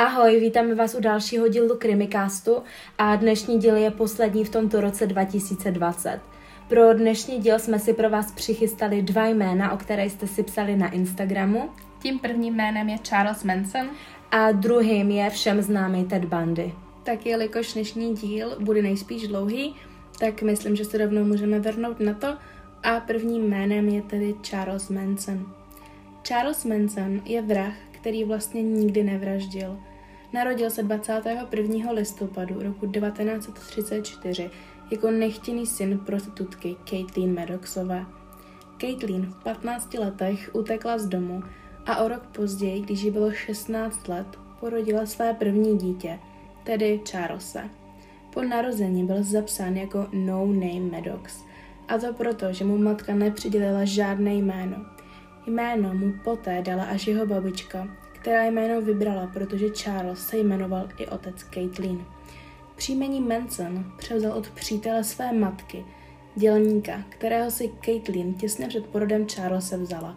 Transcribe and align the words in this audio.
Ahoj, 0.00 0.40
vítáme 0.40 0.74
vás 0.74 0.94
u 0.94 1.00
dalšího 1.00 1.48
dílu 1.48 1.76
Krimicastu 1.76 2.62
a 2.98 3.16
dnešní 3.16 3.58
díl 3.58 3.76
je 3.76 3.90
poslední 3.90 4.44
v 4.44 4.50
tomto 4.50 4.80
roce 4.80 5.06
2020. 5.06 6.20
Pro 6.68 6.94
dnešní 6.94 7.38
díl 7.38 7.58
jsme 7.58 7.78
si 7.78 7.94
pro 7.94 8.10
vás 8.10 8.32
přichystali 8.32 9.02
dva 9.02 9.26
jména, 9.26 9.72
o 9.72 9.76
které 9.76 10.04
jste 10.04 10.26
si 10.26 10.42
psali 10.42 10.76
na 10.76 10.90
Instagramu. 10.90 11.70
Tím 12.02 12.18
prvním 12.18 12.54
jménem 12.54 12.88
je 12.88 12.98
Charles 12.98 13.44
Manson. 13.44 13.90
A 14.30 14.52
druhým 14.52 15.10
je 15.10 15.30
všem 15.30 15.62
známý 15.62 16.04
Ted 16.04 16.24
Bundy. 16.24 16.72
Tak 17.02 17.26
jelikož 17.26 17.72
dnešní 17.72 18.14
díl 18.14 18.56
bude 18.60 18.82
nejspíš 18.82 19.28
dlouhý, 19.28 19.74
tak 20.18 20.42
myslím, 20.42 20.76
že 20.76 20.84
se 20.84 20.98
rovnou 20.98 21.24
můžeme 21.24 21.60
vrnout 21.60 22.00
na 22.00 22.14
to. 22.14 22.36
A 22.82 23.00
prvním 23.00 23.42
jménem 23.42 23.88
je 23.88 24.02
tedy 24.02 24.34
Charles 24.42 24.88
Manson. 24.88 25.52
Charles 26.22 26.64
Manson 26.64 27.20
je 27.24 27.42
vrah, 27.42 27.74
který 27.90 28.24
vlastně 28.24 28.62
nikdy 28.62 29.02
nevraždil. 29.02 29.78
Narodil 30.32 30.70
se 30.70 30.82
21. 30.82 31.90
listopadu 31.92 32.62
roku 32.62 32.86
1934 32.86 34.50
jako 34.90 35.10
nechtěný 35.10 35.66
syn 35.66 35.98
prostitutky 35.98 36.76
Caitlin 36.84 37.34
Maddoxové. 37.34 38.06
Caitlin 38.80 39.26
v 39.26 39.42
15 39.42 39.94
letech 39.94 40.50
utekla 40.52 40.98
z 40.98 41.06
domu 41.06 41.42
a 41.86 41.96
o 41.96 42.08
rok 42.08 42.26
později, 42.26 42.80
když 42.80 43.02
jí 43.02 43.10
bylo 43.10 43.32
16 43.32 44.08
let, 44.08 44.26
porodila 44.60 45.06
své 45.06 45.34
první 45.34 45.78
dítě, 45.78 46.18
tedy 46.64 47.00
Charlesa. 47.10 47.62
Po 48.34 48.42
narození 48.42 49.04
byl 49.04 49.22
zapsán 49.22 49.76
jako 49.76 50.06
No 50.12 50.46
Name 50.46 50.90
Maddox, 50.92 51.44
a 51.88 51.98
to 51.98 52.12
proto, 52.12 52.52
že 52.52 52.64
mu 52.64 52.78
matka 52.78 53.14
nepřidělila 53.14 53.84
žádné 53.84 54.34
jméno. 54.34 54.76
Jméno 55.46 55.94
mu 55.94 56.12
poté 56.24 56.62
dala 56.62 56.84
až 56.84 57.06
jeho 57.06 57.26
babička, 57.26 57.88
která 58.20 58.44
jméno 58.44 58.80
vybrala, 58.80 59.26
protože 59.26 59.70
Charles 59.70 60.26
se 60.26 60.38
jmenoval 60.38 60.88
i 60.98 61.06
otec 61.06 61.44
Caitlin. 61.54 62.04
Příjmení 62.76 63.20
Manson 63.20 63.92
převzal 63.98 64.32
od 64.32 64.50
přítele 64.50 65.04
své 65.04 65.32
matky, 65.32 65.84
dělníka, 66.34 67.04
kterého 67.08 67.50
si 67.50 67.70
Caitlin 67.84 68.34
těsně 68.34 68.68
před 68.68 68.86
porodem 68.86 69.26
Charlesa 69.28 69.76
vzala. 69.76 70.16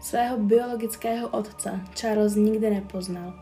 Svého 0.00 0.38
biologického 0.38 1.28
otce 1.28 1.80
Charles 1.94 2.34
nikdy 2.34 2.70
nepoznal. 2.70 3.34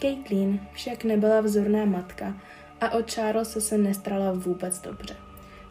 Caitlin 0.00 0.60
však 0.72 1.04
nebyla 1.04 1.40
vzorná 1.40 1.84
matka 1.84 2.40
a 2.80 2.90
o 2.90 3.02
Charlesa 3.14 3.60
se 3.60 3.78
nestrala 3.78 4.32
vůbec 4.32 4.80
dobře. 4.80 5.16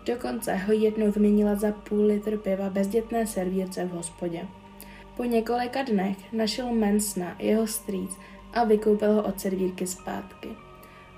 Dokonce 0.06 0.56
ho 0.56 0.73
jednou 0.73 1.12
vyměnila 1.12 1.56
za 1.56 1.72
půl 1.72 2.06
litr 2.06 2.38
piva 2.38 2.69
bezdětné 2.69 3.28
servírce 3.28 3.86
v 3.86 3.90
hospodě. 3.90 4.47
Po 5.17 5.23
několika 5.23 5.83
dnech 5.83 6.33
našel 6.33 6.73
Mansona 6.73 7.35
jeho 7.39 7.67
strýc 7.67 8.11
a 8.53 8.63
vykoupil 8.63 9.13
ho 9.13 9.23
od 9.23 9.39
servírky 9.39 9.88
zpátky. 9.88 10.49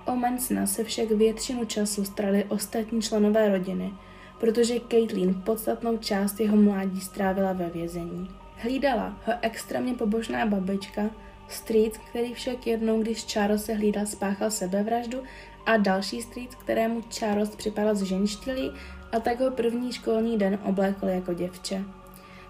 O 0.06 0.16
Mansona 0.16 0.68
se 0.68 0.84
však 0.84 1.12
většinu 1.12 1.66
času 1.66 2.06
strali 2.06 2.46
ostatní 2.46 3.02
členové 3.02 3.50
rodiny, 3.50 3.94
protože 4.40 4.80
Caitlin 4.92 5.42
podstatnou 5.46 5.98
část 5.98 6.40
jeho 6.40 6.58
mládí 6.58 7.02
strávila 7.02 7.54
ve 7.54 7.70
vězení. 7.70 8.30
Hlídala 8.56 9.18
ho 9.26 9.34
extrémně 9.42 9.94
pobožná 9.94 10.46
babička, 10.46 11.10
strýc, 11.48 11.98
který 11.98 12.34
však 12.34 12.68
jednou, 12.68 13.02
když 13.02 13.26
Charles 13.26 13.66
se 13.66 13.74
hlídal, 13.74 14.06
spáchal 14.06 14.52
sebevraždu 14.52 15.24
a 15.66 15.78
další 15.78 16.22
strýc, 16.22 16.56
kterému 16.56 17.02
Charles 17.02 17.56
připadal 17.56 17.96
z 17.96 18.04
ženštilí 18.04 18.72
a 19.12 19.20
tak 19.20 19.40
ho 19.40 19.52
první 19.52 19.94
školní 19.94 20.38
den 20.38 20.60
oblékl 20.66 21.08
jako 21.08 21.34
děvče. 21.34 21.84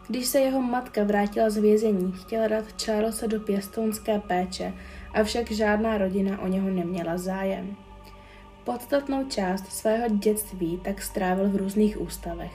Když 0.09 0.25
se 0.25 0.39
jeho 0.39 0.61
matka 0.61 1.03
vrátila 1.03 1.49
z 1.49 1.57
vězení, 1.57 2.11
chtěla 2.11 2.47
dát 2.47 2.81
Charlesa 2.83 3.27
do 3.27 3.39
pěstounské 3.39 4.19
péče, 4.19 4.73
avšak 5.13 5.51
žádná 5.51 5.97
rodina 5.97 6.41
o 6.41 6.47
něho 6.47 6.69
neměla 6.69 7.17
zájem. 7.17 7.75
Podstatnou 8.63 9.25
část 9.29 9.71
svého 9.71 10.09
dětství 10.09 10.79
tak 10.83 11.01
strávil 11.01 11.49
v 11.49 11.55
různých 11.55 12.01
ústavech. 12.01 12.51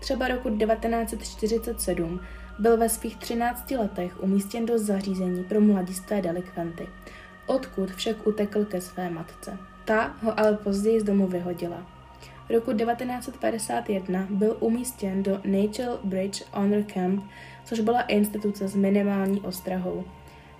Třeba 0.00 0.28
roku 0.28 0.56
1947 0.56 2.20
byl 2.58 2.76
ve 2.76 2.88
svých 2.88 3.16
13 3.16 3.70
letech 3.70 4.22
umístěn 4.22 4.66
do 4.66 4.78
zařízení 4.78 5.44
pro 5.44 5.60
mladisté 5.60 6.22
delikventy, 6.22 6.86
odkud 7.46 7.90
však 7.90 8.26
utekl 8.26 8.64
ke 8.64 8.80
své 8.80 9.10
matce. 9.10 9.58
Ta 9.84 10.14
ho 10.22 10.40
ale 10.40 10.56
později 10.56 11.00
z 11.00 11.04
domu 11.04 11.26
vyhodila. 11.26 11.93
Roku 12.50 12.72
1951 12.72 14.26
byl 14.30 14.56
umístěn 14.60 15.22
do 15.22 15.32
Nature 15.32 15.98
Bridge 16.04 16.42
Honor 16.52 16.82
Camp, 16.82 17.24
což 17.64 17.80
byla 17.80 18.02
instituce 18.02 18.68
s 18.68 18.76
minimální 18.76 19.40
ostrahou. 19.40 20.04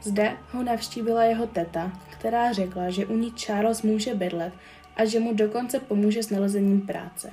Zde 0.03 0.33
ho 0.51 0.63
navštívila 0.63 1.25
jeho 1.25 1.47
teta, 1.47 1.93
která 2.11 2.53
řekla, 2.53 2.91
že 2.91 3.07
u 3.07 3.17
ní 3.17 3.33
Charles 3.33 3.83
může 3.83 4.15
bydlet 4.15 4.53
a 4.97 5.05
že 5.05 5.21
mu 5.21 5.35
dokonce 5.35 5.81
pomůže 5.81 6.23
s 6.23 6.31
nalezením 6.31 6.81
práce. 6.81 7.31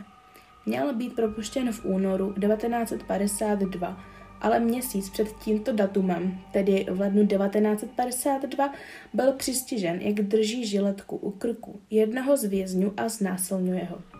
Měl 0.66 0.96
být 0.96 1.16
propuštěn 1.16 1.72
v 1.72 1.86
únoru 1.86 2.34
1952, 2.34 3.98
ale 4.42 4.60
měsíc 4.60 5.10
před 5.10 5.28
tímto 5.38 5.72
datumem, 5.74 6.40
tedy 6.52 6.86
v 6.92 7.00
lednu 7.00 7.28
1952, 7.28 8.74
byl 9.14 9.32
přistižen, 9.32 10.02
jak 10.02 10.16
drží 10.16 10.66
žiletku 10.66 11.16
u 11.16 11.32
krku 11.32 11.82
jednoho 11.90 12.38
z 12.38 12.44
vězňů 12.44 12.94
a 12.98 13.10
znásilňuje 13.10 13.84
ho. 13.84 14.11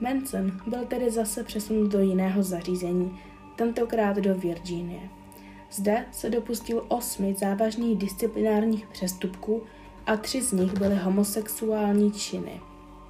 Manson 0.00 0.52
byl 0.66 0.84
tedy 0.84 1.10
zase 1.10 1.44
přesunut 1.44 1.92
do 1.92 2.00
jiného 2.00 2.42
zařízení, 2.42 3.20
tentokrát 3.56 4.16
do 4.16 4.34
Virginie. 4.34 5.00
Zde 5.70 6.06
se 6.12 6.30
dopustil 6.30 6.84
osmi 6.88 7.34
závažných 7.38 7.98
disciplinárních 7.98 8.86
přestupků 8.86 9.62
a 10.06 10.16
tři 10.16 10.42
z 10.42 10.52
nich 10.52 10.78
byly 10.78 10.94
homosexuální 10.94 12.12
činy. 12.12 12.60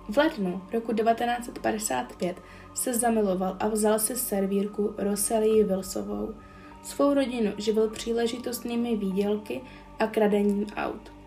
V 0.09 0.17
lednu 0.17 0.63
roku 0.73 0.93
1955 0.93 2.43
se 2.75 2.95
zamiloval 2.95 3.57
a 3.61 3.69
vzal 3.69 3.99
si 3.99 4.17
servírku 4.17 4.95
Rosalie 4.99 5.65
Wilsovou. 5.65 6.35
Svou 6.83 7.15
rodinu 7.15 7.53
živil 7.59 7.91
příležitostnými 7.91 8.97
výdělky 8.97 9.61
a 9.99 10.07
kradením 10.07 10.67
aut. 10.77 11.18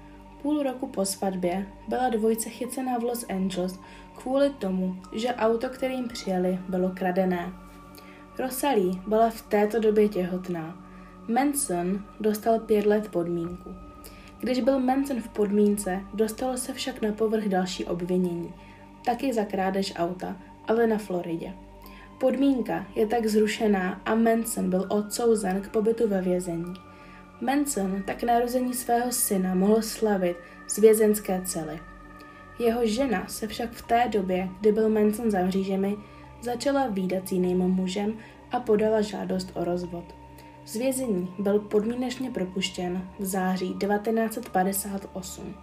Půl 0.41 0.63
roku 0.63 0.87
po 0.87 1.05
svatbě 1.05 1.67
byla 1.87 2.09
dvojice 2.09 2.49
chycená 2.49 2.97
v 2.97 3.03
Los 3.03 3.25
Angeles 3.29 3.79
kvůli 4.15 4.49
tomu, 4.49 4.95
že 5.13 5.35
auto, 5.35 5.69
kterým 5.69 6.07
přijeli, 6.07 6.59
bylo 6.69 6.91
kradené. 6.95 7.53
Rosalie 8.39 8.93
byla 9.07 9.29
v 9.29 9.41
této 9.41 9.79
době 9.79 10.09
těhotná. 10.09 10.85
Manson 11.27 12.05
dostal 12.19 12.59
pět 12.59 12.85
let 12.85 13.07
podmínku. 13.07 13.69
Když 14.39 14.59
byl 14.59 14.79
Manson 14.79 15.21
v 15.21 15.29
podmínce, 15.29 16.01
dostalo 16.13 16.57
se 16.57 16.73
však 16.73 17.01
na 17.01 17.11
povrch 17.11 17.45
další 17.45 17.85
obvinění, 17.85 18.53
taky 19.05 19.33
za 19.33 19.45
krádež 19.45 19.93
auta, 19.95 20.35
ale 20.67 20.87
na 20.87 20.97
Floridě. 20.97 21.53
Podmínka 22.19 22.85
je 22.95 23.07
tak 23.07 23.25
zrušená 23.25 24.01
a 24.05 24.15
Manson 24.15 24.69
byl 24.69 24.85
odsouzen 24.89 25.61
k 25.61 25.69
pobytu 25.69 26.07
ve 26.07 26.21
vězení. 26.21 26.73
Manson 27.41 28.03
tak 28.05 28.23
narození 28.23 28.73
svého 28.73 29.11
syna 29.11 29.55
mohl 29.55 29.81
slavit 29.81 30.37
z 30.67 30.77
vězenské 30.77 31.41
cely. 31.45 31.79
Jeho 32.59 32.85
žena 32.85 33.27
se 33.27 33.47
však 33.47 33.71
v 33.71 33.81
té 33.81 34.07
době, 34.09 34.49
kdy 34.59 34.71
byl 34.71 34.89
Manson 34.89 35.31
za 35.31 35.45
mřížemi, 35.45 35.97
začala 36.41 36.87
výdat 36.87 37.27
s 37.27 37.31
jiným 37.31 37.57
mužem 37.57 38.17
a 38.51 38.59
podala 38.59 39.01
žádost 39.01 39.51
o 39.55 39.63
rozvod. 39.63 40.03
Z 40.65 40.75
vězení 40.75 41.33
byl 41.39 41.59
podmínečně 41.59 42.31
propuštěn 42.31 43.07
v 43.19 43.25
září 43.25 43.75
1958. 43.79 45.55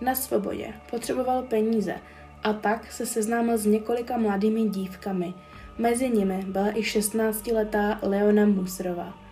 Na 0.00 0.14
svobodě 0.14 0.74
potřeboval 0.90 1.42
peníze 1.42 1.94
a 2.42 2.52
tak 2.52 2.92
se 2.92 3.06
seznámil 3.06 3.58
s 3.58 3.66
několika 3.66 4.16
mladými 4.16 4.68
dívkami. 4.68 5.34
Mezi 5.78 6.10
nimi 6.10 6.44
byla 6.46 6.70
i 6.70 6.80
16-letá 6.80 7.98
Leona 8.02 8.46
Musrová. 8.46 9.29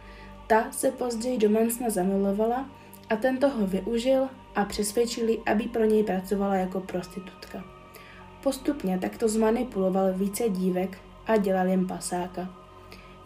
Ta 0.48 0.66
se 0.70 0.90
později 0.90 1.38
do 1.38 1.50
Mansona 1.50 1.90
zamilovala 1.90 2.70
a 3.10 3.16
tento 3.16 3.48
ho 3.48 3.66
využil 3.66 4.28
a 4.54 4.64
přesvědčili, 4.64 5.38
aby 5.46 5.64
pro 5.64 5.84
něj 5.84 6.04
pracovala 6.04 6.54
jako 6.54 6.80
prostitutka. 6.80 7.64
Postupně 8.42 8.98
takto 8.98 9.28
zmanipuloval 9.28 10.12
více 10.12 10.48
dívek 10.48 10.98
a 11.26 11.36
dělal 11.36 11.68
jim 11.68 11.86
pasáka. 11.86 12.48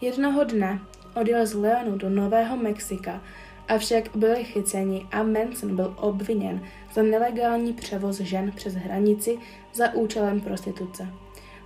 Jednoho 0.01 0.43
dne 0.43 0.79
odjel 1.15 1.45
z 1.45 1.53
Leonu 1.53 1.97
do 1.97 2.09
Nového 2.09 2.57
Mexika, 2.57 3.21
avšak 3.67 4.15
byli 4.15 4.43
chyceni 4.43 5.07
a 5.11 5.23
Manson 5.23 5.75
byl 5.75 5.93
obviněn 5.97 6.61
za 6.93 7.03
nelegální 7.03 7.73
převoz 7.73 8.19
žen 8.19 8.51
přes 8.55 8.73
hranici 8.73 9.37
za 9.73 9.93
účelem 9.93 10.41
prostituce. 10.41 11.07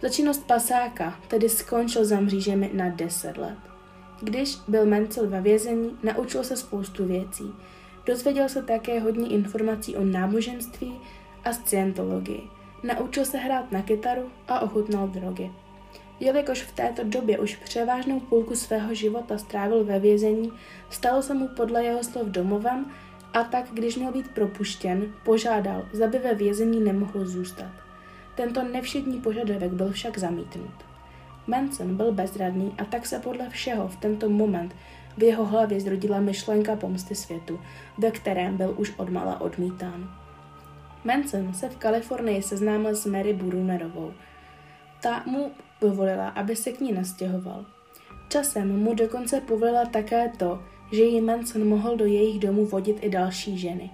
Za 0.02 0.10
činnost 0.10 0.48
pasáka 0.48 1.20
tedy 1.28 1.50
skončil 1.50 2.06
za 2.06 2.20
mřížemi 2.20 2.70
na 2.74 2.90
10 2.90 3.38
let. 3.38 3.77
Když 4.22 4.58
byl 4.68 4.86
Mansell 4.86 5.28
ve 5.28 5.42
vězení, 5.42 5.98
naučil 6.04 6.44
se 6.44 6.58
spoustu 6.58 7.06
věcí– 7.06 7.54
Dozvěděl 8.08 8.50
se 8.50 8.64
také 8.64 9.00
hodně 9.00 9.28
informací 9.28 9.96
o 9.96 10.04
náboženství 10.04 11.00
a 11.44 11.54
scientologii. 11.54 12.42
Naučil 12.84 13.26
se 13.26 13.38
hrát 13.38 13.72
na 13.72 13.82
kytaru 13.82 14.32
a 14.48 14.60
ochutnal 14.60 15.08
drogy. 15.08 15.52
Jelikož 16.20 16.62
v 16.62 16.72
této 16.72 17.04
době 17.04 17.40
už 17.40 17.56
převážnou 17.56 18.20
půlku 18.20 18.56
svého 18.56 18.94
života 18.94 19.38
strávil 19.38 19.84
ve 19.84 20.00
vězení, 20.00 20.52
stalo 20.90 21.22
se 21.22 21.34
mu 21.34 21.48
podle 21.48 21.84
jeho 21.84 22.04
slov 22.04 22.28
domovem 22.28 22.86
A 23.34 23.44
tak, 23.44 23.66
když 23.74 23.96
měl 23.96 24.12
být 24.12 24.28
propuštěn, 24.28 25.14
požádal, 25.24 25.86
zda 25.94 26.08
ve 26.08 26.36
vězení 26.36 26.80
nemohl 26.80 27.26
zůstat. 27.26 27.72
Tento 28.36 28.64
nevšední 28.64 29.22
požadavek 29.22 29.72
byl 29.72 29.92
však 29.92 30.18
zamítnut. 30.18 30.87
Manson 31.48 31.98
byl 31.98 32.12
bezradný 32.12 32.74
a 32.78 32.86
tak 32.86 33.06
se 33.06 33.20
podle 33.20 33.50
všeho 33.50 33.88
v 33.88 33.96
tento 33.96 34.30
moment 34.30 34.76
v 35.18 35.24
jeho 35.24 35.46
hlavě 35.46 35.80
zrodila 35.80 36.20
myšlenka 36.20 36.76
pomsty 36.76 37.16
světu, 37.16 37.60
ve 37.98 38.12
kterém 38.12 38.58
byl 38.58 38.76
už 38.78 38.94
odmala 38.98 39.42
odmítán. 39.42 40.10
Manson 41.04 41.54
se 41.54 41.70
v 41.70 41.78
Kalifornii 41.78 42.42
seznámil 42.42 42.96
s 42.96 43.06
Mary 43.06 43.34
Brunerovou. 43.34 44.14
Ta 45.02 45.24
mu 45.26 45.52
povolila, 45.80 46.30
aby 46.30 46.56
se 46.56 46.72
k 46.72 46.80
ní 46.80 46.92
nastěhoval. 46.92 47.66
Časem 48.30 48.80
mu 48.80 48.94
dokonce 48.94 49.42
povolila 49.42 49.86
také 49.86 50.32
to, 50.38 50.64
že 50.92 51.04
jí 51.04 51.22
Manson 51.22 51.68
mohl 51.68 51.98
do 51.98 52.06
jejich 52.06 52.40
domu 52.40 52.66
vodit 52.66 52.98
i 53.02 53.10
další 53.10 53.58
ženy. 53.58 53.90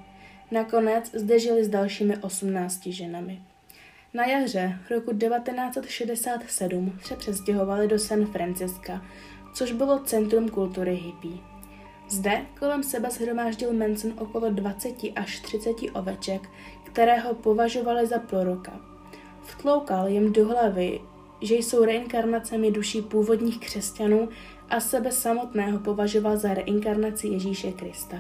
Nakonec 0.52 1.12
zde 1.14 1.40
žili 1.40 1.64
s 1.64 1.70
dalšími 1.70 2.18
18 2.18 2.86
ženami. 2.86 3.42
Na 4.16 4.26
jaře 4.26 4.80
roku 4.90 5.12
1967 5.18 7.00
se 7.04 7.16
přestěhovali 7.16 7.88
do 7.88 8.00
San 8.00 8.26
Franciska, 8.26 9.06
což 9.54 9.72
bylo 9.72 10.00
centrum 10.00 10.50
kultury 10.50 10.96
hippie. 10.96 11.38
Zde 12.10 12.46
kolem 12.60 12.84
sebe 12.84 13.10
shromáždil 13.12 13.74
Manson 13.74 14.14
okolo 14.18 14.50
20 14.50 14.96
až 15.16 15.40
30 15.40 15.70
oveček, 15.94 16.50
které 16.84 17.20
ho 17.20 17.34
považovali 17.34 18.08
za 18.08 18.20
proroka. 18.20 18.80
Vtloukal 19.44 20.08
jim 20.08 20.34
do 20.34 20.48
hlavy, 20.48 21.00
že 21.42 21.56
jsou 21.56 21.86
reinkarnacemi 21.86 22.72
duší 22.72 23.02
původních 23.02 23.60
křesťanů 23.60 24.30
a 24.70 24.80
sebe 24.80 25.12
samotného 25.12 25.80
považoval 25.80 26.38
za 26.38 26.54
reinkarnaci 26.54 27.28
Ježíše 27.28 27.72
Krista. 27.72 28.18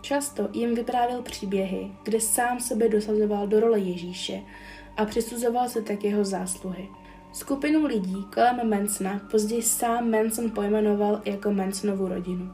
Často 0.00 0.48
jim 0.52 0.74
vyprávěl 0.74 1.22
příběhy, 1.22 1.92
kde 2.02 2.20
sám 2.20 2.60
sebe 2.60 2.88
dosazoval 2.88 3.46
do 3.46 3.60
role 3.60 3.78
Ježíše 3.78 4.42
a 4.96 5.04
přisuzoval 5.04 5.68
se 5.68 5.82
tak 5.82 6.04
jeho 6.04 6.24
zásluhy. 6.24 6.88
Skupinu 7.32 7.86
lidí 7.86 8.26
kolem 8.34 8.70
Mansona 8.70 9.20
později 9.30 9.62
sám 9.62 10.10
Manson 10.10 10.50
pojmenoval 10.50 11.22
jako 11.24 11.52
Mansonovu 11.52 12.08
rodinu. 12.08 12.50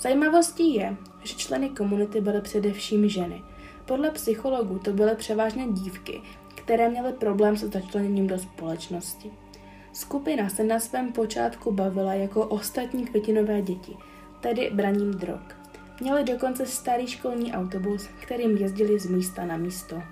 Zajímavostí 0.00 0.74
je, 0.74 0.96
že 1.24 1.34
členy 1.34 1.68
komunity 1.70 2.20
byly 2.20 2.40
především 2.40 3.08
ženy. 3.08 3.42
Podle 3.84 4.10
psychologů 4.10 4.78
to 4.78 4.92
byly 4.92 5.14
převážně 5.16 5.66
dívky, 5.68 6.20
které 6.54 6.88
měly 6.88 7.12
problém 7.12 7.56
se 7.56 7.68
začleněním 7.68 8.26
do 8.26 8.38
společnosti. 8.38 9.30
Skupina 9.92 10.48
se 10.48 10.64
na 10.64 10.80
svém 10.80 11.12
počátku 11.12 11.72
bavila 11.72 12.14
jako 12.14 12.46
ostatní 12.46 13.06
květinové 13.06 13.62
děti, 13.62 13.96
tedy 14.40 14.70
braním 14.74 15.10
drog. 15.10 15.40
Měli 16.00 16.24
dokonce 16.24 16.66
starý 16.66 17.06
školní 17.06 17.52
autobus, 17.52 18.08
kterým 18.20 18.56
jezdili 18.56 18.98
z 18.98 19.06
místa 19.06 19.46
na 19.46 19.56
místo. 19.56 20.02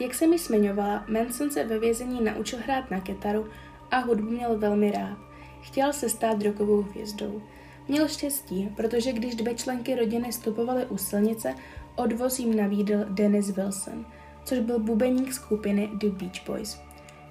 Jak 0.00 0.14
jsem 0.14 0.30
mi 0.30 0.38
zmiňovala, 0.38 1.04
Manson 1.08 1.50
se 1.50 1.64
ve 1.64 1.78
vězení 1.78 2.24
naučil 2.24 2.58
hrát 2.64 2.90
na 2.90 3.00
kytaru 3.00 3.46
a 3.90 3.98
hudbu 3.98 4.30
měl 4.30 4.58
velmi 4.58 4.90
rád. 4.90 5.18
Chtěl 5.60 5.92
se 5.92 6.08
stát 6.08 6.38
drogovou 6.38 6.82
hvězdou. 6.82 7.42
Měl 7.88 8.08
štěstí, 8.08 8.68
protože 8.76 9.12
když 9.12 9.34
dvě 9.34 9.54
členky 9.54 9.94
rodiny 9.94 10.32
stopovaly 10.32 10.86
u 10.86 10.96
silnice, 10.96 11.54
odvoz 11.96 12.38
jim 12.38 12.56
navídl 12.56 13.04
Dennis 13.08 13.50
Wilson, 13.50 14.06
což 14.44 14.58
byl 14.58 14.78
bubeník 14.78 15.32
skupiny 15.32 15.90
The 15.94 16.08
Beach 16.08 16.46
Boys. 16.46 16.80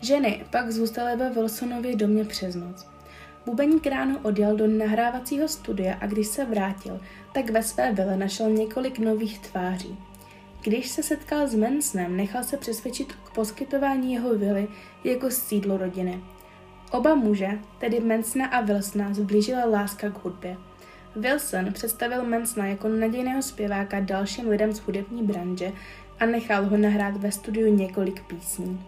Ženy 0.02 0.46
pak 0.52 0.72
zůstaly 0.72 1.18
ve 1.18 1.30
Wilsonově 1.30 1.96
domě 1.96 2.26
přes 2.26 2.56
noc. 2.56 2.88
Bubeník 3.46 3.88
ráno 3.88 4.20
odjel 4.24 4.56
do 4.56 4.68
nahrávacího 4.68 5.48
studia 5.48 5.98
a 6.02 6.08
když 6.08 6.28
se 6.28 6.46
vrátil, 6.46 7.00
tak 7.34 7.50
ve 7.50 7.64
své 7.64 7.94
vile 7.94 8.18
našel 8.18 8.50
několik 8.50 9.00
nových 9.00 9.40
tváří. 9.40 10.09
Když 10.62 10.90
se 10.90 11.04
setkal 11.04 11.48
s 11.48 11.56
Mansonem, 11.56 12.18
nechal 12.18 12.44
se 12.44 12.58
přesvědčit 12.58 13.14
k 13.14 13.30
poskytování 13.30 14.14
jeho 14.14 14.38
vily 14.38 14.68
jako 15.04 15.32
sídlo 15.32 15.78
rodiny. 15.78 16.24
Oba 16.92 17.16
muže, 17.16 17.50
tedy 17.80 18.00
Mansona 18.00 18.48
a 18.48 18.62
Wilsona, 18.62 19.14
zblížila 19.14 19.66
láska 19.66 20.10
k 20.10 20.24
hudbě. 20.24 20.58
Wilson 21.16 21.74
představil 21.74 22.26
Mansona 22.26 22.68
jako 22.68 22.88
nadějného 22.88 23.42
zpěváka 23.42 24.00
dalším 24.00 24.50
lidem 24.50 24.74
z 24.74 24.80
hudební 24.80 25.24
branže 25.24 25.72
a 26.20 26.26
nechal 26.26 26.66
ho 26.66 26.78
nahrát 26.78 27.18
ve 27.18 27.32
studiu 27.32 27.76
několik 27.76 28.24
písní. 28.24 28.86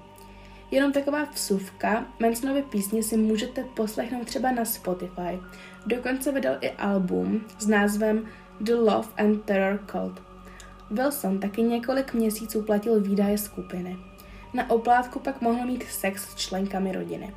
Jenom 0.71 0.91
taková 0.91 1.23
vsuvka, 1.23 2.05
Mansonovy 2.19 2.61
písně 2.61 3.03
si 3.03 3.17
můžete 3.17 3.63
poslechnout 3.63 4.27
třeba 4.27 4.51
na 4.51 4.65
Spotify. 4.65 5.39
Dokonce 5.85 6.31
vydal 6.31 6.57
i 6.61 6.71
album 6.71 7.41
s 7.59 7.67
názvem 7.67 8.27
The 8.59 8.75
Love 8.75 9.07
and 9.17 9.43
Terror 9.45 9.79
Cult. 9.91 10.30
Wilson 10.91 11.39
taky 11.39 11.63
několik 11.63 12.13
měsíců 12.13 12.61
platil 12.61 13.01
výdaje 13.01 13.37
skupiny. 13.37 13.97
Na 14.53 14.69
oplátku 14.69 15.19
pak 15.19 15.41
mohl 15.41 15.65
mít 15.65 15.83
sex 15.83 16.29
s 16.29 16.35
členkami 16.35 16.91
rodiny. 16.91 17.33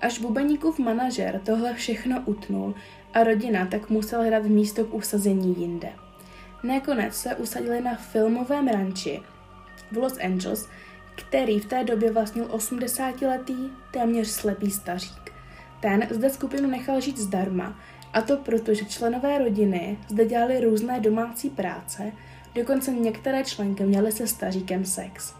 Až 0.00 0.18
bubeníkův 0.18 0.78
manažer 0.78 1.40
tohle 1.44 1.74
všechno 1.74 2.22
utnul 2.26 2.74
a 3.14 3.24
rodina 3.24 3.66
tak 3.66 3.90
musela 3.90 4.24
hrát 4.24 4.44
místo 4.44 4.84
k 4.84 4.94
usazení 4.94 5.60
jinde. 5.60 5.88
Nakonec 6.62 7.14
se 7.14 7.34
usadili 7.34 7.80
na 7.80 7.94
filmovém 7.94 8.68
ranči 8.68 9.22
v 9.92 9.96
Los 9.96 10.18
Angeles, 10.18 10.68
který 11.14 11.60
v 11.60 11.66
té 11.66 11.84
době 11.84 12.12
vlastnil 12.12 12.44
80-letý, 12.44 13.70
téměř 13.90 14.28
slepý 14.28 14.70
stařík. 14.70 15.32
Ten 15.80 16.08
zde 16.10 16.30
skupinu 16.30 16.70
nechal 16.70 17.00
žít 17.00 17.18
zdarma, 17.18 17.78
a 18.12 18.22
to 18.22 18.36
proto, 18.36 18.74
že 18.74 18.84
členové 18.84 19.38
rodiny 19.38 19.98
zde 20.08 20.24
dělali 20.24 20.60
různé 20.60 21.00
domácí 21.00 21.50
práce 21.50 22.12
Dokonce 22.56 22.92
některé 22.92 23.44
členky 23.44 23.84
měly 23.84 24.12
se 24.12 24.26
staříkem 24.26 24.84
sex. 24.84 25.34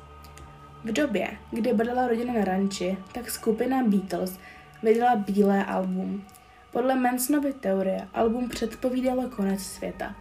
V 0.85 0.93
době, 0.93 1.29
kdy 1.51 1.73
bydlela 1.73 2.09
rodina 2.09 2.33
na 2.33 2.45
ranči, 2.45 2.97
tak 3.15 3.31
skupina 3.31 3.83
Beatles 3.85 4.39
vydala 4.83 5.17
bílé 5.17 5.65
album. 5.65 6.25
Podle 6.73 6.95
Mansonovy 6.95 7.53
teorie 7.53 8.09
album 8.15 8.49
předpovídalo 8.49 9.31
konec 9.31 9.61
světa. 9.61 10.17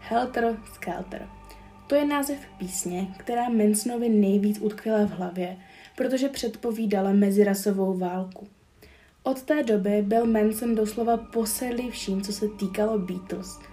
Helter 0.00 0.56
Skelter. 0.74 1.28
To 1.86 1.94
je 1.94 2.06
název 2.06 2.38
písně, 2.58 3.14
která 3.18 3.48
Mansonovi 3.48 4.08
nejvíc 4.08 4.58
utkvěla 4.60 5.06
v 5.06 5.10
hlavě, 5.10 5.56
protože 5.96 6.28
předpovídala 6.28 7.12
mezirasovou 7.12 7.98
válku. 7.98 8.48
Od 9.22 9.42
té 9.42 9.62
doby 9.62 10.02
byl 10.02 10.26
Manson 10.26 10.74
doslova 10.74 11.16
posedlý 11.16 11.90
vším, 11.90 12.22
co 12.22 12.32
se 12.32 12.48
týkalo 12.48 12.98
Beatles– 12.98 13.58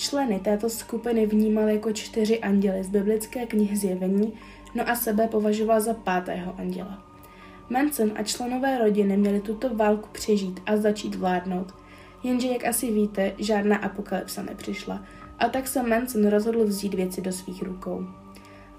Členy 0.00 0.38
této 0.38 0.70
skupiny 0.70 1.26
vnímal 1.26 1.68
jako 1.68 1.92
čtyři 1.92 2.40
anděly 2.40 2.84
z 2.84 2.88
biblické 2.88 3.46
knihy 3.46 3.76
Zjevení, 3.76 4.32
no 4.74 4.88
a 4.88 4.94
sebe 4.94 5.28
považoval 5.28 5.80
za 5.80 5.94
pátého 5.94 6.54
anděla. 6.58 7.04
Manson 7.70 8.12
a 8.14 8.22
členové 8.22 8.78
rodiny 8.78 9.16
měli 9.16 9.40
tuto 9.40 9.74
válku 9.74 10.08
přežít 10.12 10.60
a 10.66 10.76
začít 10.76 11.14
vládnout. 11.14 11.74
Jenže, 12.22 12.48
jak 12.48 12.64
asi 12.64 12.92
víte, 12.92 13.32
žádná 13.38 13.76
apokalypsa 13.76 14.42
nepřišla 14.42 15.04
a 15.38 15.48
tak 15.48 15.68
se 15.68 15.82
Manson 15.82 16.28
rozhodl 16.28 16.64
vzít 16.64 16.94
věci 16.94 17.20
do 17.20 17.32
svých 17.32 17.62
rukou. 17.62 18.04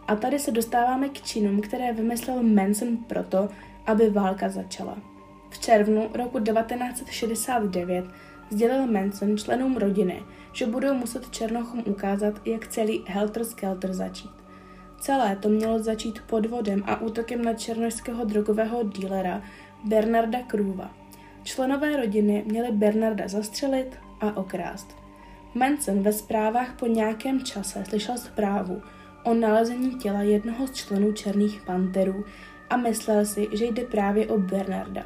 A 0.08 0.16
tady 0.16 0.40
se 0.40 0.52
dostáváme 0.52 1.10
k 1.10 1.22
činům, 1.22 1.62
které 1.62 1.94
vymyslel 1.94 2.44
Manson 2.44 2.98
proto, 2.98 3.50
aby 3.86 4.10
válka 4.10 4.50
začala. 4.50 4.98
V 5.50 5.60
červnu 5.60 6.10
roku 6.14 6.40
1969 6.40 8.06
sdělil 8.50 8.88
Manson 8.88 9.38
členům 9.38 9.78
rodiny, 9.78 10.24
že 10.52 10.66
budou 10.66 10.94
muset 10.94 11.30
Černochům 11.30 11.84
ukázat, 11.86 12.42
jak 12.46 12.68
celý 12.68 13.04
Helter 13.08 13.44
Skelter 13.46 13.94
začít. 13.94 14.32
Celé 15.00 15.36
to 15.36 15.50
mělo 15.50 15.80
začít 15.80 16.22
podvodem 16.22 16.84
a 16.86 17.02
útokem 17.02 17.42
na 17.42 17.54
černožského 17.54 18.26
drogového 18.26 18.84
dílera 18.84 19.42
Bernarda 19.84 20.40
Krůva. 20.48 20.92
Členové 21.44 21.98
rodiny 21.98 22.44
měli 22.48 22.72
Bernarda 22.72 23.28
zastřelit 23.28 24.00
a 24.20 24.38
okrást. 24.38 24.96
Manson 25.54 26.04
ve 26.04 26.14
zprávách 26.14 26.76
po 26.80 26.88
nějakém 26.88 27.44
čase 27.44 27.84
slyšel 27.86 28.18
zprávu 28.18 28.82
o 29.24 29.34
nalezení 29.34 29.96
těla 29.96 30.22
jednoho 30.22 30.68
z 30.68 30.74
členů 30.74 31.12
Černých 31.12 31.62
panterů 31.62 32.26
a 32.70 32.78
myslel 32.78 33.26
si, 33.26 33.48
že 33.52 33.66
jde 33.66 33.84
právě 33.84 34.28
o 34.28 34.38
Bernarda. 34.38 35.06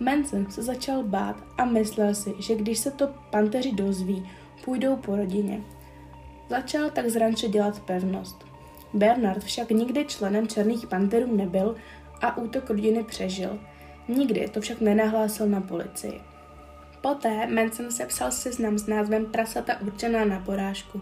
Manson 0.00 0.50
se 0.50 0.62
začal 0.62 1.02
bát 1.02 1.44
a 1.58 1.64
myslel 1.64 2.14
si, 2.14 2.34
že 2.38 2.54
když 2.54 2.78
se 2.78 2.90
to 2.90 3.08
panteři 3.30 3.72
dozví, 3.72 4.30
půjdou 4.64 4.96
po 4.96 5.16
rodině. 5.16 5.60
Začal 6.48 6.90
tak 6.90 7.08
z 7.08 7.16
ranče 7.16 7.48
dělat 7.48 7.80
pevnost. 7.80 8.46
Bernard 8.94 9.44
však 9.44 9.70
nikdy 9.70 10.04
členem 10.04 10.48
Černých 10.48 10.86
panterů 10.86 11.36
nebyl 11.36 11.76
a 12.20 12.36
útok 12.36 12.70
rodiny 12.70 13.04
přežil. 13.04 13.58
Nikdy 14.08 14.48
to 14.48 14.60
však 14.60 14.80
nenahlásil 14.80 15.46
na 15.46 15.60
policii. 15.60 16.20
Poté 17.00 17.46
Manson 17.46 17.90
sepsal 17.90 18.30
seznam 18.30 18.78
s 18.78 18.86
názvem 18.86 19.26
Prasata 19.26 19.80
určená 19.80 20.24
na 20.24 20.40
porážku. 20.40 21.00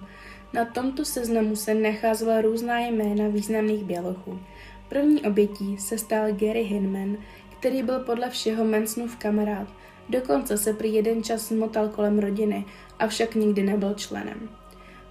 Na 0.53 0.65
tomto 0.65 1.05
seznamu 1.05 1.57
se 1.57 1.75
nacházela 1.75 2.41
různá 2.41 2.81
jména 2.81 3.29
významných 3.29 3.85
bělochů. 3.85 4.41
První 4.89 5.23
obětí 5.23 5.79
se 5.79 5.99
stal 5.99 6.33
Gary 6.33 6.63
Hinman, 6.63 7.17
který 7.59 7.83
byl 7.83 7.99
podle 7.99 8.31
všeho 8.31 8.65
Mansonův 8.65 9.17
kamarád. 9.17 9.69
Dokonce 10.09 10.57
se 10.57 10.73
prý 10.73 10.95
jeden 10.95 11.23
čas 11.23 11.51
motal 11.51 11.89
kolem 11.89 12.19
rodiny, 12.19 12.65
avšak 13.01 13.35
nikdy 13.35 13.63
nebyl 13.63 13.95
členem. 13.95 14.49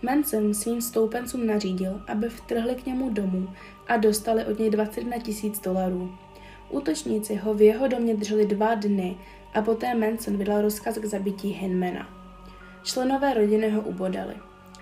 Manson 0.01 0.53
svým 0.53 0.81
stoupencům 0.81 1.47
nařídil, 1.47 2.01
aby 2.07 2.29
vtrhli 2.29 2.75
k 2.75 2.85
němu 2.85 3.09
domů 3.09 3.49
a 3.87 3.97
dostali 3.97 4.45
od 4.45 4.59
něj 4.59 4.69
21 4.69 5.17
tisíc 5.17 5.59
dolarů. 5.59 6.11
Útočníci 6.69 7.35
ho 7.35 7.53
v 7.53 7.61
jeho 7.61 7.87
domě 7.87 8.15
drželi 8.15 8.45
dva 8.45 8.75
dny 8.75 9.17
a 9.53 9.61
poté 9.61 9.95
Manson 9.95 10.37
vydal 10.37 10.61
rozkaz 10.61 10.97
k 10.97 11.05
zabití 11.05 11.49
Hinmana. 11.49 12.09
Členové 12.83 13.33
rodiny 13.33 13.69
ho 13.69 13.81
ubodali. 13.81 14.35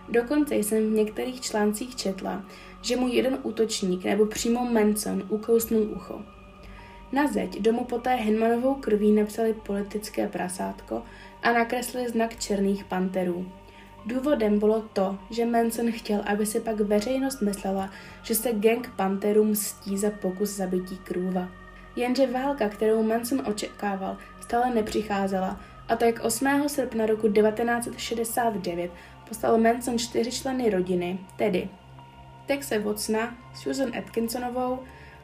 Dokonce 0.10 0.56
jsem 0.56 0.90
v 0.90 0.94
některých 0.94 1.42
článcích 1.42 1.96
četla, 1.96 2.44
že 2.82 2.96
mu 2.96 3.08
jeden 3.08 3.38
útočník 3.44 4.04
nebo 4.04 4.26
přímo 4.26 4.66
Manson 4.66 5.24
ukousnul 5.30 5.82
ucho. 5.96 6.22
Na 7.12 7.28
zeď 7.28 7.60
domu 7.60 7.86
poté 7.86 8.16
Hinmanovou 8.16 8.76
krví 8.76 9.12
napsali 9.12 9.54
politické 9.54 10.28
prasátko 10.28 11.04
a 11.48 11.54
nakreslili 11.54 12.10
znak 12.10 12.39
černých 12.39 12.84
panterů. 12.84 13.51
Důvodem 14.06 14.60
bylo 14.60 14.82
to, 14.82 15.18
že 15.30 15.46
Manson 15.46 15.92
chtěl, 15.92 16.24
aby 16.25 16.46
si 16.46 16.60
pak 16.60 16.75
veřejnost 16.75 17.42
myslela, 17.42 17.89
že 18.24 18.36
se 18.36 18.54
gang 18.54 18.92
panterů 18.96 19.44
mstí 19.44 19.98
za 19.98 20.12
pokus 20.12 20.50
zabití 20.50 20.98
krůva. 20.98 21.48
Jenže 21.96 22.27
válka, 22.27 22.70
kterou 22.70 23.04
Manson 23.04 23.42
očekával, 23.48 24.18
stále 24.42 24.75
nepřicházela 24.75 25.60
a 25.89 25.96
tak 25.96 26.20
8. 26.24 26.48
srpna 26.68 27.06
roku 27.06 27.32
1969 27.32 28.92
poslal 29.27 29.58
Manson 29.58 29.98
čtyři 29.98 30.32
členy 30.32 30.70
rodiny, 30.70 31.20
tedy 31.36 31.70
Texe 32.46 32.80
Watsona, 32.80 33.38
Susan 33.56 33.92
Atkinsonovou, 33.98 34.80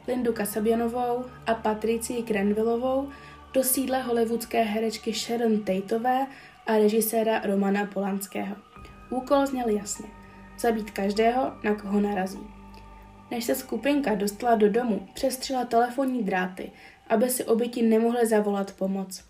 Lindu 0.08 0.32
Kasabianovou 0.32 1.24
a 1.46 1.54
Patricii 1.54 2.22
Grenvillovou 2.22 3.08
do 3.54 3.64
sídla 3.64 4.02
hollywoodské 4.02 4.62
herečky 4.62 5.12
Sharon 5.12 5.60
Tateové 5.60 6.26
a 6.66 6.72
režiséra 6.72 7.40
Romana 7.44 7.86
Polanského. 7.86 8.56
Úkol 9.10 9.46
zněl 9.46 9.68
jasně. 9.68 10.06
Zabít 10.58 10.90
každého, 10.90 11.52
na 11.64 11.74
koho 11.74 12.00
narazí. 12.00 12.46
Než 13.30 13.44
se 13.44 13.54
skupinka 13.54 14.14
dostala 14.14 14.54
do 14.54 14.70
domu, 14.70 15.08
přestřela 15.14 15.64
telefonní 15.64 16.22
dráty, 16.22 16.72
aby 17.08 17.30
si 17.30 17.44
oběti 17.44 17.82
nemohly 17.82 18.26
zavolat 18.26 18.72
pomoc. 18.72 19.24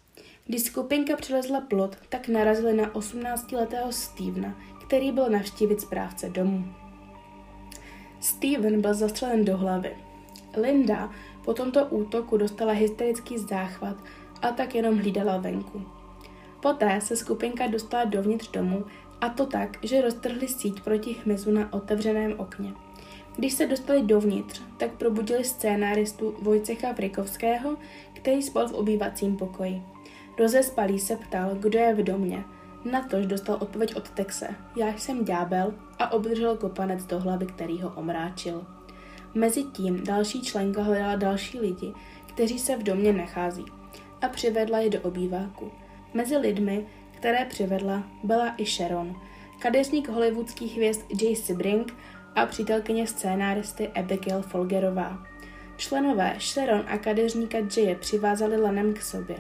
Když 0.47 0.63
skupinka 0.63 1.17
přelezla 1.17 1.61
plot, 1.61 1.97
tak 2.09 2.29
narazili 2.29 2.73
na 2.73 2.91
18-letého 2.91 3.93
Stevena, 3.93 4.59
který 4.87 5.13
byl 5.13 5.31
navštívit 5.31 5.81
správce 5.81 6.29
domu. 6.29 6.75
Steven 8.21 8.81
byl 8.81 8.95
zastřelen 8.95 9.45
do 9.45 9.57
hlavy. 9.57 9.97
Linda 10.57 11.11
po 11.45 11.55
tomto 11.55 11.85
útoku 11.85 12.37
dostala 12.37 12.73
hysterický 12.73 13.39
záchvat 13.39 13.97
a 14.43 14.53
tak 14.53 14.75
jenom 14.75 14.97
hlídala 14.99 15.37
venku. 15.37 15.83
Poté 16.63 17.01
se 17.01 17.17
skupinka 17.17 17.67
dostala 17.67 18.05
dovnitř 18.05 18.51
domu 18.51 18.85
a 19.21 19.29
to 19.29 19.47
tak, 19.47 19.79
že 19.83 20.03
roztrhli 20.03 20.49
síť 20.49 20.81
proti 20.81 21.15
chmyzu 21.15 21.51
na 21.51 21.73
otevřeném 21.73 22.35
okně. 22.37 22.73
Když 23.37 23.53
se 23.53 23.67
dostali 23.67 24.03
dovnitř, 24.03 24.63
tak 24.77 24.91
probudili 24.91 25.45
scénáristu 25.45 26.35
Vojcecha 26.43 26.93
Vrikovského, 26.93 27.77
který 28.13 28.43
spal 28.43 28.69
v 28.69 28.73
obývacím 28.73 29.37
pokoji. 29.37 29.83
Rozespalý 30.39 30.99
se 30.99 31.17
ptal, 31.17 31.51
kdo 31.55 31.79
je 31.79 31.95
v 31.95 32.03
domě. 32.03 32.45
Na 32.91 33.09
tož 33.09 33.27
dostal 33.27 33.57
odpověď 33.61 33.97
od 33.97 34.11
Texe. 34.11 34.49
Já 34.77 34.89
jsem 34.89 35.25
ďábel 35.25 35.75
a 35.99 36.13
obdržel 36.13 36.57
kopanec 36.57 37.07
do 37.07 37.21
hlavy, 37.21 37.47
který 37.47 37.81
ho 37.81 37.93
omráčil. 37.97 38.67
Mezitím 39.35 40.05
další 40.05 40.43
členka 40.43 40.83
hledala 40.83 41.17
další 41.17 41.61
lidi, 41.61 41.93
kteří 42.27 42.59
se 42.59 42.77
v 42.77 42.83
domě 42.83 43.13
nachází 43.13 43.65
a 44.23 44.29
přivedla 44.29 44.79
je 44.79 44.91
do 44.91 45.01
obýváku. 45.01 45.73
Mezi 46.15 46.37
lidmi, 46.37 46.87
které 47.11 47.45
přivedla, 47.45 48.03
byla 48.23 48.55
i 48.57 48.65
Sharon, 48.65 49.21
kadeřník 49.59 50.09
hollywoodských 50.09 50.77
hvězd 50.77 51.23
Jay 51.23 51.37
Sebring 51.37 51.95
a 52.35 52.47
přítelkyně 52.47 53.07
scénáristy 53.07 53.89
Abigail 53.89 54.43
Folgerová. 54.43 55.27
Členové 55.77 56.37
Sharon 56.41 56.85
a 56.87 56.99
kadeřníka 56.99 57.59
Jaye 57.77 57.95
přivázali 57.95 58.61
lanem 58.61 58.95
k 58.95 59.03
sobě. 59.03 59.37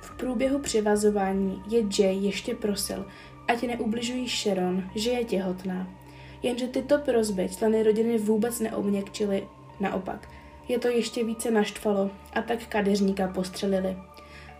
V 0.00 0.10
průběhu 0.16 0.58
přivazování 0.58 1.62
je 1.68 1.82
Jay 1.98 2.16
ještě 2.16 2.54
prosil, 2.54 3.06
ať 3.48 3.62
neubližují 3.62 4.28
Sharon, 4.28 4.90
že 4.94 5.10
je 5.10 5.24
těhotná. 5.24 5.97
Jenže 6.42 6.68
tyto 6.68 6.98
prozby 6.98 7.48
členy 7.48 7.82
rodiny 7.82 8.18
vůbec 8.18 8.60
neobněkčily, 8.60 9.48
naopak. 9.80 10.28
Je 10.68 10.78
to 10.78 10.88
ještě 10.88 11.24
více 11.24 11.50
naštvalo 11.50 12.10
a 12.32 12.42
tak 12.42 12.66
kadeřníka 12.66 13.28
postřelili. 13.28 13.96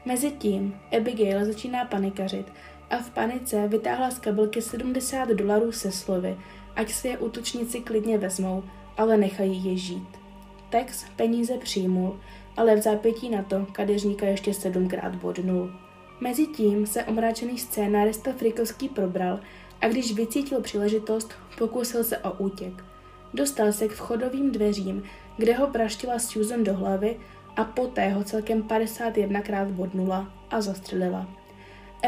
Mezitím 0.05 0.77
Abigail 0.97 1.45
začíná 1.45 1.85
panikařit 1.85 2.47
a 2.91 2.97
v 2.97 3.11
panice 3.11 3.69
vytáhla 3.69 4.11
z 4.11 4.19
kabelky 4.19 4.63
70 4.63 5.29
dolarů 5.29 5.73
se 5.73 5.93
slovy, 5.93 6.37
ať 6.77 6.93
si 6.93 7.09
je 7.09 7.19
útočníci 7.19 7.81
klidně 7.81 8.19
vezmou, 8.19 8.63
ale 8.97 9.17
nechají 9.17 9.65
je 9.65 9.77
žít. 9.77 10.09
Tex 10.71 11.05
peníze 11.17 11.59
přijmul, 11.59 12.21
ale 12.57 12.77
v 12.77 12.83
zápětí 12.83 13.31
na 13.31 13.43
to 13.43 13.67
kadeřníka 13.73 14.27
ještě 14.27 14.55
sedmkrát 14.55 15.15
bodnul. 15.17 15.71
Mezitím 16.21 16.87
se 16.87 17.05
omráčený 17.05 17.59
scénárista 17.59 18.33
Frikovský 18.33 18.89
probral 18.89 19.41
a 19.81 19.89
když 19.89 20.15
vycítil 20.15 20.61
příležitost, 20.61 21.33
pokusil 21.59 22.05
se 22.05 22.19
o 22.19 22.33
útěk. 22.33 22.85
Dostal 23.35 23.73
se 23.73 23.89
k 23.89 23.93
vchodovým 23.93 24.53
dveřím, 24.53 25.03
kde 25.37 25.55
ho 25.55 25.67
praštila 25.67 26.19
Susan 26.19 26.65
do 26.65 26.75
hlavy 26.75 27.17
a 27.57 27.65
poté 27.65 28.09
ho 28.09 28.25
celkem 28.25 28.63
51krát 28.63 29.71
bodnula 29.71 30.33
a 30.51 30.61
zastřelila. 30.61 31.29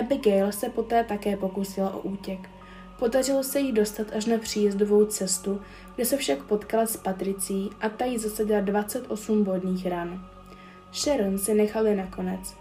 Abigail 0.01 0.53
se 0.53 0.69
poté 0.69 1.05
také 1.05 1.37
pokusila 1.37 1.95
o 1.95 2.01
útěk. 2.01 2.51
Podařilo 2.99 3.43
se 3.43 3.61
jí 3.61 3.73
dostat 3.73 4.07
až 4.17 4.27
na 4.27 4.39
příjezdovou 4.39 5.05
cestu, 5.05 5.61
kde 5.95 6.05
se 6.05 6.17
však 6.17 6.43
potkala 6.43 6.87
s 6.87 6.97
Patricí 6.97 7.71
a 7.81 7.89
ta 7.89 8.05
jí 8.05 8.19
zasadila 8.19 8.61
28 8.61 9.45
bodných 9.45 9.87
ran. 9.87 10.29
Sharon 10.93 11.39
si 11.39 11.55
nechali 11.55 11.97
nakonec. 11.97 12.55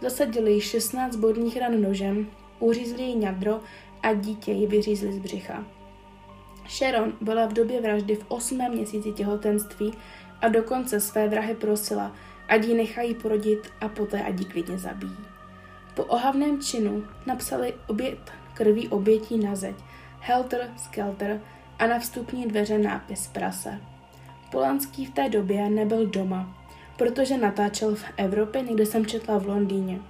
Zasadili 0.00 0.52
jí 0.52 0.60
16 0.60 1.16
bodných 1.16 1.56
ran 1.56 1.82
nožem, 1.82 2.26
uřízli 2.60 3.02
jí 3.02 3.16
ňadro 3.16 3.60
a 4.02 4.12
dítě 4.12 4.52
ji 4.52 4.66
vyřízli 4.66 5.12
z 5.12 5.18
břicha. 5.18 5.64
Sharon 6.68 7.12
byla 7.20 7.46
v 7.46 7.52
době 7.52 7.80
vraždy 7.80 8.14
v 8.16 8.24
osmém 8.28 8.72
měsíci 8.72 9.12
těhotenství 9.12 9.92
a 10.40 10.48
dokonce 10.48 11.00
své 11.00 11.28
vrahy 11.28 11.54
prosila, 11.54 12.12
ať 12.48 12.64
ji 12.64 12.74
nechají 12.74 13.14
porodit 13.14 13.70
a 13.80 13.88
poté 13.88 14.22
ať 14.22 14.38
ji 14.38 14.44
klidně 14.44 14.78
zabijí. 14.78 15.16
Po 15.94 16.04
ohavném 16.04 16.62
činu 16.62 17.04
napsali 17.26 17.74
obět 17.86 18.18
krví 18.54 18.88
obětí 18.88 19.38
na 19.38 19.56
zeď, 19.56 19.76
helter 20.20 20.70
skelter 20.76 21.40
a 21.78 21.86
na 21.86 21.98
vstupní 21.98 22.46
dveře 22.46 22.78
nápis 22.78 23.26
prase. 23.26 23.80
Polanský 24.50 25.06
v 25.06 25.10
té 25.10 25.28
době 25.28 25.70
nebyl 25.70 26.06
doma, 26.06 26.66
protože 26.96 27.38
natáčel 27.38 27.94
v 27.94 28.04
Evropě, 28.16 28.62
někde 28.62 28.86
jsem 28.86 29.06
četla 29.06 29.38
v 29.38 29.46
Londýně. 29.46 30.00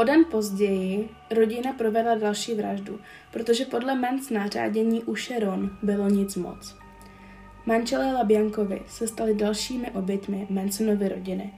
O 0.00 0.04
den 0.04 0.24
později 0.30 1.08
rodina 1.30 1.72
provedla 1.72 2.14
další 2.14 2.54
vraždu, 2.54 3.00
protože 3.32 3.64
podle 3.64 3.94
Mens 3.94 4.30
nářádění 4.30 5.04
u 5.04 5.16
Sharon 5.16 5.70
bylo 5.82 6.08
nic 6.08 6.36
moc. 6.36 6.76
Manželé 7.66 8.12
Labiankovi 8.12 8.82
se 8.86 9.08
stali 9.08 9.34
dalšími 9.34 9.90
oběťmi 9.90 10.46
Mansonovy 10.50 11.08
rodiny. 11.08 11.54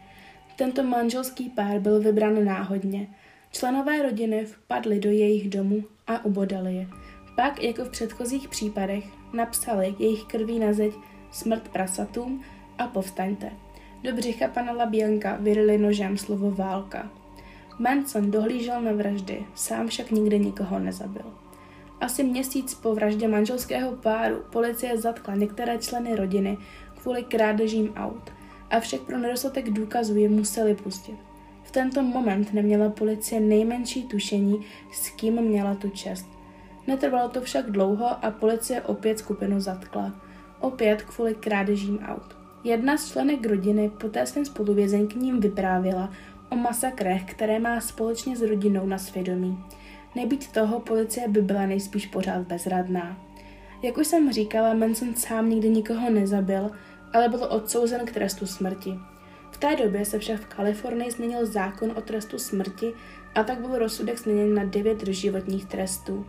Tento 0.56 0.82
manželský 0.82 1.50
pár 1.50 1.78
byl 1.78 2.00
vybrán 2.00 2.44
náhodně. 2.44 3.08
Členové 3.52 4.02
rodiny 4.02 4.44
vpadli 4.44 5.00
do 5.00 5.10
jejich 5.10 5.50
domu 5.50 5.84
a 6.06 6.24
ubodali 6.24 6.74
je. 6.74 6.86
Pak, 7.36 7.62
jako 7.62 7.84
v 7.84 7.90
předchozích 7.90 8.48
případech, 8.48 9.04
napsali 9.32 9.94
jejich 9.98 10.24
krví 10.24 10.58
na 10.58 10.72
zeď 10.72 10.92
smrt 11.30 11.68
prasatům 11.68 12.44
a 12.78 12.86
povstaňte. 12.86 13.50
Do 14.02 14.12
břicha 14.12 14.48
pana 14.48 14.72
Labianka 14.72 15.36
vyrili 15.40 15.78
nožem 15.78 16.18
slovo 16.18 16.50
válka. 16.50 17.21
Manson 17.78 18.30
dohlížel 18.30 18.82
na 18.82 18.92
vraždy, 18.92 19.46
sám 19.54 19.88
však 19.88 20.10
nikdy 20.10 20.38
nikoho 20.38 20.78
nezabil. 20.78 21.24
Asi 22.00 22.24
měsíc 22.24 22.74
po 22.74 22.94
vraždě 22.94 23.28
manželského 23.28 23.96
páru 23.96 24.36
policie 24.50 24.98
zatkla 24.98 25.34
některé 25.34 25.78
členy 25.78 26.16
rodiny 26.16 26.58
kvůli 27.02 27.24
krádežím 27.24 27.92
aut, 27.96 28.32
avšak 28.70 29.00
pro 29.00 29.18
nedostatek 29.18 29.70
důkazů 29.70 30.16
je 30.16 30.28
museli 30.28 30.74
pustit. 30.74 31.16
V 31.62 31.70
tento 31.70 32.02
moment 32.02 32.52
neměla 32.52 32.90
policie 32.90 33.40
nejmenší 33.40 34.02
tušení, 34.02 34.60
s 34.92 35.08
kým 35.10 35.42
měla 35.42 35.74
tu 35.74 35.90
čest. 35.90 36.26
Netrvalo 36.86 37.28
to 37.28 37.40
však 37.40 37.70
dlouho 37.70 38.24
a 38.24 38.30
policie 38.30 38.80
opět 38.82 39.18
skupinu 39.18 39.60
zatkla. 39.60 40.12
Opět 40.60 41.02
kvůli 41.02 41.34
krádežím 41.34 41.98
aut. 41.98 42.36
Jedna 42.64 42.96
z 42.96 43.12
členek 43.12 43.46
rodiny 43.46 43.90
poté 44.00 44.26
svým 44.26 44.44
spoluvězeňkním 44.44 45.40
vyprávěla 45.40 46.10
o 46.52 46.56
masakrech, 46.56 47.24
které 47.24 47.58
má 47.58 47.80
společně 47.80 48.36
s 48.36 48.42
rodinou 48.42 48.86
na 48.86 48.98
svědomí. 48.98 49.64
Nebýt 50.14 50.52
toho, 50.52 50.80
policie 50.80 51.28
by 51.28 51.42
byla 51.42 51.66
nejspíš 51.66 52.06
pořád 52.06 52.40
bezradná. 52.40 53.16
Jak 53.82 53.98
už 53.98 54.06
jsem 54.06 54.32
říkala, 54.32 54.74
Manson 54.74 55.14
sám 55.14 55.50
nikdy 55.50 55.70
nikoho 55.70 56.10
nezabil, 56.10 56.70
ale 57.12 57.28
byl 57.28 57.46
odsouzen 57.50 58.06
k 58.06 58.12
trestu 58.12 58.46
smrti. 58.46 58.94
V 59.50 59.58
té 59.58 59.76
době 59.76 60.04
se 60.04 60.18
však 60.18 60.40
v 60.40 60.46
Kalifornii 60.46 61.10
změnil 61.10 61.46
zákon 61.46 61.92
o 61.96 62.00
trestu 62.00 62.38
smrti 62.38 62.92
a 63.34 63.42
tak 63.42 63.60
byl 63.60 63.78
rozsudek 63.78 64.18
změněn 64.18 64.54
na 64.54 64.64
devět 64.64 65.06
životních 65.06 65.64
trestů. 65.64 66.26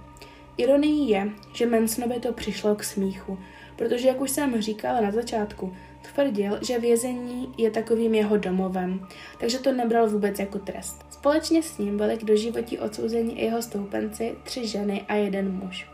Ironií 0.58 1.10
je, 1.10 1.30
že 1.54 1.66
Mansonovi 1.66 2.20
to 2.20 2.34
přišlo 2.34 2.76
k 2.76 2.84
smíchu, 2.84 3.40
protože, 3.76 4.08
jak 4.08 4.22
už 4.22 4.32
jsem 4.32 4.62
říkala 4.62 5.02
na 5.02 5.12
začátku, 5.12 5.74
tvrdil, 6.14 6.60
že 6.62 6.80
vězení 6.80 7.54
je 7.58 7.72
takovým 7.72 8.16
jeho 8.16 8.38
domovem, 8.38 9.08
takže 9.40 9.60
to 9.60 9.72
nebral 9.72 10.10
vůbec 10.10 10.40
jako 10.40 10.60
trest. 10.60 11.06
Společně 11.10 11.64
s 11.64 11.78
ním 11.78 11.98
byli 11.98 12.18
k 12.18 12.24
doživotí 12.24 12.80
odsouzení 12.80 13.42
jeho 13.42 13.62
stoupenci, 13.62 14.36
tři 14.44 14.68
ženy 14.68 15.02
a 15.08 15.16
jeden 15.16 15.52
muž. 15.52 15.88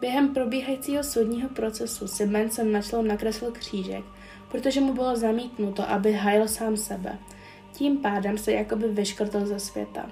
Během 0.00 0.34
probíhajícího 0.34 1.04
soudního 1.04 1.48
procesu 1.48 2.08
si 2.08 2.26
Manson 2.26 2.72
načlo 2.72 3.02
nakreslil 3.02 3.52
křížek, 3.52 4.04
protože 4.50 4.80
mu 4.80 4.92
bylo 4.94 5.16
zamítnuto, 5.16 5.90
aby 5.90 6.12
hajil 6.12 6.48
sám 6.48 6.76
sebe. 6.76 7.18
Tím 7.72 7.98
pádem 7.98 8.38
se 8.38 8.52
jakoby 8.52 8.88
vyškrtl 8.88 9.46
ze 9.46 9.60
světa. 9.60 10.10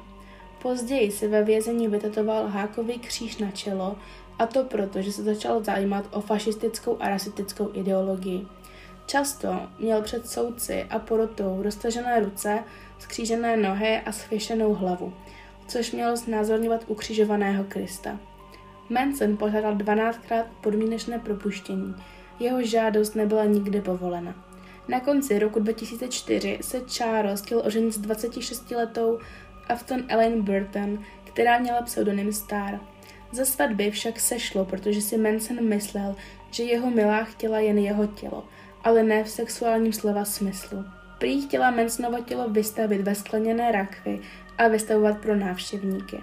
Později 0.62 1.10
si 1.10 1.28
ve 1.28 1.44
vězení 1.44 1.88
vytetoval 1.88 2.46
hákový 2.46 2.98
kříž 2.98 3.38
na 3.38 3.50
čelo, 3.50 3.96
a 4.40 4.46
to 4.46 4.64
proto, 4.64 5.02
že 5.02 5.12
se 5.12 5.22
začal 5.22 5.64
zajímat 5.64 6.04
o 6.12 6.20
fašistickou 6.20 6.96
a 7.00 7.08
rasistickou 7.08 7.70
ideologii. 7.74 8.46
Často 9.06 9.60
měl 9.78 10.02
před 10.02 10.28
soudci 10.28 10.84
a 10.90 10.98
porotou 10.98 11.62
roztažené 11.62 12.20
ruce, 12.20 12.58
skřížené 12.98 13.56
nohy 13.56 14.00
a 14.00 14.12
schvěšenou 14.12 14.74
hlavu, 14.74 15.14
což 15.66 15.92
mělo 15.92 16.16
znázorňovat 16.16 16.84
ukřižovaného 16.86 17.64
Krista. 17.64 18.20
Manson 18.88 19.36
požádal 19.36 19.74
12krát 19.76 20.44
podmínečné 20.60 21.18
propuštění. 21.18 21.94
Jeho 22.38 22.62
žádost 22.62 23.14
nebyla 23.14 23.44
nikdy 23.44 23.80
povolena. 23.80 24.34
Na 24.88 25.00
konci 25.00 25.38
roku 25.38 25.60
2004 25.60 26.58
se 26.60 26.80
Charles 26.80 27.40
chtěl 27.40 27.62
oženit 27.64 27.94
s 27.94 28.00
26-letou 28.00 29.18
Afton 29.68 30.02
Elaine 30.08 30.42
Burton, 30.42 31.04
která 31.24 31.58
měla 31.58 31.82
pseudonym 31.82 32.32
Star. 32.32 32.80
Ze 33.32 33.44
svatby 33.44 33.90
však 33.90 34.20
sešlo, 34.20 34.64
protože 34.64 35.00
si 35.00 35.18
Manson 35.18 35.68
myslel, 35.68 36.16
že 36.50 36.62
jeho 36.62 36.90
milá 36.90 37.24
chtěla 37.24 37.58
jen 37.58 37.78
jeho 37.78 38.06
tělo, 38.06 38.44
ale 38.84 39.02
ne 39.02 39.24
v 39.24 39.28
sexuálním 39.28 39.92
slova 39.92 40.24
smyslu. 40.24 40.84
Prý 41.18 41.42
chtěla 41.46 41.70
Mansonovo 41.70 42.22
tělo 42.22 42.48
vystavit 42.48 43.00
ve 43.00 43.14
skleněné 43.14 43.72
rakvi 43.72 44.20
a 44.58 44.68
vystavovat 44.68 45.18
pro 45.18 45.36
návštěvníky. 45.36 46.20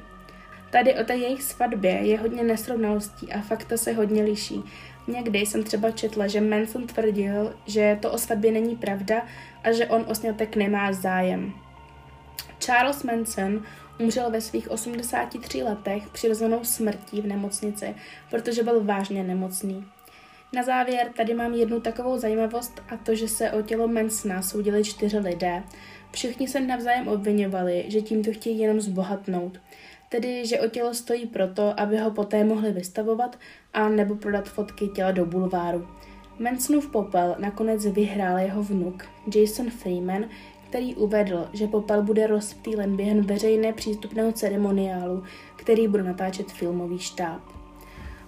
Tady 0.71 0.95
o 0.95 1.03
té 1.03 1.15
jejich 1.15 1.43
svatbě 1.43 1.91
je 1.91 2.19
hodně 2.19 2.43
nesrovnalostí 2.43 3.33
a 3.33 3.41
fakta 3.41 3.77
se 3.77 3.93
hodně 3.93 4.23
liší. 4.23 4.63
Někdy 5.07 5.39
jsem 5.39 5.63
třeba 5.63 5.91
četla, 5.91 6.27
že 6.27 6.41
Manson 6.41 6.87
tvrdil, 6.87 7.53
že 7.65 7.97
to 8.01 8.11
o 8.11 8.17
svatbě 8.17 8.51
není 8.51 8.75
pravda 8.75 9.21
a 9.63 9.71
že 9.71 9.87
on 9.87 10.05
o 10.07 10.15
snětek 10.15 10.55
nemá 10.55 10.93
zájem. 10.93 11.53
Charles 12.59 13.03
Manson 13.03 13.63
umřel 14.00 14.32
ve 14.32 14.42
svých 14.42 14.72
83 14.72 15.63
letech 15.63 16.10
přirozenou 16.10 16.63
smrtí 16.63 17.22
v 17.22 17.27
nemocnici, 17.27 17.96
protože 18.30 18.63
byl 18.63 18.84
vážně 18.84 19.24
nemocný. 19.24 19.86
Na 20.54 20.63
závěr 20.63 21.12
tady 21.18 21.34
mám 21.34 21.54
jednu 21.54 21.80
takovou 21.80 22.18
zajímavost 22.18 22.82
a 22.89 22.98
to, 22.98 23.16
že 23.16 23.27
se 23.27 23.51
o 23.51 23.62
tělo 23.62 23.88
Mansona 23.88 24.42
soudili 24.42 24.84
čtyři 24.84 25.20
lidé. 25.20 25.63
Všichni 26.12 26.48
se 26.48 26.60
navzájem 26.60 27.08
obvinovali, 27.08 27.86
že 27.88 28.01
tímto 28.01 28.32
chtějí 28.32 28.60
jenom 28.60 28.82
zbohatnout. 28.82 29.60
Tedy, 30.10 30.46
že 30.46 30.60
o 30.60 30.70
tělo 30.70 30.94
stojí 30.94 31.25
proto, 31.25 31.80
aby 31.80 31.98
ho 31.98 32.12
poté 32.12 32.44
mohli 32.44 32.72
vystavovat 32.72 33.39
a 33.74 33.89
nebo 33.89 34.16
prodat 34.16 34.50
fotky 34.50 34.88
těla 34.88 35.12
do 35.12 35.25
bulváru. 35.25 35.88
Mansonův 36.39 36.92
popel 36.92 37.36
nakonec 37.39 37.86
vyhrál 37.86 38.38
jeho 38.38 38.63
vnuk 38.63 39.05
Jason 39.36 39.70
Freeman, 39.70 40.25
který 40.70 40.96
uvedl, 40.96 41.48
že 41.53 41.68
popel 41.68 42.03
bude 42.03 42.27
rozptýlen 42.27 42.96
během 42.96 43.22
veřejné 43.22 43.74
přístupného 43.74 44.32
ceremoniálu, 44.32 45.24
který 45.56 45.88
bude 45.88 46.03
natáčet 46.03 46.51
filmový 46.51 47.00
štáb. 47.00 47.42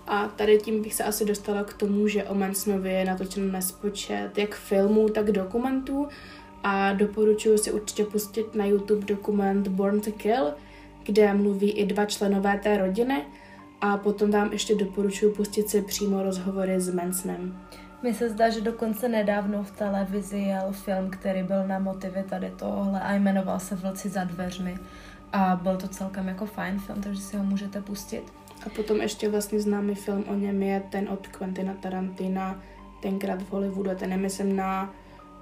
A 0.08 0.28
tady 0.28 0.58
tím 0.58 0.82
bych 0.82 0.94
se 0.94 1.04
asi 1.04 1.26
dostala 1.26 1.64
k 1.64 1.74
tomu, 1.74 2.08
že 2.08 2.24
o 2.24 2.36
Mansonovi 2.36 2.94
je 2.94 3.06
natočen 3.06 3.52
nespočet 3.52 4.38
jak 4.38 4.56
filmů, 4.56 5.10
tak 5.10 5.32
dokumentů 5.32 6.08
a 6.64 6.94
doporučuji 6.94 7.58
si 7.58 7.72
určitě 7.72 8.04
pustit 8.04 8.56
na 8.56 8.66
YouTube 8.66 9.06
dokument 9.06 9.68
Born 9.68 10.02
to 10.02 10.12
Kill, 10.12 10.54
kde 11.04 11.34
mluví 11.34 11.72
i 11.72 11.86
dva 11.86 12.06
členové 12.06 12.60
té 12.64 12.78
rodiny 12.78 13.26
a 13.82 13.98
potom 13.98 14.32
vám 14.32 14.52
ještě 14.52 14.76
doporučuji 14.76 15.34
pustit 15.34 15.70
si 15.70 15.82
přímo 15.82 16.24
rozhovory 16.24 16.80
s 16.80 16.94
Mansonem. 16.94 17.60
Mi 18.04 18.14
se 18.14 18.30
zdá, 18.30 18.50
že 18.50 18.62
dokonce 18.62 19.10
nedávno 19.10 19.64
v 19.64 19.72
televizi 19.72 20.38
jel 20.38 20.72
film, 20.72 21.10
který 21.10 21.44
byl 21.44 21.68
na 21.68 21.80
motivy 21.80 22.24
tady 22.24 22.54
tohle 22.56 23.02
a 23.02 23.14
jmenoval 23.14 23.60
se 23.60 23.76
Vlci 23.76 24.10
za 24.10 24.24
dveřmi. 24.24 24.78
A 25.34 25.60
byl 25.64 25.78
to 25.78 25.88
celkem 25.88 26.28
jako 26.28 26.46
fajn 26.46 26.80
film, 26.80 27.02
takže 27.02 27.22
si 27.22 27.38
ho 27.38 27.44
můžete 27.44 27.82
pustit. 27.82 28.24
A 28.66 28.70
potom 28.70 29.02
ještě 29.02 29.30
vlastně 29.30 29.60
známý 29.60 29.96
film 29.96 30.24
o 30.28 30.36
něm 30.36 30.64
je 30.64 30.84
ten 30.90 31.10
od 31.10 31.28
Quentina 31.28 31.74
Tarantina, 31.74 32.62
tenkrát 33.02 33.42
v 33.42 33.52
Hollywoodu, 33.52 33.96
ten 33.96 34.10
nemyslím 34.10 34.56
na 34.56 34.94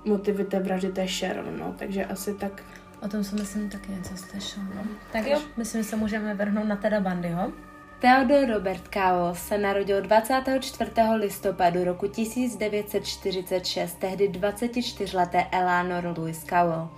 motivy 0.05 0.45
té 0.45 0.59
vraždy 0.59 0.91
té 0.91 1.07
Sharon, 1.07 1.59
no, 1.59 1.75
takže 1.77 2.05
asi 2.05 2.33
tak... 2.33 2.63
O 3.01 3.07
tom 3.07 3.23
jsem 3.23 3.39
myslím 3.39 3.69
taky 3.69 3.91
něco 3.91 4.17
slyšel, 4.17 4.63
no. 4.75 4.81
Tak 5.11 5.27
jo, 5.27 5.41
myslím, 5.57 5.83
že 5.83 5.89
se 5.89 5.95
můžeme 5.95 6.33
vrhnout 6.33 6.67
na 6.67 6.75
teda 6.75 6.99
Bandyho. 6.99 7.51
Theodor 7.99 8.47
Robert 8.47 8.87
Cowell 8.93 9.35
se 9.35 9.57
narodil 9.57 10.01
24. 10.01 10.91
listopadu 11.15 11.83
roku 11.83 12.07
1946 12.07 13.93
tehdy 13.93 14.29
24-leté 14.29 15.47
Eleanor 15.51 16.17
Louis 16.17 16.43
Cowell, 16.43 16.89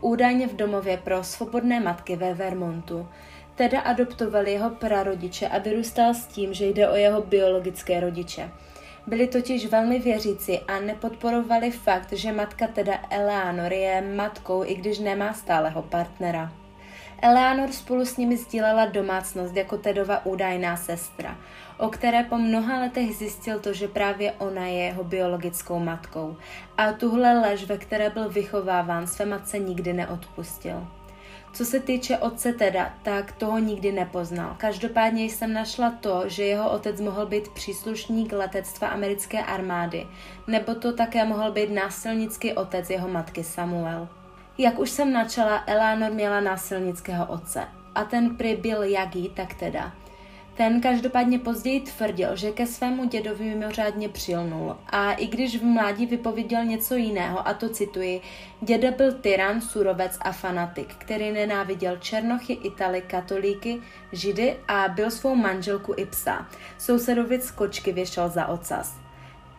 údajně 0.00 0.46
v 0.46 0.56
domově 0.56 0.96
pro 0.96 1.24
svobodné 1.24 1.80
matky 1.80 2.16
ve 2.16 2.34
Vermontu. 2.34 3.08
Teda 3.54 3.80
adoptovali 3.80 4.52
jeho 4.52 4.70
prarodiče 4.70 5.48
a 5.48 5.58
vyrůstal 5.58 6.14
s 6.14 6.26
tím, 6.26 6.54
že 6.54 6.66
jde 6.66 6.88
o 6.88 6.94
jeho 6.94 7.22
biologické 7.22 8.00
rodiče. 8.00 8.50
Byli 9.06 9.26
totiž 9.26 9.66
velmi 9.66 9.98
věřící 9.98 10.58
a 10.58 10.80
nepodporovali 10.80 11.70
fakt, 11.70 12.12
že 12.12 12.32
matka 12.32 12.66
teda 12.66 12.98
Eleanor 13.10 13.72
je 13.72 14.00
matkou, 14.16 14.64
i 14.64 14.74
když 14.74 14.98
nemá 14.98 15.34
stáleho 15.34 15.82
partnera. 15.82 16.52
Eleanor 17.22 17.72
spolu 17.72 18.04
s 18.04 18.16
nimi 18.16 18.36
sdílela 18.36 18.86
domácnost 18.86 19.56
jako 19.56 19.78
Tedova 19.78 20.26
údajná 20.26 20.76
sestra, 20.76 21.36
o 21.78 21.88
které 21.88 22.22
po 22.22 22.38
mnoha 22.38 22.78
letech 22.78 23.16
zjistil 23.16 23.60
to, 23.60 23.72
že 23.72 23.88
právě 23.88 24.32
ona 24.32 24.66
je 24.66 24.78
jeho 24.78 25.04
biologickou 25.04 25.78
matkou. 25.78 26.36
A 26.76 26.92
tuhle 26.92 27.40
lež, 27.40 27.64
ve 27.64 27.78
které 27.78 28.10
byl 28.10 28.28
vychováván, 28.28 29.06
své 29.06 29.26
matce 29.26 29.58
nikdy 29.58 29.92
neodpustil. 29.92 30.86
Co 31.52 31.64
se 31.64 31.80
týče 31.80 32.18
otce 32.18 32.52
teda, 32.52 32.94
tak 33.02 33.32
toho 33.32 33.58
nikdy 33.58 33.92
nepoznal. 33.92 34.54
Každopádně 34.58 35.24
jsem 35.24 35.52
našla 35.52 35.90
to, 35.90 36.22
že 36.26 36.44
jeho 36.44 36.70
otec 36.70 37.00
mohl 37.00 37.26
být 37.26 37.48
příslušník 37.48 38.32
letectva 38.32 38.88
americké 38.88 39.42
armády, 39.42 40.06
nebo 40.46 40.74
to 40.74 40.92
také 40.92 41.24
mohl 41.24 41.52
být 41.52 41.70
násilnický 41.70 42.52
otec 42.52 42.90
jeho 42.90 43.08
matky 43.08 43.44
Samuel. 43.44 44.08
Jak 44.58 44.78
už 44.78 44.90
jsem 44.90 45.12
načala, 45.12 45.64
Eleanor 45.66 46.12
měla 46.12 46.40
násilnického 46.40 47.26
otce. 47.26 47.68
A 47.94 48.04
ten 48.04 48.36
prý 48.36 48.56
byl 48.56 48.82
Jagý, 48.82 49.28
tak 49.28 49.54
teda. 49.54 49.92
Ten 50.58 50.80
každopádně 50.80 51.38
později 51.38 51.80
tvrdil, 51.80 52.36
že 52.36 52.52
ke 52.52 52.66
svému 52.66 53.04
dědovi 53.04 53.44
mimořádně 53.44 54.08
přilnul 54.08 54.76
a 54.86 55.12
i 55.12 55.26
když 55.26 55.56
v 55.56 55.64
mládí 55.64 56.06
vypověděl 56.06 56.64
něco 56.64 56.94
jiného, 56.94 57.48
a 57.48 57.54
to 57.54 57.68
cituji, 57.68 58.20
děda 58.60 58.90
byl 58.90 59.12
tyran, 59.12 59.60
surovec 59.60 60.18
a 60.20 60.32
fanatik, 60.32 60.94
který 60.94 61.30
nenáviděl 61.30 61.96
černochy, 61.96 62.52
italy, 62.52 63.02
katolíky, 63.06 63.82
židy 64.12 64.56
a 64.68 64.88
byl 64.88 65.10
svou 65.10 65.34
manželku 65.34 65.94
i 65.96 66.06
psa. 66.06 66.46
Sousedovic 66.78 67.50
kočky 67.50 67.92
věšel 67.92 68.28
za 68.28 68.46
ocas. 68.46 69.07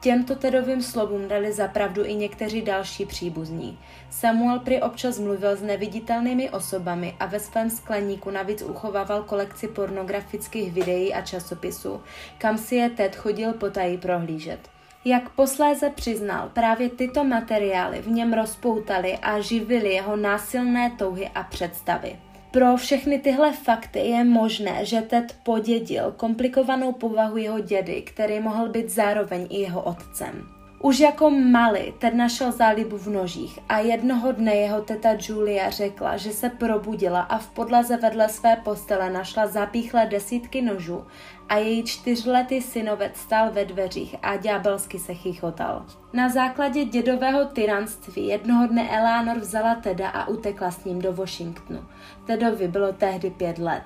Těmto 0.02 0.36
Tedovým 0.36 0.82
slovům 0.82 1.28
dali 1.28 1.54
zapravdu 1.54 2.06
i 2.06 2.16
někteří 2.16 2.62
další 2.62 3.06
příbuzní. 3.06 3.80
Samuel 4.10 4.60
prý 4.60 4.82
občas 4.82 5.20
mluvil 5.20 5.56
s 5.56 5.62
neviditelnými 5.62 6.50
osobami 6.50 7.16
a 7.20 7.26
ve 7.26 7.40
svém 7.40 7.70
skleníku 7.70 8.32
navíc 8.32 8.62
uchovával 8.62 9.24
kolekci 9.24 9.68
pornografických 9.68 10.74
videí 10.74 11.14
a 11.14 11.22
časopisů, 11.22 12.02
kam 12.38 12.58
si 12.58 12.76
je 12.76 12.90
Ted 12.90 13.16
chodil 13.16 13.54
potají 13.54 13.98
prohlížet. 13.98 14.60
Jak 15.06 15.30
posléze 15.30 15.90
přiznal, 15.90 16.50
právě 16.54 16.90
tyto 16.90 17.24
materiály 17.24 18.02
v 18.02 18.08
něm 18.08 18.34
rozpoutali 18.34 19.18
a 19.18 19.40
živili 19.40 19.94
jeho 19.94 20.16
násilné 20.16 20.92
touhy 20.98 21.30
a 21.36 21.44
představy. 21.44 22.20
Pro 22.52 22.78
všechny 22.78 23.20
tyhle 23.20 23.54
fakty 23.54 24.00
je 24.00 24.24
možné, 24.24 24.86
že 24.86 25.02
Ted 25.02 25.36
podědil 25.44 26.12
komplikovanou 26.18 26.92
povahu 26.92 27.38
jeho 27.38 27.60
dědy, 27.60 28.02
který 28.02 28.40
mohl 28.40 28.70
být 28.70 28.90
zároveň 28.90 29.48
i 29.50 29.60
jeho 29.60 29.82
otcem. 29.82 30.59
Už 30.82 31.00
jako 31.00 31.30
malý 31.30 31.94
Ted 32.00 32.14
našel 32.14 32.52
zálibu 32.52 32.98
v 32.98 33.08
nožích 33.08 33.60
a 33.70 33.80
jednoho 33.80 34.32
dne 34.32 34.56
jeho 34.56 34.82
teta 34.82 35.10
Julia 35.20 35.70
řekla, 35.70 36.18
že 36.18 36.32
se 36.32 36.50
probudila 36.50 37.22
a 37.22 37.38
v 37.38 37.50
podlaze 37.50 37.98
vedle 37.98 38.30
své 38.30 38.56
postele 38.56 39.10
našla 39.10 39.48
zapíchlé 39.48 40.06
desítky 40.06 40.62
nožů 40.62 41.06
a 41.50 41.58
její 41.58 41.84
čtyřletý 41.84 42.62
synovec 42.62 43.18
stál 43.18 43.52
ve 43.52 43.66
dveřích 43.66 44.16
a 44.22 44.38
ďábelsky 44.38 45.00
se 45.00 45.14
chichotal. 45.14 45.86
Na 46.14 46.30
základě 46.30 46.86
dědového 46.86 47.46
tyranství 47.46 48.28
jednoho 48.28 48.68
dne 48.68 48.90
Eleanor 48.90 49.38
vzala 49.38 49.76
Teda 49.76 50.10
a 50.10 50.28
utekla 50.28 50.72
s 50.72 50.86
ním 50.86 51.02
do 51.02 51.14
Washingtonu. 51.14 51.80
Tedovi 52.26 52.68
bylo 52.68 52.94
tehdy 52.94 53.30
pět 53.30 53.58
let. 53.58 53.84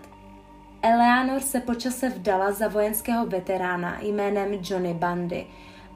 Eleanor 0.82 1.40
se 1.40 1.60
počase 1.60 2.10
vdala 2.10 2.52
za 2.52 2.68
vojenského 2.68 3.26
veterána 3.26 3.98
jménem 4.02 4.60
Johnny 4.62 4.94
Bundy 4.94 5.48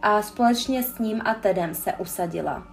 a 0.01 0.21
společně 0.21 0.83
s 0.83 0.99
ním 0.99 1.21
a 1.25 1.33
Tedem 1.33 1.75
se 1.75 1.93
usadila. 1.93 2.67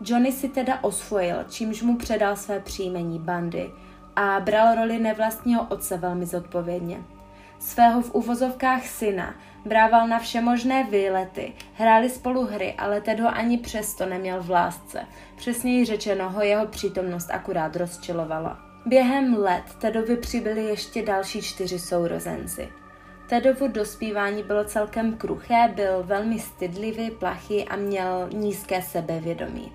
Johnny 0.00 0.32
si 0.32 0.48
teda 0.48 0.84
osvojil, 0.84 1.36
čímž 1.48 1.82
mu 1.82 1.96
předal 1.96 2.36
své 2.36 2.60
příjmení 2.60 3.18
Bundy 3.18 3.70
a 4.16 4.40
bral 4.40 4.74
roli 4.74 4.98
nevlastního 4.98 5.66
otce 5.70 5.96
velmi 5.96 6.26
zodpovědně. 6.26 7.04
Svého 7.58 8.02
v 8.02 8.14
uvozovkách 8.14 8.86
syna 8.86 9.34
brával 9.66 10.08
na 10.08 10.18
všemožné 10.18 10.84
výlety, 10.84 11.52
hráli 11.74 12.10
spolu 12.10 12.46
hry, 12.46 12.74
ale 12.78 13.00
Ted 13.00 13.20
ho 13.20 13.28
ani 13.28 13.58
přesto 13.58 14.06
neměl 14.06 14.42
v 14.42 14.50
lásce. 14.50 15.06
Přesněji 15.36 15.84
řečeno 15.84 16.30
ho 16.30 16.42
jeho 16.42 16.66
přítomnost 16.66 17.30
akurát 17.30 17.76
rozčilovala. 17.76 18.58
Během 18.86 19.34
let 19.34 19.64
Tedovi 19.80 20.16
přibyli 20.16 20.64
ještě 20.64 21.02
další 21.02 21.42
čtyři 21.42 21.78
sourozenci. 21.78 22.68
Tedovo 23.30 23.68
dospívání 23.68 24.42
bylo 24.42 24.64
celkem 24.64 25.16
kruché, 25.16 25.72
byl 25.74 26.02
velmi 26.02 26.38
stydlivý, 26.38 27.10
plachý 27.10 27.64
a 27.64 27.76
měl 27.76 28.28
nízké 28.32 28.82
sebevědomí. 28.82 29.72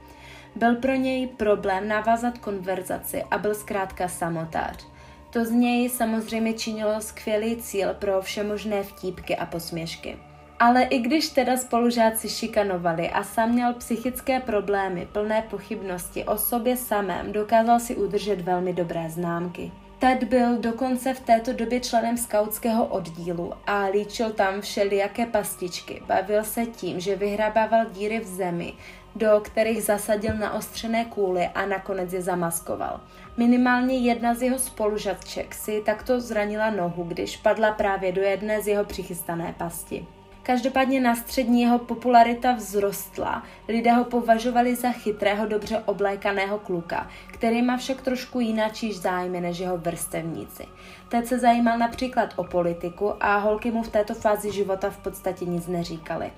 Byl 0.56 0.76
pro 0.76 0.96
něj 0.96 1.28
problém 1.28 1.88
navázat 1.88 2.38
konverzaci 2.38 3.24
a 3.32 3.38
byl 3.38 3.56
zkrátka 3.56 4.08
samotář. 4.08 4.88
To 5.30 5.46
z 5.46 5.52
něj 5.52 5.90
samozřejmě 5.90 6.54
činilo 6.54 7.02
skvělý 7.02 7.58
cíl 7.58 7.94
pro 7.94 8.22
všemožné 8.22 8.84
vtípky 8.84 9.36
a 9.36 9.46
posměšky. 9.46 10.18
Ale 10.60 10.84
i 10.84 11.00
když 11.00 11.30
teda 11.30 11.58
spolužáci 11.58 12.30
šikanovali 12.30 13.10
a 13.10 13.24
sám 13.24 13.52
měl 13.52 13.74
psychické 13.74 14.40
problémy, 14.40 15.08
plné 15.12 15.42
pochybnosti 15.50 16.24
o 16.24 16.38
sobě 16.38 16.78
samém, 16.78 17.32
dokázal 17.32 17.80
si 17.80 17.96
udržet 17.96 18.42
velmi 18.42 18.74
dobré 18.74 19.10
známky. 19.10 19.72
Ted 20.00 20.24
byl 20.24 20.58
dokonce 20.58 21.14
v 21.14 21.20
této 21.20 21.54
době 21.54 21.80
členem 21.80 22.18
skautského 22.18 22.86
oddílu 22.86 23.54
a 23.68 23.86
líčil 23.86 24.32
tam 24.34 24.62
všelijaké 24.62 25.26
pastičky. 25.26 26.02
Bavil 26.08 26.44
se 26.44 26.66
tím, 26.66 27.00
že 27.00 27.16
vyhrabával 27.16 27.86
díry 27.86 28.20
v 28.20 28.28
zemi, 28.28 28.74
do 29.16 29.42
kterých 29.44 29.84
zasadil 29.84 30.34
naostřené 30.38 31.06
kůly 31.06 31.48
a 31.48 31.66
nakonec 31.66 32.14
je 32.14 32.22
zamaskoval. 32.22 33.02
Minimálně 33.38 33.98
jedna 33.98 34.34
z 34.34 34.42
jeho 34.42 34.60
spolužadček 34.60 35.56
si 35.56 35.82
takto 35.86 36.22
zranila 36.22 36.70
nohu, 36.70 37.04
když 37.04 37.38
padla 37.38 37.72
právě 37.72 38.12
do 38.12 38.22
jedné 38.22 38.62
z 38.62 38.68
jeho 38.68 38.86
přichystané 38.86 39.56
pasti. 39.58 40.08
Každopádně 40.46 41.02
na 41.02 41.16
střední 41.16 41.62
jeho 41.62 41.80
popularita 41.80 42.56
vzrostla. 42.56 43.44
Lidé 43.68 43.92
ho 43.92 44.04
považovali 44.04 44.76
za 44.76 44.92
chytrého, 44.92 45.46
dobře 45.46 45.84
oblékaného 45.86 46.60
kluka, 46.60 47.08
který 47.28 47.62
má 47.62 47.78
však 47.78 48.02
trošku 48.02 48.40
jináčíž 48.40 49.00
zájmy 49.00 49.42
než 49.42 49.60
jeho 49.60 49.78
vrstevníci. 49.78 50.66
Teď 51.10 51.26
se 51.26 51.40
zajímal 51.40 51.78
například 51.78 52.34
o 52.36 52.44
politiku 52.44 53.14
a 53.20 53.38
holky 53.38 53.72
mu 53.72 53.84
v 53.84 53.90
této 53.90 54.14
fázi 54.14 54.52
života 54.52 54.90
v 54.90 54.98
podstatě 54.98 55.46
nic 55.46 55.68
neříkaly. 55.68 56.32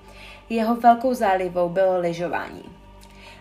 Jeho 0.48 0.76
velkou 0.76 1.14
zálivou 1.14 1.68
bylo 1.68 2.00
lyžování. 2.00 2.77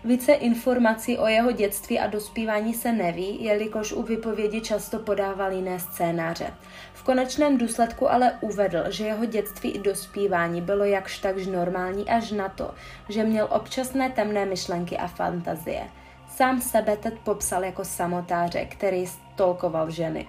Více 0.04 0.34
informací 0.34 1.18
o 1.18 1.28
jeho 1.28 1.52
dětství 1.52 2.00
a 2.00 2.08
dospívání 2.08 2.74
se 2.74 2.92
neví, 2.92 3.44
jelikož 3.44 3.94
u 3.94 4.04
vypovědi 4.04 4.62
často 4.62 5.00
podával 5.00 5.52
jiné 5.52 5.80
scénáře. 5.80 6.54
V 6.94 7.04
konečném 7.04 7.58
důsledku 7.58 8.12
ale 8.12 8.32
uvedl, 8.42 8.84
že 8.90 9.06
jeho 9.06 9.26
dětství 9.26 9.72
i 9.72 9.80
dospívání 9.80 10.62
bylo 10.62 10.84
jakž 10.84 11.20
takž 11.20 11.48
normální 11.48 12.10
až 12.10 12.32
na 12.32 12.50
to, 12.50 12.74
že 13.10 13.24
měl 13.24 13.48
občasné 13.52 14.10
temné 14.10 14.46
myšlenky 14.46 14.98
a 14.98 15.08
fantazie. 15.08 15.84
Sám 16.30 16.62
sebe 16.62 16.98
teď 16.98 17.14
popsal 17.24 17.64
jako 17.64 17.86
samotáře, 17.86 18.66
který 18.66 19.08
stolkoval 19.08 19.92
ženy. 19.92 20.28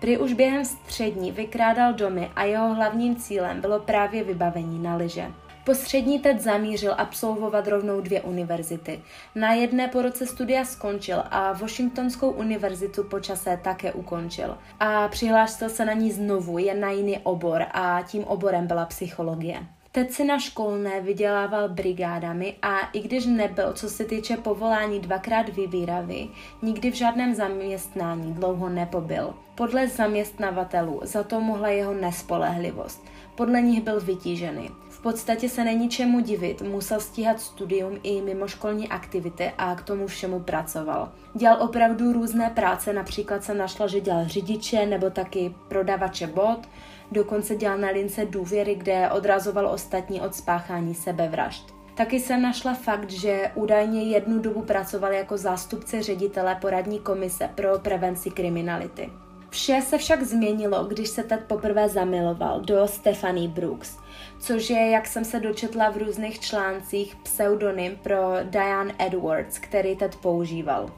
Prý 0.00 0.18
už 0.18 0.32
během 0.32 0.64
střední 0.64 1.32
vykrádal 1.32 1.92
domy 1.92 2.30
a 2.36 2.44
jeho 2.44 2.74
hlavním 2.74 3.16
cílem 3.16 3.60
bylo 3.60 3.80
právě 3.80 4.24
vybavení 4.24 4.78
na 4.78 4.96
lyže. 4.96 5.26
Po 5.64 5.74
střední 5.74 6.18
teď 6.18 6.40
zamířil 6.40 6.94
absolvovat 6.98 7.68
rovnou 7.68 8.00
dvě 8.00 8.20
univerzity. 8.20 9.00
Na 9.34 9.52
jedné 9.52 9.88
po 9.88 10.02
roce 10.02 10.26
studia 10.26 10.64
skončil 10.64 11.22
a 11.30 11.52
Washingtonskou 11.52 12.30
univerzitu 12.30 13.04
počasé 13.04 13.60
také 13.64 13.92
ukončil. 13.92 14.58
A 14.80 15.08
přihlásil 15.08 15.68
se 15.68 15.84
na 15.84 15.92
ní 15.92 16.12
znovu, 16.12 16.58
jen 16.58 16.80
na 16.80 16.90
jiný 16.90 17.18
obor 17.18 17.64
a 17.72 18.02
tím 18.02 18.24
oborem 18.24 18.66
byla 18.66 18.84
psychologie. 18.84 19.66
Teď 19.92 20.10
si 20.10 20.24
na 20.24 20.38
školné 20.38 21.00
vydělával 21.00 21.68
brigádami 21.68 22.56
a 22.62 22.78
i 22.80 23.00
když 23.00 23.26
nebyl, 23.26 23.72
co 23.72 23.88
se 23.88 24.04
týče 24.04 24.36
povolání 24.36 25.00
dvakrát 25.00 25.48
vybíravý, 25.48 26.30
nikdy 26.62 26.90
v 26.90 26.94
žádném 26.94 27.34
zaměstnání 27.34 28.34
dlouho 28.34 28.68
nepobyl. 28.68 29.34
Podle 29.54 29.88
zaměstnavatelů 29.88 31.00
za 31.04 31.22
to 31.22 31.40
mohla 31.40 31.68
jeho 31.68 31.94
nespolehlivost. 31.94 33.04
Podle 33.34 33.62
nich 33.62 33.82
byl 33.82 34.00
vytížený. 34.00 34.70
V 35.00 35.02
podstatě 35.02 35.48
se 35.48 35.64
není 35.64 35.88
čemu 35.88 36.20
divit, 36.20 36.62
musel 36.62 37.00
stíhat 37.00 37.40
studium 37.40 37.98
i 38.02 38.22
mimoškolní 38.22 38.88
aktivity 38.88 39.52
a 39.58 39.74
k 39.74 39.82
tomu 39.82 40.06
všemu 40.06 40.40
pracoval. 40.40 41.12
Dělal 41.34 41.62
opravdu 41.62 42.12
různé 42.12 42.50
práce, 42.50 42.92
například 42.92 43.44
se 43.44 43.54
našla, 43.54 43.86
že 43.86 44.00
dělal 44.00 44.28
řidiče 44.28 44.86
nebo 44.86 45.10
taky 45.10 45.54
prodavače 45.68 46.26
bot, 46.26 46.68
dokonce 47.12 47.56
dělal 47.56 47.78
na 47.78 47.88
lince 47.88 48.24
důvěry, 48.24 48.74
kde 48.74 49.10
odrazoval 49.10 49.66
ostatní 49.66 50.20
od 50.20 50.34
spáchání 50.34 50.94
sebevražd. 50.94 51.74
Taky 51.94 52.20
se 52.20 52.36
našla 52.36 52.74
fakt, 52.74 53.10
že 53.10 53.50
údajně 53.54 54.02
jednu 54.02 54.38
dobu 54.38 54.62
pracoval 54.62 55.12
jako 55.12 55.36
zástupce 55.36 56.02
ředitele 56.02 56.54
poradní 56.60 56.98
komise 56.98 57.50
pro 57.54 57.78
prevenci 57.78 58.30
kriminality. 58.30 59.10
Vše 59.50 59.82
se 59.86 59.98
však 59.98 60.22
změnilo, 60.22 60.84
když 60.84 61.08
se 61.08 61.22
Ted 61.22 61.40
poprvé 61.46 61.88
zamiloval 61.88 62.60
do 62.60 62.88
Stephanie 62.88 63.48
Brooks, 63.48 63.99
což 64.40 64.70
je, 64.70 64.90
jak 64.90 65.06
jsem 65.06 65.24
se 65.24 65.40
dočetla 65.40 65.90
v 65.90 65.96
různých 65.96 66.40
článcích, 66.40 67.16
pseudonym 67.16 67.96
pro 67.96 68.16
Diane 68.42 68.94
Edwards, 68.98 69.58
který 69.58 69.96
Ted 69.96 70.16
používal. 70.16 70.90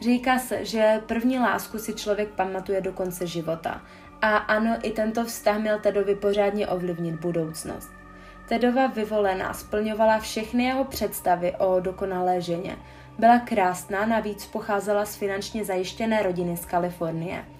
Říká 0.00 0.38
se, 0.38 0.64
že 0.64 1.02
první 1.06 1.38
lásku 1.38 1.78
si 1.78 1.94
člověk 1.94 2.28
pamatuje 2.28 2.80
do 2.80 2.92
konce 2.92 3.26
života. 3.26 3.82
A 4.22 4.36
ano, 4.36 4.76
i 4.82 4.90
tento 4.90 5.24
vztah 5.24 5.58
měl 5.58 5.78
Tedovi 5.78 6.14
pořádně 6.14 6.68
ovlivnit 6.68 7.20
budoucnost. 7.20 7.90
Tedova 8.48 8.86
vyvolená 8.86 9.54
splňovala 9.54 10.18
všechny 10.18 10.64
jeho 10.64 10.84
představy 10.84 11.54
o 11.58 11.80
dokonalé 11.80 12.40
ženě. 12.40 12.76
Byla 13.18 13.38
krásná, 13.38 14.06
navíc 14.06 14.46
pocházela 14.46 15.04
z 15.04 15.16
finančně 15.16 15.64
zajištěné 15.64 16.22
rodiny 16.22 16.56
z 16.56 16.64
Kalifornie– 16.64 17.44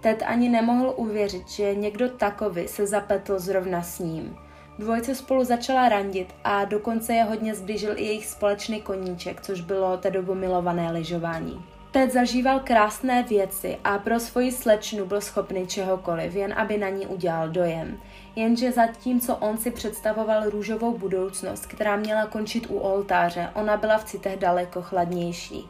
Ted 0.00 0.22
ani 0.26 0.48
nemohl 0.48 0.94
uvěřit, 0.96 1.48
že 1.48 1.74
někdo 1.74 2.08
takový 2.08 2.68
se 2.68 2.86
zapletl 2.86 3.38
zrovna 3.38 3.82
s 3.82 3.98
ním. 3.98 4.36
Dvojce 4.78 5.14
spolu 5.14 5.44
začala 5.44 5.88
randit 5.88 6.34
a 6.44 6.64
dokonce 6.64 7.14
je 7.14 7.24
hodně 7.24 7.54
zblížil 7.54 7.98
i 7.98 8.04
jejich 8.04 8.26
společný 8.26 8.80
koníček, 8.80 9.40
což 9.40 9.60
bylo 9.60 9.96
Tedovo 9.96 10.34
milované 10.34 10.92
lyžování. 10.92 11.64
Ted 11.90 12.12
zažíval 12.12 12.60
krásné 12.60 13.22
věci 13.22 13.78
a 13.84 13.98
pro 13.98 14.20
svoji 14.20 14.52
slečnu 14.52 15.06
byl 15.06 15.20
schopný 15.20 15.66
čehokoliv, 15.66 16.34
jen 16.34 16.54
aby 16.56 16.78
na 16.78 16.88
ní 16.88 17.06
udělal 17.06 17.48
dojem. 17.48 17.98
Jenže 18.36 18.72
zatímco 18.72 19.36
on 19.36 19.58
si 19.58 19.70
představoval 19.70 20.50
růžovou 20.50 20.98
budoucnost, 20.98 21.66
která 21.66 21.96
měla 21.96 22.26
končit 22.26 22.66
u 22.70 22.78
oltáře, 22.78 23.50
ona 23.54 23.76
byla 23.76 23.98
v 23.98 24.04
citech 24.04 24.38
daleko 24.38 24.82
chladnější. 24.82 25.68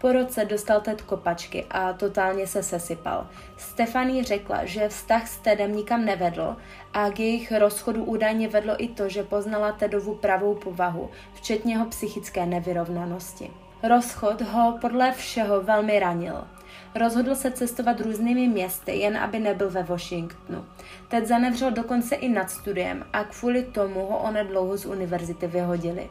Po 0.00 0.12
roce 0.12 0.44
dostal 0.44 0.80
Ted 0.80 1.02
kopačky 1.02 1.66
a 1.70 1.92
totálně 1.92 2.46
se 2.46 2.62
sesypal. 2.62 3.26
Stefanie 3.56 4.24
řekla, 4.24 4.64
že 4.64 4.88
vztah 4.88 5.28
s 5.28 5.38
Tedem 5.38 5.76
nikam 5.76 6.04
nevedl 6.04 6.56
a 6.92 7.10
k 7.10 7.20
jejich 7.20 7.52
rozchodu 7.52 8.04
údajně 8.04 8.48
vedlo 8.48 8.74
i 8.78 8.88
to, 8.88 9.08
že 9.08 9.22
poznala 9.22 9.72
Tedovu 9.72 10.14
pravou 10.14 10.54
povahu, 10.54 11.10
včetně 11.34 11.74
jeho 11.74 11.86
psychické 11.86 12.46
nevyrovnanosti. 12.46 13.50
Rozchod 13.82 14.40
ho 14.40 14.78
podle 14.80 15.12
všeho 15.12 15.62
velmi 15.62 15.98
ranil. 15.98 16.44
Rozhodl 16.94 17.34
se 17.34 17.50
cestovat 17.50 18.00
různými 18.00 18.48
městy, 18.48 18.98
jen 18.98 19.16
aby 19.16 19.38
nebyl 19.38 19.70
ve 19.70 19.82
Washingtonu. 19.82 20.64
Ted 21.08 21.26
zanevřel 21.26 21.70
dokonce 21.70 22.14
i 22.14 22.28
nad 22.28 22.50
studiem 22.50 23.04
a 23.12 23.24
kvůli 23.24 23.62
tomu 23.62 24.00
ho 24.00 24.18
onedlouho 24.18 24.76
z 24.76 24.86
univerzity 24.86 25.46
vyhodili. 25.46 26.08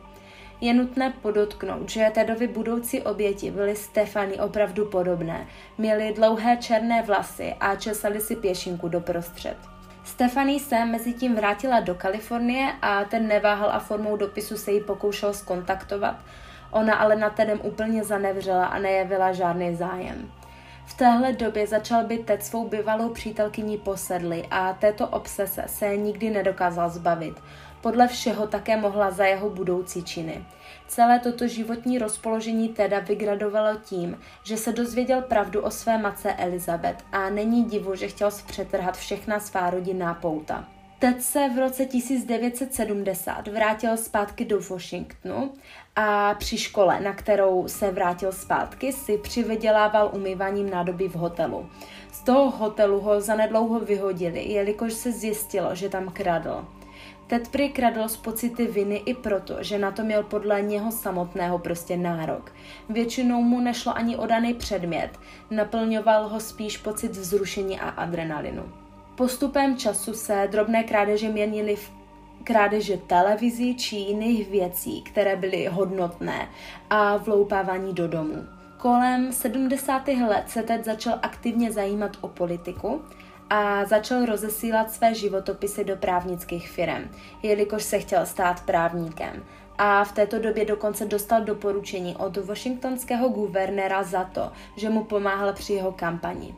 Je 0.62 0.74
nutné 0.74 1.14
podotknout, 1.22 1.90
že 1.90 2.12
Tedovi 2.14 2.48
budoucí 2.48 3.02
oběti 3.02 3.52
byly 3.52 3.76
Stefany 3.76 4.40
opravdu 4.40 4.86
podobné. 4.86 5.48
Měly 5.78 6.14
dlouhé 6.14 6.58
černé 6.58 7.02
vlasy 7.02 7.56
a 7.60 7.76
česali 7.76 8.22
si 8.22 8.36
pěšinku 8.36 8.88
do 8.88 9.02
prostřed. 9.02 9.58
Stefany 10.04 10.60
se 10.60 10.86
mezi 10.86 11.14
tím 11.14 11.36
vrátila 11.36 11.80
do 11.80 11.96
Kalifornie 11.96 12.74
a 12.82 13.04
ten 13.04 13.28
neváhal 13.28 13.70
a 13.72 13.80
formou 13.80 14.18
dopisu 14.18 14.58
se 14.58 14.72
jí 14.72 14.84
pokoušel 14.84 15.34
skontaktovat. 15.34 16.16
Ona 16.72 16.96
ale 16.96 17.16
na 17.16 17.30
Tedem 17.30 17.60
úplně 17.64 18.04
zanevřela 18.04 18.66
a 18.66 18.80
nejevila 18.80 19.34
žádný 19.34 19.76
zájem. 19.76 20.32
V 20.86 20.94
téhle 20.94 21.34
době 21.34 21.68
začal 21.68 22.04
být 22.04 22.26
Ted 22.26 22.44
svou 22.44 22.68
bývalou 22.68 23.10
přítelkyní 23.10 23.78
posedli 23.78 24.46
a 24.52 24.74
této 24.74 25.08
obsese 25.08 25.64
se 25.68 25.98
nikdy 25.98 26.30
nedokázal 26.30 26.90
zbavit. 26.90 27.42
Podle 27.82 28.08
všeho 28.08 28.48
také 28.48 28.78
mohla 28.78 29.12
za 29.12 29.26
jeho 29.26 29.50
budoucí 29.50 30.04
činy. 30.04 30.46
Celé 30.88 31.20
toto 31.20 31.48
životní 31.48 31.98
rozpoložení 31.98 32.70
teda 32.70 33.00
vygradovalo 33.00 33.78
tím, 33.84 34.20
že 34.44 34.58
se 34.58 34.74
dozvěděl 34.74 35.22
pravdu 35.22 35.62
o 35.62 35.72
své 35.72 35.98
matce 35.98 36.34
Elizabeth 36.34 37.04
a 37.12 37.30
není 37.30 37.66
divu, 37.66 37.96
že 37.96 38.08
chtěl 38.08 38.32
zpřetrhat 38.32 38.98
všechna 38.98 39.40
svá 39.40 39.70
rodinná 39.70 40.14
pouta. 40.14 40.68
Ted 41.00 41.24
se 41.24 41.50
v 41.56 41.60
roce 41.60 41.86
1970 41.86 43.48
vrátil 43.48 43.98
zpátky 43.98 44.46
do 44.46 44.60
Washingtonu 44.60 45.54
a 45.96 46.34
při 46.34 46.58
škole, 46.58 47.00
na 47.00 47.14
kterou 47.14 47.68
se 47.68 47.92
vrátil 47.92 48.32
zpátky, 48.32 48.94
si 48.94 49.18
přivydělával 49.18 50.12
umýváním 50.14 50.70
nádoby 50.70 51.08
v 51.08 51.16
hotelu. 51.16 51.70
Z 52.12 52.20
toho 52.20 52.50
hotelu 52.50 53.00
ho 53.00 53.22
zanedlouho 53.22 53.80
vyhodili, 53.80 54.44
jelikož 54.44 54.94
se 54.94 55.12
zjistilo, 55.12 55.76
že 55.76 55.90
tam 55.90 56.10
kradl. 56.10 56.66
Ted 57.28 57.48
prý 57.48 57.70
kradl 57.70 58.08
z 58.08 58.18
pocity 58.18 58.68
viny 58.68 58.96
i 58.96 59.14
proto, 59.14 59.56
že 59.60 59.80
na 59.80 59.92
to 59.92 60.04
měl 60.04 60.24
podle 60.24 60.62
něho 60.62 60.92
samotného 60.92 61.60
prostě 61.60 61.98
nárok. 61.98 62.52
Většinou 62.90 63.42
mu 63.42 63.60
nešlo 63.60 63.98
ani 63.98 64.18
o 64.18 64.26
daný 64.26 64.54
předmět, 64.54 65.10
naplňoval 65.52 66.28
ho 66.28 66.40
spíš 66.40 66.78
pocit 66.78 67.12
vzrušení 67.12 67.80
a 67.80 67.90
adrenalinu. 67.90 68.64
Postupem 69.16 69.78
času 69.78 70.14
se 70.14 70.48
drobné 70.52 70.84
krádeže 70.84 71.30
měnily 71.30 71.76
v 71.76 71.92
krádeže 72.44 72.98
televizí 72.98 73.76
či 73.76 73.96
jiných 73.96 74.50
věcí, 74.50 75.02
které 75.02 75.36
byly 75.36 75.66
hodnotné 75.66 76.50
a 76.90 77.18
vloupávání 77.18 77.94
do 77.94 78.08
domu. 78.08 78.46
Kolem 78.78 79.34
70. 79.34 80.08
let 80.08 80.44
se 80.48 80.64
teď 80.64 80.86
začal 80.86 81.20
aktivně 81.22 81.72
zajímat 81.72 82.18
o 82.22 82.28
politiku 82.28 83.02
a 83.50 83.86
začal 83.86 84.26
rozesílat 84.26 84.92
své 84.92 85.14
životopisy 85.14 85.84
do 85.84 85.96
právnických 85.96 86.70
firm, 86.70 87.10
jelikož 87.44 87.84
se 87.84 88.00
chtěl 88.00 88.26
stát 88.26 88.66
právníkem. 88.66 89.44
A 89.78 90.04
v 90.04 90.12
této 90.12 90.40
době 90.40 90.66
dokonce 90.66 91.06
dostal 91.06 91.42
doporučení 91.42 92.16
od 92.16 92.38
washingtonského 92.38 93.30
guvernéra 93.30 94.04
za 94.04 94.24
to, 94.24 94.52
že 94.76 94.90
mu 94.90 95.04
pomáhal 95.04 95.54
při 95.54 95.74
jeho 95.74 95.92
kampani. 95.92 96.56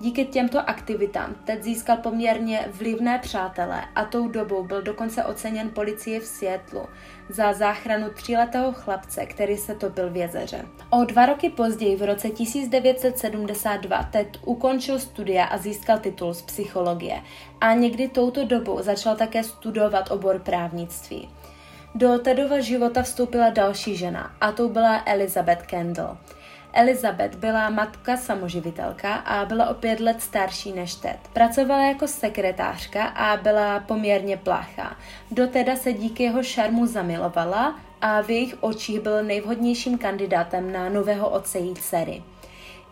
Díky 0.00 0.24
těmto 0.24 0.70
aktivitám 0.70 1.34
Ted 1.44 1.62
získal 1.62 1.96
poměrně 1.96 2.68
vlivné 2.72 3.18
přátele 3.18 3.82
a 3.94 4.04
tou 4.04 4.28
dobou 4.28 4.64
byl 4.64 4.82
dokonce 4.82 5.24
oceněn 5.24 5.70
policie 5.70 6.20
v 6.20 6.26
Seattleu 6.26 6.86
za 7.28 7.52
záchranu 7.52 8.10
tříletého 8.10 8.72
chlapce, 8.72 9.26
který 9.26 9.56
se 9.56 9.74
topil 9.74 10.10
v 10.10 10.16
jezeře. 10.16 10.64
O 10.90 11.04
dva 11.04 11.26
roky 11.26 11.50
později, 11.50 11.96
v 11.96 12.02
roce 12.02 12.30
1972, 12.30 14.02
Ted 14.02 14.38
ukončil 14.44 14.98
studia 14.98 15.44
a 15.44 15.58
získal 15.58 15.98
titul 15.98 16.34
z 16.34 16.42
psychologie 16.42 17.22
a 17.60 17.74
někdy 17.74 18.08
touto 18.08 18.44
dobou 18.44 18.82
začal 18.82 19.16
také 19.16 19.44
studovat 19.44 20.10
obor 20.10 20.38
právnictví. 20.38 21.28
Do 21.94 22.18
Tedova 22.18 22.60
života 22.60 23.02
vstoupila 23.02 23.50
další 23.50 23.96
žena 23.96 24.36
a 24.40 24.52
tou 24.52 24.68
byla 24.68 25.02
Elizabeth 25.06 25.62
Kendall. 25.62 26.16
Elizabeth 26.76 27.36
byla 27.36 27.70
matka 27.70 28.16
samoživitelka 28.16 29.14
a 29.14 29.44
byla 29.44 29.68
o 29.68 29.74
pět 29.74 30.00
let 30.00 30.22
starší 30.22 30.72
než 30.72 30.94
Ted. 30.94 31.18
Pracovala 31.32 31.86
jako 31.86 32.08
sekretářka 32.08 33.04
a 33.04 33.36
byla 33.36 33.80
poměrně 33.80 34.36
plachá. 34.36 34.96
Do 35.30 35.46
teda 35.46 35.76
se 35.76 35.92
díky 35.92 36.22
jeho 36.22 36.42
šarmu 36.42 36.86
zamilovala 36.86 37.80
a 38.00 38.20
v 38.20 38.30
jejich 38.30 38.54
očích 38.60 39.00
byl 39.00 39.24
nejvhodnějším 39.24 39.98
kandidátem 39.98 40.72
na 40.72 40.88
nového 40.88 41.28
otce 41.28 41.58
její 41.58 41.74
dcery. 41.74 42.22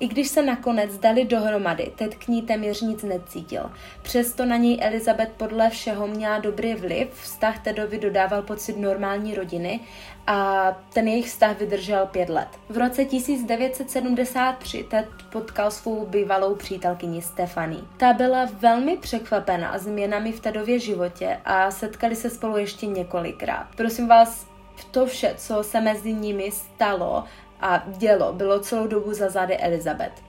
I 0.01 0.09
když 0.09 0.29
se 0.29 0.43
nakonec 0.43 0.99
dali 0.99 1.25
dohromady, 1.25 1.93
Ted 1.97 2.15
k 2.15 2.29
ní 2.29 2.43
téměř 2.43 2.81
nic 2.81 3.03
necítil. 3.03 3.71
Přesto 4.03 4.45
na 4.45 4.57
něj 4.57 4.79
Elizabeth 4.81 5.33
podle 5.37 5.71
všeho 5.71 6.07
měla 6.07 6.39
dobrý 6.39 6.75
vliv, 6.75 7.09
vztah 7.23 7.59
Tedovi 7.59 7.99
dodával 7.99 8.43
pocit 8.43 8.77
normální 8.77 9.35
rodiny 9.35 9.81
a 10.27 10.71
ten 10.93 11.09
jejich 11.09 11.27
vztah 11.27 11.59
vydržel 11.59 12.07
pět 12.07 12.29
let. 12.29 12.49
V 12.69 12.79
roce 12.79 13.05
1973 13.05 14.87
Ted 14.91 15.09
potkal 15.33 15.71
svou 15.71 16.07
bývalou 16.07 16.55
přítelkyni 16.55 17.23
Stefany. 17.23 17.79
Ta 17.97 18.13
byla 18.13 18.49
velmi 18.61 18.97
překvapená 18.97 19.79
změnami 19.79 20.33
v 20.33 20.41
Tedově 20.41 20.79
životě 20.79 21.41
a 21.45 21.71
setkali 21.71 22.17
se 22.17 22.31
spolu 22.31 22.57
ještě 22.57 22.87
několikrát. 22.87 23.67
Prosím 23.77 24.09
vás, 24.09 24.55
to 24.91 25.07
vše, 25.07 25.35
co 25.37 25.63
se 25.63 25.81
mezi 25.81 26.13
nimi 26.13 26.51
stalo, 26.51 27.25
a 27.61 27.83
dělo 27.87 28.33
bylo 28.33 28.61
celou 28.61 28.87
dobu 28.87 29.15
za 29.15 29.29
zády 29.29 29.57
Elizabeth. 29.57 30.23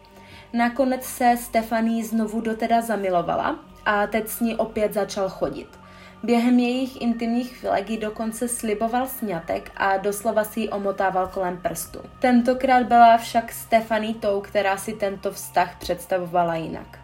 Nakonec 0.53 1.03
se 1.03 1.37
Stephanie 1.37 2.05
znovu 2.05 2.41
do 2.41 2.55
teda 2.55 2.81
zamilovala 2.81 3.59
a 3.85 4.07
teď 4.07 4.27
s 4.27 4.39
ní 4.39 4.55
opět 4.55 4.93
začal 4.93 5.29
chodit. 5.29 5.67
Během 6.23 6.59
jejich 6.59 7.01
intimních 7.01 7.57
chvílek 7.57 7.89
dokonce 7.89 8.47
sliboval 8.47 9.07
sňatek 9.07 9.71
a 9.77 9.97
doslova 9.97 10.43
si 10.43 10.59
ji 10.59 10.69
omotával 10.69 11.27
kolem 11.27 11.57
prstu. 11.57 11.99
Tentokrát 12.19 12.83
byla 12.83 13.17
však 13.17 13.51
Stefanie 13.51 14.13
tou, 14.13 14.41
která 14.41 14.77
si 14.77 14.93
tento 14.93 15.31
vztah 15.31 15.77
představovala 15.79 16.55
jinak. 16.55 16.99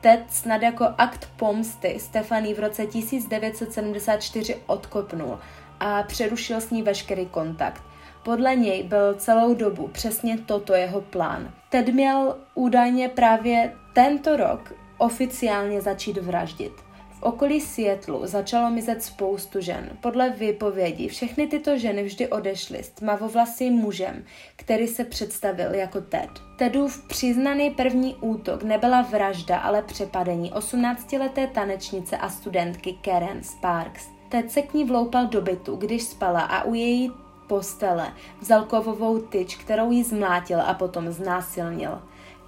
Ted 0.00 0.20
snad 0.28 0.62
jako 0.62 0.88
akt 0.98 1.28
pomsty 1.36 2.00
Stefanie 2.00 2.54
v 2.54 2.58
roce 2.58 2.86
1974 2.86 4.56
odkopnul 4.66 5.38
a 5.80 6.02
přerušil 6.02 6.60
s 6.60 6.70
ní 6.70 6.82
veškerý 6.82 7.26
kontakt. 7.26 7.82
Podle 8.24 8.56
něj 8.56 8.82
byl 8.82 9.14
celou 9.14 9.54
dobu 9.54 9.88
přesně 9.88 10.38
toto 10.38 10.74
jeho 10.74 11.00
plán. 11.00 11.50
Ted 11.68 11.88
měl 11.88 12.36
údajně 12.54 13.08
právě 13.08 13.72
tento 13.92 14.36
rok 14.36 14.74
oficiálně 14.98 15.80
začít 15.80 16.18
vraždit. 16.18 16.72
V 17.18 17.22
okolí 17.22 17.60
Seattleu 17.60 18.26
začalo 18.26 18.70
mizet 18.70 19.02
spoustu 19.02 19.60
žen. 19.60 19.90
Podle 20.00 20.30
výpovědi 20.30 21.08
všechny 21.08 21.46
tyto 21.46 21.78
ženy 21.78 22.02
vždy 22.02 22.28
odešly 22.28 22.82
s 22.82 22.88
tmavovlasým 22.88 23.72
mužem, 23.74 24.24
který 24.56 24.86
se 24.86 25.04
představil 25.04 25.74
jako 25.74 26.00
Ted. 26.00 26.30
Tedův 26.56 27.08
přiznaný 27.08 27.70
první 27.70 28.14
útok 28.14 28.62
nebyla 28.62 29.02
vražda, 29.02 29.58
ale 29.58 29.82
přepadení 29.82 30.52
18-leté 30.52 31.46
tanečnice 31.46 32.16
a 32.16 32.28
studentky 32.28 32.94
Karen 33.04 33.42
Sparks. 33.42 34.08
Ted 34.28 34.50
se 34.50 34.62
k 34.62 34.74
ní 34.74 34.84
vloupal 34.84 35.26
do 35.26 35.40
bytu, 35.40 35.76
když 35.76 36.02
spala 36.02 36.40
a 36.40 36.62
u 36.62 36.74
její 36.74 37.10
postele, 37.46 38.12
vzal 38.40 38.64
kovovou 38.64 39.18
tyč, 39.18 39.56
kterou 39.56 39.90
jí 39.90 40.02
zmlátil 40.02 40.60
a 40.60 40.74
potom 40.74 41.10
znásilnil. 41.10 42.02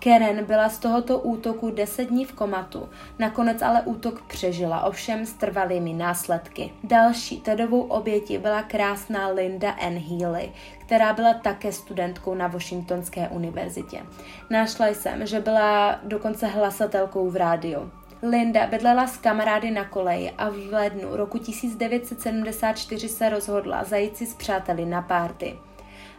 Karen 0.05 0.45
byla 0.45 0.69
z 0.69 0.79
tohoto 0.79 1.19
útoku 1.19 1.71
deset 1.71 2.05
dní 2.05 2.25
v 2.25 2.33
komatu, 2.33 2.89
nakonec 3.19 3.63
ale 3.63 3.83
útok 3.83 4.23
přežila, 4.23 4.85
ovšem 4.85 5.27
s 5.27 5.33
trvalými 5.33 5.93
následky. 5.93 6.73
Další 6.83 7.41
Tedovou 7.41 7.81
oběti 7.81 8.39
byla 8.39 8.63
krásná 8.63 9.29
Linda 9.29 9.75
N. 9.79 9.99
Healy, 9.99 10.53
která 10.81 11.13
byla 11.13 11.35
také 11.35 11.73
studentkou 11.73 12.35
na 12.35 12.47
Washingtonské 12.47 13.29
univerzitě. 13.29 14.01
Našla 14.51 14.89
jsem, 14.89 15.27
že 15.27 15.41
byla 15.41 15.99
dokonce 16.03 16.47
hlasatelkou 16.47 17.31
v 17.31 17.37
rádiu. 17.37 17.91
Linda 18.31 18.67
bydlela 18.67 19.07
s 19.07 19.17
kamarády 19.17 19.71
na 19.71 19.85
koleji 19.85 20.31
a 20.39 20.49
v 20.49 20.73
lednu 20.73 21.17
roku 21.17 21.39
1974 21.39 23.09
se 23.09 23.29
rozhodla 23.29 23.85
zajít 23.85 24.17
si 24.17 24.27
s 24.27 24.35
přáteli 24.35 24.87
na 24.87 25.03
párty. 25.03 25.59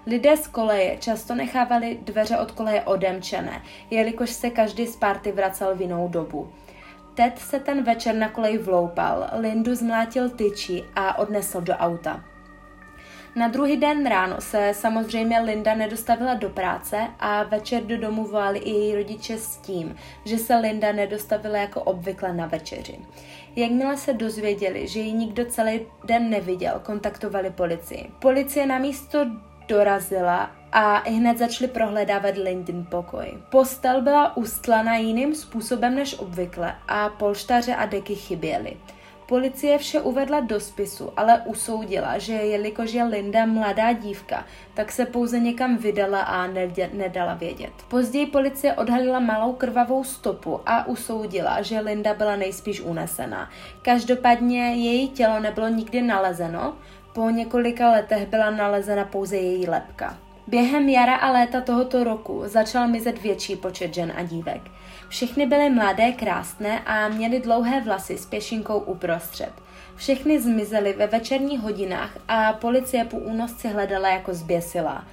Lidé 0.07 0.37
z 0.37 0.47
koleje 0.47 0.97
často 0.97 1.35
nechávali 1.35 1.99
dveře 2.01 2.37
od 2.37 2.51
koleje 2.51 2.81
odemčené, 2.81 3.61
jelikož 3.89 4.29
se 4.29 4.49
každý 4.49 4.87
z 4.87 4.95
párty 4.95 5.31
vracel 5.31 5.75
v 5.75 5.81
jinou 5.81 6.07
dobu. 6.07 6.51
Ted 7.13 7.39
se 7.39 7.59
ten 7.59 7.83
večer 7.83 8.15
na 8.15 8.29
koleji 8.29 8.57
vloupal, 8.57 9.29
Lindu 9.39 9.75
zmlátil 9.75 10.29
tyčí 10.29 10.83
a 10.95 11.17
odnesl 11.17 11.61
do 11.61 11.73
auta. 11.73 12.23
Na 13.35 13.47
druhý 13.47 13.77
den 13.77 14.05
ráno 14.05 14.41
se 14.41 14.71
samozřejmě 14.73 15.39
Linda 15.39 15.75
nedostavila 15.75 16.33
do 16.33 16.49
práce 16.49 17.07
a 17.19 17.43
večer 17.43 17.83
do 17.83 17.97
domu 17.97 18.23
volali 18.23 18.59
i 18.59 18.69
její 18.69 18.95
rodiče 18.95 19.37
s 19.37 19.57
tím, 19.57 19.95
že 20.25 20.37
se 20.37 20.55
Linda 20.55 20.91
nedostavila 20.91 21.57
jako 21.57 21.81
obvykle 21.81 22.33
na 22.33 22.45
večeři. 22.45 22.99
Jakmile 23.55 23.97
se 23.97 24.13
dozvěděli, 24.13 24.87
že 24.87 24.99
ji 24.99 25.13
nikdo 25.13 25.45
celý 25.45 25.79
den 26.05 26.29
neviděl, 26.29 26.81
kontaktovali 26.83 27.49
policii. 27.49 28.11
Policie 28.19 28.65
na 28.65 28.77
místo 28.77 29.25
dorazila 29.67 30.51
a 30.71 31.09
hned 31.09 31.37
začali 31.37 31.67
prohledávat 31.67 32.37
Lindin 32.37 32.85
pokoj. 32.85 33.27
Postel 33.51 34.01
byla 34.01 34.37
ustlaná 34.37 34.95
jiným 34.95 35.35
způsobem 35.35 35.95
než 35.95 36.19
obvykle 36.19 36.75
a 36.87 37.09
polštaře 37.09 37.75
a 37.75 37.85
deky 37.85 38.15
chyběly. 38.15 38.77
Policie 39.25 39.77
vše 39.77 40.01
uvedla 40.01 40.39
do 40.39 40.59
spisu, 40.59 41.11
ale 41.17 41.41
usoudila, 41.45 42.17
že 42.17 42.33
jelikož 42.33 42.91
je 42.91 43.03
Linda 43.03 43.45
mladá 43.45 43.93
dívka, 43.93 44.45
tak 44.73 44.91
se 44.91 45.05
pouze 45.05 45.39
někam 45.39 45.77
vydala 45.77 46.21
a 46.21 46.47
nedala 46.93 47.33
vědět. 47.33 47.73
Později 47.87 48.25
policie 48.25 48.73
odhalila 48.73 49.19
malou 49.19 49.53
krvavou 49.53 50.03
stopu 50.03 50.59
a 50.65 50.87
usoudila, 50.87 51.61
že 51.61 51.79
Linda 51.79 52.13
byla 52.13 52.35
nejspíš 52.35 52.81
unesená. 52.81 53.49
Každopádně 53.81 54.75
její 54.75 55.09
tělo 55.09 55.39
nebylo 55.39 55.67
nikdy 55.67 56.01
nalezeno, 56.01 56.75
po 57.13 57.29
několika 57.29 57.91
letech 57.91 58.27
byla 58.27 58.49
nalezena 58.49 59.05
pouze 59.05 59.37
její 59.37 59.67
lepka. 59.67 60.17
Během 60.47 60.89
jara 60.89 61.15
a 61.15 61.31
léta 61.31 61.61
tohoto 61.61 62.03
roku 62.03 62.43
začal 62.45 62.87
mizet 62.87 63.21
větší 63.21 63.55
počet 63.55 63.93
žen 63.93 64.13
a 64.15 64.23
dívek. 64.23 64.61
Všechny 65.09 65.45
byly 65.45 65.69
mladé, 65.69 66.11
krásné 66.11 66.79
a 66.79 67.07
měly 67.07 67.39
dlouhé 67.39 67.81
vlasy 67.81 68.17
s 68.17 68.25
pěšinkou 68.25 68.79
uprostřed. 68.79 69.51
Všechny 69.95 70.41
zmizely 70.41 70.93
ve 70.93 71.07
večerních 71.07 71.59
hodinách 71.59 72.17
a 72.27 72.53
policie 72.53 73.05
po 73.05 73.17
únosci 73.17 73.67
hledala 73.67 74.09
jako 74.09 74.33
zběsila. 74.33 75.05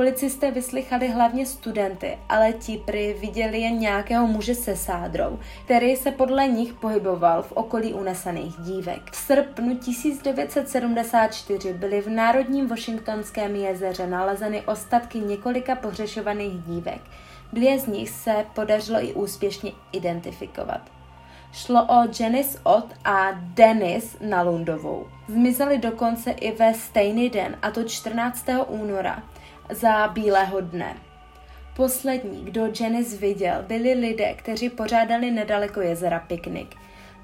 Policisté 0.00 0.50
vyslychali 0.50 1.08
hlavně 1.08 1.46
studenty, 1.46 2.18
ale 2.28 2.52
ti 2.52 2.82
prý 2.84 3.12
viděli 3.12 3.60
jen 3.60 3.78
nějakého 3.78 4.26
muže 4.26 4.54
se 4.54 4.76
sádrou, 4.76 5.38
který 5.64 5.96
se 5.96 6.10
podle 6.10 6.48
nich 6.48 6.72
pohyboval 6.72 7.42
v 7.42 7.52
okolí 7.52 7.94
unesených 7.94 8.56
dívek. 8.56 9.10
V 9.12 9.16
srpnu 9.16 9.76
1974 9.76 11.72
byly 11.72 12.00
v 12.00 12.08
Národním 12.08 12.68
Washingtonském 12.68 13.56
jezeře 13.56 14.06
nalezeny 14.06 14.62
ostatky 14.62 15.18
několika 15.18 15.74
pohřešovaných 15.74 16.62
dívek. 16.62 17.00
Dvě 17.52 17.78
z 17.78 17.86
nich 17.86 18.10
se 18.10 18.44
podařilo 18.54 19.04
i 19.04 19.12
úspěšně 19.12 19.72
identifikovat. 19.92 20.80
Šlo 21.52 21.84
o 21.84 22.08
Janice 22.20 22.58
Ott 22.62 22.94
a 23.04 23.28
Dennis 23.34 24.16
Nalundovou. 24.20 25.06
Zmizeli 25.28 25.78
dokonce 25.78 26.30
i 26.30 26.52
ve 26.52 26.74
stejný 26.74 27.30
den, 27.30 27.56
a 27.62 27.70
to 27.70 27.84
14. 27.84 28.46
února 28.68 29.22
za 29.70 30.08
bílého 30.08 30.60
dne. 30.60 30.96
Poslední, 31.76 32.44
kdo 32.44 32.68
Janice 32.80 33.16
viděl, 33.16 33.64
byli 33.66 33.92
lidé, 33.92 34.34
kteří 34.34 34.70
pořádali 34.70 35.30
nedaleko 35.30 35.80
jezera 35.80 36.18
piknik. 36.18 36.74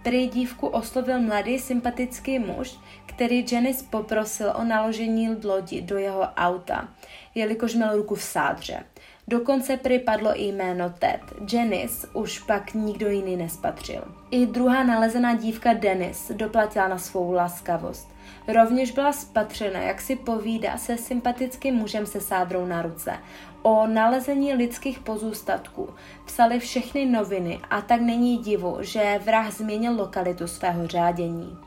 Prý 0.03 0.29
dívku 0.29 0.67
oslovil 0.67 1.21
mladý 1.21 1.59
sympatický 1.59 2.39
muž, 2.39 2.79
který 3.07 3.45
Janice 3.53 3.85
poprosil 3.91 4.53
o 4.57 4.65
naložení 4.65 5.37
lodi 5.45 5.81
do 5.83 5.99
jeho 5.99 6.23
auta, 6.23 6.89
jelikož 7.35 7.75
měl 7.75 7.97
ruku 7.97 8.15
v 8.15 8.23
sádře. 8.23 8.85
Dokonce 9.29 9.77
připadlo 9.77 10.31
i 10.41 10.45
jméno 10.45 10.91
Ted. 10.91 11.21
Janice 11.53 12.09
už 12.13 12.39
pak 12.39 12.75
nikdo 12.75 13.09
jiný 13.09 13.37
nespatřil. 13.37 14.03
I 14.31 14.47
druhá 14.47 14.83
nalezená 14.83 15.35
dívka 15.35 15.73
Dennis 15.73 16.33
doplatila 16.35 16.89
na 16.89 16.99
svou 16.99 17.33
laskavost. 17.33 18.16
Rovněž 18.49 18.91
byla 18.91 19.13
spatřena, 19.13 19.81
jak 19.81 20.01
si 20.01 20.17
povídá 20.17 20.79
se 20.79 20.97
sympatickým 20.97 21.75
mužem 21.75 22.07
se 22.07 22.21
sádrou 22.21 22.67
na 22.67 22.83
ruce. 22.83 23.19
O 23.63 23.87
nalezení 23.87 24.55
lidských 24.55 24.99
pozůstatků 24.99 25.89
psali 26.25 26.61
všechny 26.61 27.07
noviny 27.07 27.61
a 27.71 27.81
tak 27.81 28.01
není 28.01 28.39
divu, 28.39 28.77
že 28.81 29.21
vrah 29.25 29.53
změnil 29.53 29.93
lokalitu 29.93 30.47
svého 30.47 30.87
řádění. 30.87 31.66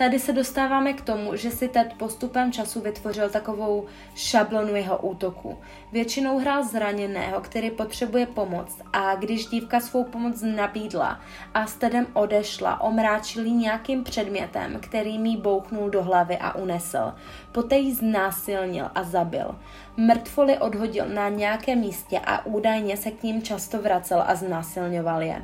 Tady 0.00 0.18
se 0.18 0.32
dostáváme 0.32 0.92
k 0.92 1.00
tomu, 1.00 1.36
že 1.36 1.50
si 1.50 1.68
Ted 1.68 1.92
postupem 1.98 2.52
času 2.52 2.80
vytvořil 2.80 3.28
takovou 3.28 3.86
šablonu 4.14 4.76
jeho 4.76 4.98
útoku. 4.98 5.58
Většinou 5.92 6.38
hrál 6.38 6.64
zraněného, 6.64 7.40
který 7.40 7.70
potřebuje 7.70 8.26
pomoc 8.26 8.78
a 8.92 9.14
když 9.14 9.46
dívka 9.46 9.80
svou 9.80 10.04
pomoc 10.04 10.42
nabídla 10.42 11.20
a 11.54 11.66
s 11.66 11.74
Tedem 11.74 12.06
odešla, 12.12 12.80
omráčil 12.80 13.44
ji 13.44 13.52
nějakým 13.52 14.04
předmětem, 14.04 14.78
který 14.80 15.18
mi 15.18 15.36
bouchnul 15.36 15.90
do 15.90 16.02
hlavy 16.02 16.38
a 16.38 16.54
unesl. 16.54 17.12
Poté 17.52 17.76
ji 17.76 17.94
znásilnil 17.94 18.90
a 18.94 19.02
zabil. 19.02 19.58
Mrtvoly 19.96 20.58
odhodil 20.58 21.08
na 21.08 21.28
nějakém 21.28 21.78
místě 21.78 22.20
a 22.26 22.46
údajně 22.46 22.96
se 22.96 23.10
k 23.10 23.22
ním 23.22 23.42
často 23.42 23.82
vracel 23.82 24.24
a 24.26 24.34
znásilňoval 24.34 25.22
je. 25.22 25.42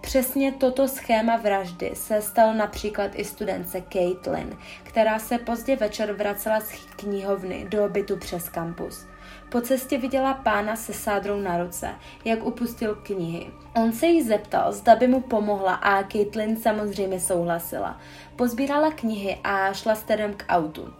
Přesně 0.00 0.52
toto 0.52 0.88
schéma 0.88 1.36
vraždy 1.36 1.90
se 1.94 2.22
stalo 2.22 2.54
například 2.54 3.10
i 3.14 3.24
studence 3.24 3.82
Caitlin, 3.92 4.58
která 4.82 5.18
se 5.18 5.38
pozdě 5.38 5.76
večer 5.76 6.12
vracela 6.12 6.60
z 6.60 6.72
knihovny 6.96 7.66
do 7.68 7.88
bytu 7.88 8.16
přes 8.16 8.48
kampus. 8.48 9.06
Po 9.48 9.60
cestě 9.60 9.98
viděla 9.98 10.34
pána 10.34 10.76
se 10.76 10.92
sádrou 10.92 11.40
na 11.40 11.58
ruce, 11.58 11.90
jak 12.24 12.44
upustil 12.44 12.94
knihy. 12.94 13.50
On 13.74 13.92
se 13.92 14.06
jí 14.06 14.22
zeptal, 14.22 14.72
zda 14.72 14.96
by 14.96 15.08
mu 15.08 15.20
pomohla 15.20 15.74
a 15.74 16.02
Caitlin 16.02 16.56
samozřejmě 16.56 17.20
souhlasila. 17.20 18.00
Pozbírala 18.36 18.90
knihy 18.90 19.38
a 19.44 19.72
šla 19.72 19.94
s 19.94 20.02
Tedem 20.02 20.34
k 20.34 20.44
autu. 20.48 20.94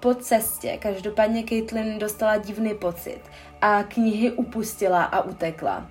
Po 0.00 0.14
cestě 0.14 0.78
každopádně 0.80 1.44
Caitlin 1.48 1.98
dostala 1.98 2.36
divný 2.36 2.74
pocit 2.74 3.20
a 3.60 3.82
knihy 3.82 4.30
upustila 4.30 5.04
a 5.04 5.20
utekla. 5.20 5.86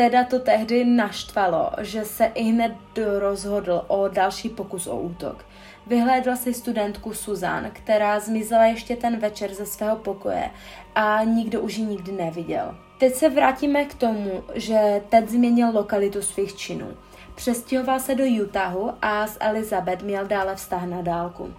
Teda 0.00 0.24
to 0.24 0.38
tehdy 0.38 0.84
naštvalo, 0.84 1.70
že 1.80 2.04
se 2.04 2.24
i 2.24 2.42
hned 2.42 2.72
rozhodl 3.18 3.84
o 3.88 4.08
další 4.08 4.48
pokus 4.48 4.86
o 4.86 4.96
útok. 4.96 5.44
Vyhlédl 5.86 6.36
si 6.36 6.54
studentku 6.54 7.14
Suzan, 7.14 7.70
která 7.72 8.20
zmizela 8.20 8.64
ještě 8.64 8.96
ten 8.96 9.18
večer 9.18 9.54
ze 9.54 9.66
svého 9.66 9.96
pokoje 9.96 10.50
a 10.94 11.24
nikdo 11.24 11.60
už 11.60 11.76
ji 11.76 11.84
nikdy 11.84 12.12
neviděl. 12.12 12.74
Teď 12.98 13.14
se 13.14 13.28
vrátíme 13.28 13.84
k 13.84 13.94
tomu, 13.94 14.42
že 14.54 15.02
Ted 15.08 15.28
změnil 15.28 15.70
lokalitu 15.74 16.22
svých 16.22 16.56
činů. 16.56 16.88
Přestěhoval 17.34 18.00
se 18.00 18.14
do 18.14 18.24
Utahu 18.42 18.92
a 19.02 19.26
s 19.26 19.36
Elizabeth 19.40 20.02
měl 20.02 20.26
dále 20.26 20.56
vztah 20.56 20.84
na 20.84 21.02
dálku. 21.02 21.54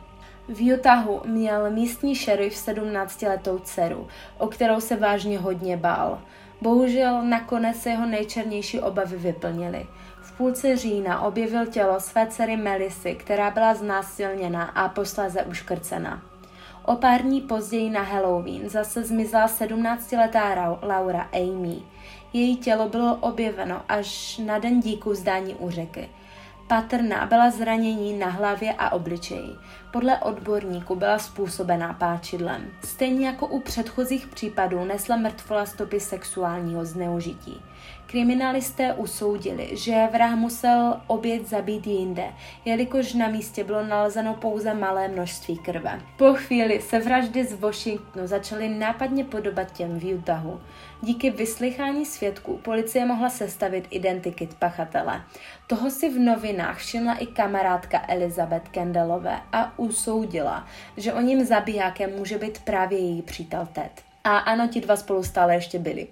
V 0.47 0.73
Utahu 0.73 1.21
měl 1.25 1.71
místní 1.71 2.15
šerif 2.15 2.54
17-letou 2.54 3.60
dceru, 3.60 4.08
o 4.38 4.47
kterou 4.47 4.82
se 4.82 4.95
vážně 4.95 5.39
hodně 5.39 5.77
bál. 5.77 6.21
Bohužel 6.62 7.21
nakonec 7.21 7.82
se 7.82 7.89
jeho 7.89 8.06
nejčernější 8.06 8.80
obavy 8.80 9.17
vyplnily. 9.17 9.88
V 10.21 10.38
půlce 10.38 10.78
října 10.78 11.21
objevil 11.21 11.65
tělo 11.65 12.00
své 12.00 12.28
dcery 12.28 12.58
Melisy, 12.58 13.15
která 13.15 13.52
byla 13.52 13.74
znásilněna 13.74 14.63
a 14.63 14.89
posléze 14.89 15.43
uškrcena. 15.43 16.21
O 16.86 16.95
pár 16.95 17.21
dní 17.21 17.41
později 17.41 17.89
na 17.89 18.02
Halloween 18.02 18.69
zase 18.69 19.04
zmizela 19.04 19.47
17-letá 19.47 20.78
Laura 20.82 21.30
Amy. 21.34 21.76
Její 22.34 22.58
tělo 22.58 22.89
bylo 22.89 23.15
objeveno 23.15 23.82
až 23.89 24.38
na 24.38 24.60
den 24.60 24.80
díku 24.80 25.13
zdání 25.13 25.56
u 25.56 25.69
řeky. 25.69 26.10
Patrná 26.67 27.26
byla 27.26 27.52
zranění 27.52 28.19
na 28.19 28.28
hlavě 28.28 28.74
a 28.74 28.89
obličeji. 28.89 29.56
Podle 29.91 30.19
odborníků 30.19 30.95
byla 30.95 31.19
způsobená 31.19 31.93
páčidlem. 31.93 32.71
Stejně 32.84 33.25
jako 33.25 33.47
u 33.47 33.60
předchozích 33.60 34.27
případů 34.27 34.86
nesla 34.86 35.17
mrtvola 35.17 35.65
stopy 35.65 35.99
sexuálního 35.99 36.86
zneužití. 36.86 37.62
Kriminalisté 38.06 38.93
usoudili, 38.93 39.69
že 39.77 40.10
vrah 40.12 40.36
musel 40.36 41.01
oběť 41.08 41.47
zabít 41.47 41.88
jinde, 41.88 42.25
jelikož 42.65 43.13
na 43.13 43.27
místě 43.27 43.63
bylo 43.63 43.84
nalezeno 43.88 44.34
pouze 44.34 44.73
malé 44.73 45.08
množství 45.08 45.58
krve. 45.58 46.01
Po 46.17 46.34
chvíli 46.34 46.82
se 46.82 46.99
vraždy 46.99 47.45
z 47.45 47.54
Washingtonu 47.54 48.27
začaly 48.27 48.69
nápadně 48.69 49.23
podobat 49.23 49.71
těm 49.71 49.99
v 49.99 50.13
Utahu. 50.13 50.62
Díky 51.01 51.30
vyslychání 51.30 52.06
svědků 52.06 52.58
policie 52.58 53.06
mohla 53.06 53.30
sestavit 53.30 53.88
identikit 53.89 54.54
pachatele. 54.54 55.21
Toho 55.67 55.91
si 55.91 56.10
v 56.10 56.19
novinách 56.19 56.77
všimla 56.77 57.13
i 57.13 57.25
kamarádka 57.25 58.01
Elizabeth 58.08 58.69
Kendallové 58.69 59.38
a 59.51 59.77
usoudila, 59.82 60.67
že 60.98 61.13
o 61.13 61.22
ním 61.22 61.46
zabijákem 61.46 62.10
může 62.17 62.38
být 62.38 62.62
právě 62.62 63.00
její 63.00 63.22
přítel 63.22 63.67
Ted. 63.74 63.91
A 64.24 64.38
ano, 64.38 64.67
ti 64.67 64.82
dva 64.82 64.96
spolu 64.96 65.24
stále 65.24 65.56
ještě 65.56 65.80
byli. 65.80 66.08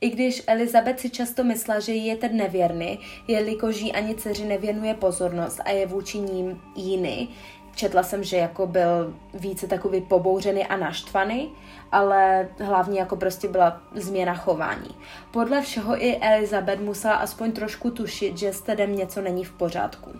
I 0.00 0.10
když 0.10 0.42
Elizabeth 0.46 1.00
si 1.00 1.10
často 1.10 1.44
myslela, 1.44 1.80
že 1.80 1.92
je 1.92 2.16
Ted 2.16 2.32
nevěrný, 2.32 2.98
jelikož 3.28 3.80
jí 3.80 3.92
ani 3.92 4.14
dceři 4.14 4.44
nevěnuje 4.44 4.94
pozornost 4.94 5.60
a 5.64 5.70
je 5.70 5.86
vůči 5.86 6.18
ním 6.18 6.60
jiný, 6.76 7.28
četla 7.74 8.02
jsem, 8.02 8.24
že 8.24 8.36
jako 8.36 8.66
byl 8.66 9.14
více 9.34 9.66
takový 9.66 10.00
pobouřený 10.00 10.66
a 10.66 10.76
naštvaný, 10.76 11.50
ale 11.92 12.48
hlavně 12.58 13.00
jako 13.00 13.16
prostě 13.16 13.48
byla 13.48 13.82
změna 13.94 14.34
chování. 14.34 14.90
Podle 15.30 15.62
všeho 15.62 16.04
i 16.04 16.18
Elizabeth 16.20 16.80
musela 16.80 17.14
aspoň 17.14 17.52
trošku 17.52 17.90
tušit, 17.90 18.38
že 18.38 18.52
s 18.52 18.60
Tedem 18.60 18.96
něco 18.96 19.20
není 19.20 19.44
v 19.44 19.52
pořádku. 19.52 20.10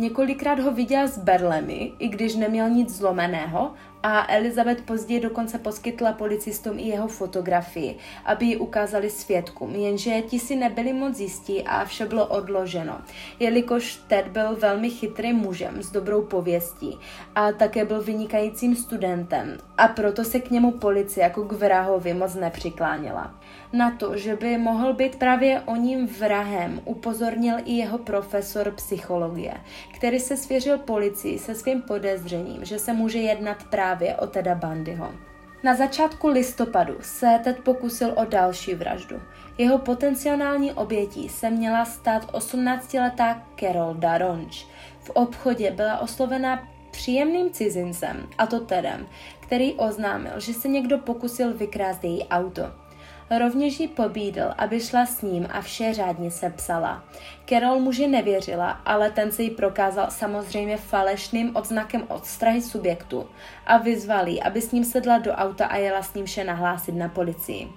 Několikrát 0.00 0.58
ho 0.58 0.72
viděla 0.72 1.06
s 1.06 1.18
berlemi, 1.18 1.92
i 1.98 2.08
když 2.08 2.34
neměl 2.34 2.70
nic 2.70 2.96
zlomeného, 2.96 3.72
a 4.02 4.32
Elizabeth 4.34 4.82
později 4.82 5.20
dokonce 5.20 5.58
poskytla 5.58 6.12
policistům 6.12 6.78
i 6.78 6.82
jeho 6.82 7.08
fotografii, 7.08 7.96
aby 8.24 8.46
ji 8.46 8.56
ukázali 8.56 9.10
svědkům, 9.10 9.74
jenže 9.74 10.22
ti 10.22 10.38
si 10.38 10.56
nebyli 10.56 10.92
moc 10.92 11.20
jistí 11.20 11.62
a 11.62 11.84
vše 11.84 12.06
bylo 12.06 12.26
odloženo, 12.26 13.00
jelikož 13.40 14.00
Ted 14.08 14.28
byl 14.28 14.56
velmi 14.56 14.90
chytrým 14.90 15.36
mužem 15.36 15.82
s 15.82 15.90
dobrou 15.90 16.22
pověstí 16.22 16.98
a 17.34 17.52
také 17.52 17.84
byl 17.84 18.02
vynikajícím 18.02 18.76
studentem 18.76 19.58
a 19.78 19.88
proto 19.88 20.24
se 20.24 20.40
k 20.40 20.50
němu 20.50 20.70
policie 20.70 21.24
jako 21.24 21.44
k 21.44 21.52
vrahovi 21.52 22.14
moc 22.14 22.34
nepřikláněla. 22.34 23.34
Na 23.72 23.90
to, 23.90 24.16
že 24.16 24.36
by 24.36 24.58
mohl 24.58 24.94
být 24.94 25.16
právě 25.16 25.60
o 25.60 25.76
ním 25.76 26.06
vrahem, 26.06 26.80
upozornil 26.84 27.56
i 27.64 27.72
jeho 27.72 27.98
profesor 27.98 28.70
psychologie, 28.70 29.54
který 29.94 30.20
se 30.20 30.36
svěřil 30.36 30.78
policii 30.78 31.38
se 31.38 31.54
svým 31.54 31.82
podezřením, 31.82 32.64
že 32.64 32.78
se 32.78 32.92
může 32.92 33.18
jednat 33.18 33.64
právě 33.64 34.16
o 34.16 34.26
Teda 34.26 34.54
Bandyho. 34.54 35.14
Na 35.62 35.74
začátku 35.74 36.28
listopadu 36.28 36.94
se 37.00 37.40
Ted 37.44 37.58
pokusil 37.58 38.12
o 38.16 38.24
další 38.24 38.74
vraždu. 38.74 39.22
Jeho 39.58 39.78
potenciální 39.78 40.72
obětí 40.72 41.28
se 41.28 41.50
měla 41.50 41.84
stát 41.84 42.32
18-letá 42.32 43.42
Carol 43.60 43.94
Daronč. 43.94 44.66
V 45.00 45.10
obchodě 45.10 45.70
byla 45.70 45.98
oslovena 45.98 46.68
příjemným 46.90 47.50
cizincem, 47.50 48.28
a 48.38 48.46
to 48.46 48.60
Tedem, 48.60 49.06
který 49.40 49.74
oznámil, 49.74 50.40
že 50.40 50.54
se 50.54 50.68
někdo 50.68 50.98
pokusil 50.98 51.54
vykrást 51.54 52.04
její 52.04 52.24
auto. 52.28 52.87
Rovněž 53.30 53.80
ji 53.80 53.88
pobídl, 53.88 54.54
aby 54.58 54.80
šla 54.80 55.06
s 55.06 55.22
ním 55.22 55.48
a 55.50 55.60
vše 55.60 55.94
řádně 55.94 56.30
sepsala. 56.30 57.04
Carol 57.48 57.80
muži 57.80 58.06
nevěřila, 58.06 58.70
ale 58.70 59.10
ten 59.10 59.32
se 59.32 59.42
jí 59.42 59.50
prokázal 59.50 60.06
samozřejmě 60.10 60.76
falešným 60.76 61.56
odznakem 61.56 62.04
odstrahy 62.08 62.62
subjektu 62.62 63.28
a 63.66 63.78
vyzval 63.78 64.28
jí, 64.28 64.42
aby 64.42 64.60
s 64.60 64.72
ním 64.72 64.84
sedla 64.84 65.18
do 65.18 65.32
auta 65.32 65.66
a 65.66 65.76
jela 65.76 66.02
s 66.02 66.14
ním 66.14 66.26
vše 66.26 66.44
nahlásit 66.44 66.94
na 66.94 67.08
policii. 67.08 67.68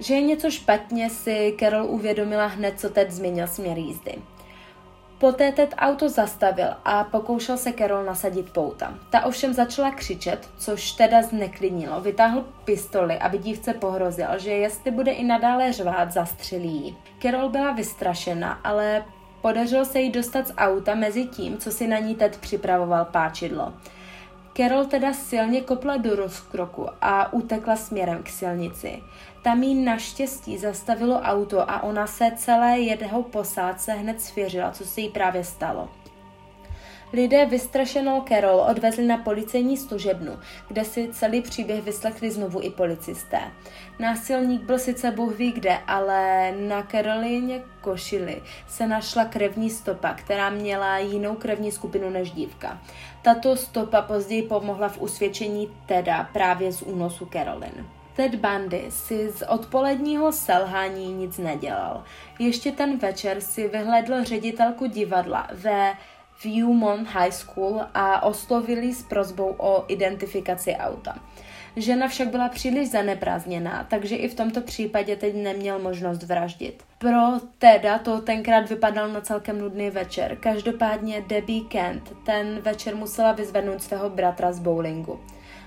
Že 0.00 0.14
je 0.14 0.22
něco 0.22 0.50
špatně, 0.50 1.10
si 1.10 1.56
Carol 1.60 1.84
uvědomila 1.84 2.46
hned, 2.46 2.80
co 2.80 2.90
teď 2.90 3.10
změnil 3.10 3.46
směr 3.46 3.78
jízdy. 3.78 4.14
Poté 5.22 5.52
Ted 5.52 5.74
auto 5.78 6.08
zastavil 6.08 6.66
a 6.84 7.04
pokoušel 7.04 7.56
se 7.56 7.72
Carol 7.72 8.04
nasadit 8.04 8.50
pouta. 8.50 8.94
Ta 9.10 9.24
ovšem 9.24 9.52
začala 9.54 9.90
křičet, 9.90 10.48
což 10.58 10.92
teda 10.92 11.22
zneklidnilo. 11.22 12.00
Vytáhl 12.00 12.44
pistoli, 12.64 13.18
aby 13.18 13.38
dívce 13.38 13.74
pohrozil, 13.74 14.26
že 14.36 14.50
jestli 14.50 14.90
bude 14.90 15.12
i 15.12 15.24
nadále 15.24 15.72
řvát, 15.72 16.12
zastřelí 16.12 16.96
Carol 17.22 17.48
byla 17.48 17.72
vystrašena, 17.72 18.52
ale 18.52 19.04
podařilo 19.42 19.84
se 19.84 20.00
jí 20.00 20.10
dostat 20.10 20.48
z 20.48 20.54
auta 20.56 20.94
mezi 20.94 21.24
tím, 21.24 21.58
co 21.58 21.70
si 21.70 21.86
na 21.86 21.98
ní 21.98 22.14
Ted 22.14 22.36
připravoval 22.36 23.04
páčidlo. 23.04 23.72
Carol 24.56 24.84
teda 24.84 25.12
silně 25.12 25.60
kopla 25.60 25.96
do 25.96 26.16
rozkroku 26.16 26.86
a 27.00 27.32
utekla 27.32 27.76
směrem 27.76 28.22
k 28.22 28.28
silnici. 28.28 29.02
Tam 29.42 29.62
jí 29.62 29.74
naštěstí 29.74 30.58
zastavilo 30.58 31.20
auto 31.20 31.70
a 31.70 31.82
ona 31.82 32.06
se 32.06 32.32
celé 32.36 32.78
jeho 32.78 33.22
posádce 33.22 33.92
hned 33.92 34.20
svěřila, 34.20 34.70
co 34.70 34.84
se 34.84 35.00
jí 35.00 35.08
právě 35.08 35.44
stalo. 35.44 35.88
Lidé 37.12 37.46
vystrašenou 37.46 38.22
Carol 38.28 38.60
odvezli 38.70 39.06
na 39.06 39.16
policejní 39.16 39.76
služebnu, 39.76 40.38
kde 40.68 40.84
si 40.84 41.08
celý 41.12 41.42
příběh 41.42 41.82
vyslechli 41.82 42.30
znovu 42.30 42.60
i 42.62 42.70
policisté. 42.70 43.40
Násilník 43.98 44.62
byl 44.62 44.78
sice 44.78 45.10
Bůh 45.10 45.36
ví 45.36 45.52
kde, 45.52 45.78
ale 45.86 46.52
na 46.52 46.82
Carolině 46.90 47.62
košili 47.80 48.42
se 48.68 48.86
našla 48.86 49.24
krevní 49.24 49.70
stopa, 49.70 50.14
která 50.14 50.50
měla 50.50 50.98
jinou 50.98 51.34
krevní 51.34 51.72
skupinu 51.72 52.10
než 52.10 52.30
dívka. 52.30 52.82
Tato 53.22 53.56
stopa 53.56 54.02
později 54.02 54.42
pomohla 54.42 54.88
v 54.88 55.00
usvědčení 55.00 55.70
teda 55.86 56.28
právě 56.32 56.72
z 56.72 56.82
únosu 56.82 57.26
Carolyn. 57.32 58.01
Ted 58.16 58.34
Bundy 58.34 58.84
si 58.88 59.30
z 59.30 59.42
odpoledního 59.48 60.32
selhání 60.32 61.12
nic 61.12 61.38
nedělal. 61.38 62.04
Ještě 62.38 62.72
ten 62.72 62.98
večer 62.98 63.40
si 63.40 63.68
vyhledl 63.68 64.24
ředitelku 64.24 64.86
divadla 64.86 65.48
ve 65.52 65.92
Viewmont 66.44 67.08
High 67.08 67.30
School 67.30 67.80
a 67.94 68.22
oslovili 68.22 68.94
s 68.94 69.02
prozbou 69.02 69.54
o 69.58 69.84
identifikaci 69.88 70.74
auta. 70.74 71.18
Žena 71.76 72.08
však 72.08 72.28
byla 72.28 72.48
příliš 72.48 72.90
zaneprázdněná, 72.90 73.86
takže 73.90 74.16
i 74.16 74.28
v 74.28 74.34
tomto 74.34 74.60
případě 74.60 75.16
teď 75.16 75.34
neměl 75.34 75.78
možnost 75.78 76.22
vraždit. 76.22 76.82
Pro 76.98 77.20
Teda 77.58 77.98
to 77.98 78.20
tenkrát 78.20 78.68
vypadal 78.68 79.08
na 79.08 79.20
celkem 79.20 79.58
nudný 79.58 79.90
večer. 79.90 80.36
Každopádně 80.36 81.24
Debbie 81.26 81.64
Kent 81.64 82.12
ten 82.26 82.60
večer 82.60 82.96
musela 82.96 83.32
vyzvednout 83.32 83.82
svého 83.82 84.10
bratra 84.10 84.52
z 84.52 84.58
bowlingu. 84.58 85.20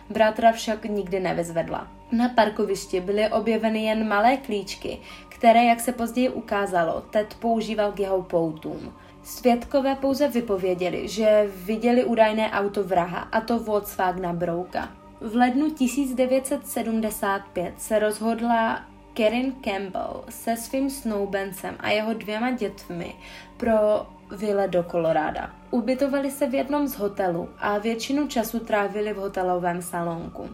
Bratra 0.09 0.51
však 0.51 0.85
nikdy 0.85 1.19
nevyzvedla. 1.19 1.87
Na 2.11 2.29
parkovišti 2.29 3.01
byly 3.01 3.29
objeveny 3.29 3.83
jen 3.83 4.07
malé 4.07 4.37
klíčky, 4.37 4.99
které, 5.29 5.63
jak 5.63 5.79
se 5.79 5.91
později 5.91 6.29
ukázalo, 6.29 7.01
Ted 7.01 7.33
používal 7.33 7.91
k 7.91 7.99
jeho 7.99 8.21
poutům. 8.21 8.93
Svědkové 9.23 9.95
pouze 9.95 10.27
vypověděli, 10.27 11.07
že 11.07 11.49
viděli 11.55 12.03
údajné 12.03 12.51
auto 12.51 12.83
vraha, 12.83 13.19
a 13.19 13.41
to 13.41 13.59
Volkswagena 13.59 14.33
Brouka. 14.33 14.91
V 15.21 15.35
lednu 15.35 15.69
1975 15.69 17.73
se 17.77 17.99
rozhodla 17.99 18.85
Karen 19.13 19.51
Campbell 19.51 20.23
se 20.29 20.57
svým 20.57 20.89
snoubencem 20.89 21.75
a 21.79 21.89
jeho 21.89 22.13
dvěma 22.13 22.51
dětmi 22.51 23.15
pro 23.57 24.07
vile 24.31 24.67
do 24.67 24.83
Koloráda. 24.83 25.49
Ubytovali 25.71 26.31
se 26.31 26.47
v 26.47 26.53
jednom 26.53 26.87
z 26.87 26.97
hotelů 26.97 27.49
a 27.59 27.77
většinu 27.77 28.27
času 28.27 28.59
trávili 28.59 29.13
v 29.13 29.17
hotelovém 29.17 29.81
salonku. 29.81 30.49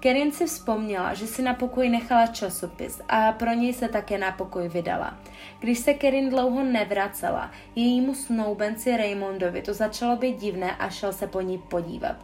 Kerin 0.00 0.32
si 0.32 0.46
vzpomněla, 0.46 1.14
že 1.14 1.26
si 1.26 1.42
na 1.42 1.54
pokoj 1.54 1.88
nechala 1.88 2.26
časopis 2.26 3.00
a 3.08 3.32
pro 3.32 3.52
něj 3.52 3.72
se 3.72 3.88
také 3.88 4.18
na 4.18 4.32
pokoj 4.32 4.68
vydala. 4.68 5.16
Když 5.60 5.78
se 5.78 5.94
Kerin 5.94 6.30
dlouho 6.30 6.62
nevracela, 6.62 7.50
jejímu 7.76 8.14
snoubenci 8.14 8.96
Raymondovi 8.96 9.62
to 9.62 9.74
začalo 9.74 10.16
být 10.16 10.40
divné 10.40 10.76
a 10.76 10.88
šel 10.88 11.12
se 11.12 11.26
po 11.26 11.40
ní 11.40 11.58
podívat. 11.58 12.16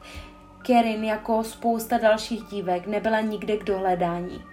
Kerin 0.62 1.04
jako 1.04 1.44
spousta 1.44 1.98
dalších 1.98 2.42
dívek 2.42 2.86
nebyla 2.86 3.20
nikde 3.20 3.56
k 3.56 3.64
dohledání 3.64 4.44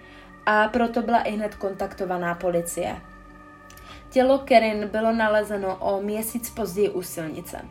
a 0.46 0.68
proto 0.68 1.02
byla 1.02 1.18
i 1.18 1.32
hned 1.32 1.54
kontaktovaná 1.54 2.34
policie. 2.34 2.96
Tělo 4.14 4.38
Kerin 4.38 4.88
bylo 4.88 5.12
nalezeno 5.12 5.76
o 5.76 6.00
měsíc 6.02 6.50
později 6.50 6.90
u 6.90 7.02
silnice. 7.02 7.64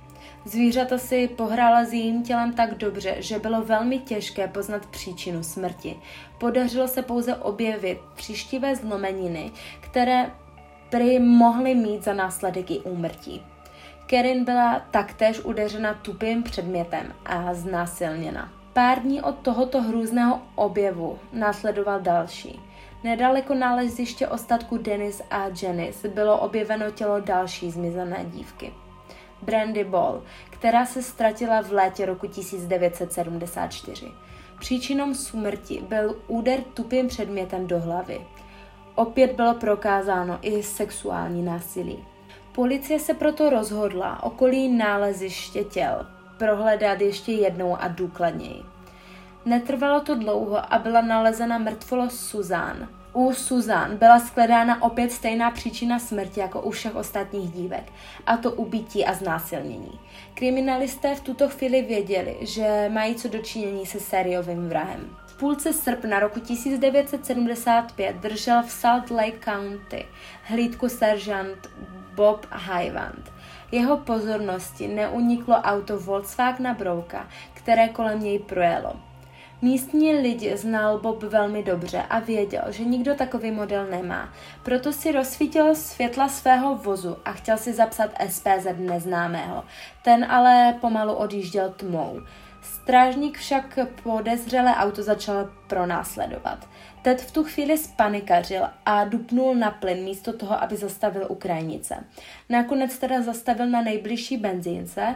Zvířata 0.46 0.98
si 0.98 1.28
pohrála 1.28 1.86
s 1.86 1.94
jejím 1.94 2.24
tělem 2.24 2.54
tak 2.54 2.74
dobře, 2.78 3.16
že 3.20 3.40
bylo 3.40 3.62
velmi 3.62 4.00
těžké 4.00 4.48
poznat 4.48 4.86
příčinu 4.86 5.44
smrti. 5.44 6.00
Podařilo 6.38 6.88
se 6.88 7.02
pouze 7.02 7.36
objevit 7.36 8.00
příštivé 8.16 8.76
zlomeniny, 8.76 9.52
které 9.80 10.32
prý 10.90 11.20
mohly 11.20 11.76
mít 11.76 12.04
za 12.04 12.14
následek 12.14 12.72
i 12.72 12.80
úmrtí. 12.80 13.46
Kerin 14.06 14.46
byla 14.46 14.82
taktéž 14.92 15.40
udeřena 15.40 15.94
tupým 15.94 16.44
předmětem 16.44 17.14
a 17.26 17.54
znásilněna. 17.54 18.54
Pár 18.74 19.00
dní 19.00 19.22
od 19.22 19.36
tohoto 19.36 19.82
hrůzného 19.82 20.42
objevu 20.56 21.20
následoval 21.34 22.02
další. 22.02 22.60
Nedaleko 23.04 23.54
náleziště 23.54 24.28
ostatku 24.28 24.78
Denis 24.78 25.22
a 25.32 25.46
Janice 25.62 26.08
bylo 26.08 26.40
objeveno 26.40 26.92
tělo 26.92 27.20
další 27.20 27.72
zmizené 27.72 28.26
dívky. 28.26 28.74
Brandy 29.42 29.84
Ball, 29.84 30.24
která 30.50 30.86
se 30.86 31.04
ztratila 31.04 31.62
v 31.62 31.72
létě 31.72 32.06
roku 32.06 32.28
1974. 32.28 34.08
Příčinou 34.60 35.14
smrti 35.14 35.84
byl 35.90 36.22
úder 36.28 36.62
tupým 36.74 37.08
předmětem 37.08 37.68
do 37.68 37.80
hlavy. 37.80 38.22
Opět 38.96 39.32
bylo 39.32 39.54
prokázáno 39.54 40.40
i 40.42 40.64
sexuální 40.64 41.44
násilí. 41.44 42.06
Policie 42.56 43.00
se 43.00 43.14
proto 43.14 43.50
rozhodla 43.50 44.24
okolí 44.24 44.68
náleziště 44.70 45.64
těl 45.64 46.06
prohledat 46.38 47.02
ještě 47.02 47.32
jednou 47.32 47.78
a 47.80 47.88
důkladněji. 47.88 48.73
Netrvalo 49.46 50.02
to 50.02 50.16
dlouho 50.16 50.74
a 50.74 50.80
byla 50.80 51.02
nalezena 51.02 51.58
mrtvolo 51.58 52.10
Suzanne, 52.10 52.88
u 53.14 53.34
Suzan 53.34 53.98
byla 53.98 54.20
shledána 54.20 54.82
opět 54.82 55.12
stejná 55.12 55.52
příčina 55.52 56.00
smrti 56.00 56.40
jako 56.40 56.62
u 56.62 56.72
všech 56.72 56.96
ostatních 56.96 57.52
dívek, 57.52 57.92
a 58.26 58.38
to 58.38 58.52
ubití 58.52 59.06
a 59.06 59.14
znásilnění. 59.14 60.00
Kriminalisté 60.34 61.16
v 61.16 61.22
tuto 61.22 61.50
chvíli 61.50 61.82
věděli, 61.82 62.38
že 62.42 62.90
mají 62.94 63.16
co 63.16 63.28
dočinění 63.28 63.86
se 63.86 64.00
sériovým 64.00 64.70
vrahem. 64.70 65.18
V 65.26 65.38
půlce 65.38 65.74
srpna 65.74 66.20
roku 66.20 66.40
1975 66.40 68.16
držel 68.16 68.64
v 68.64 68.72
Salt 68.72 69.12
Lake 69.12 69.40
County 69.46 70.06
hlídku 70.44 70.90
seržant 70.90 71.70
Bob 72.16 72.46
Highland. 72.52 73.32
Jeho 73.72 73.98
pozornosti 73.98 74.88
neuniklo 74.88 75.56
auto 75.56 76.00
Volkswagena 76.00 76.74
Brouka, 76.74 77.28
které 77.54 77.90
kolem 77.90 78.24
něj 78.24 78.40
projelo. 78.40 78.94
Místní 79.64 80.14
lidi 80.14 80.58
znal 80.58 81.00
Bob 81.00 81.24
velmi 81.24 81.64
dobře 81.64 82.04
a 82.10 82.20
věděl, 82.20 82.64
že 82.70 82.84
nikdo 82.84 83.16
takový 83.16 83.52
model 83.52 83.86
nemá. 83.86 84.34
Proto 84.64 84.94
si 84.94 85.12
rozsvítil 85.12 85.76
světla 85.76 86.28
svého 86.30 86.76
vozu 86.76 87.18
a 87.26 87.32
chtěl 87.32 87.58
si 87.58 87.74
zapsat 87.74 88.12
SPZ 88.30 88.68
neznámého. 88.78 89.64
Ten 90.04 90.32
ale 90.32 90.78
pomalu 90.82 91.14
odjížděl 91.14 91.74
tmou. 91.78 92.22
Strážník 92.62 93.38
však 93.38 93.80
podezřelé 94.04 94.76
auto 94.76 95.04
začal 95.04 95.50
pronásledovat. 95.68 96.68
Ted 97.02 97.22
v 97.22 97.32
tu 97.32 97.44
chvíli 97.44 97.78
spanikařil 97.78 98.64
a 98.86 99.04
dupnul 99.04 99.56
na 99.56 99.72
plyn 99.72 100.04
místo 100.04 100.34
toho, 100.34 100.64
aby 100.64 100.76
zastavil 100.76 101.28
Ukrajinice. 101.30 102.04
Nakonec 102.50 102.98
teda 102.98 103.22
zastavil 103.22 103.68
na 103.68 103.82
nejbližší 103.82 104.38
benzínce, 104.38 105.16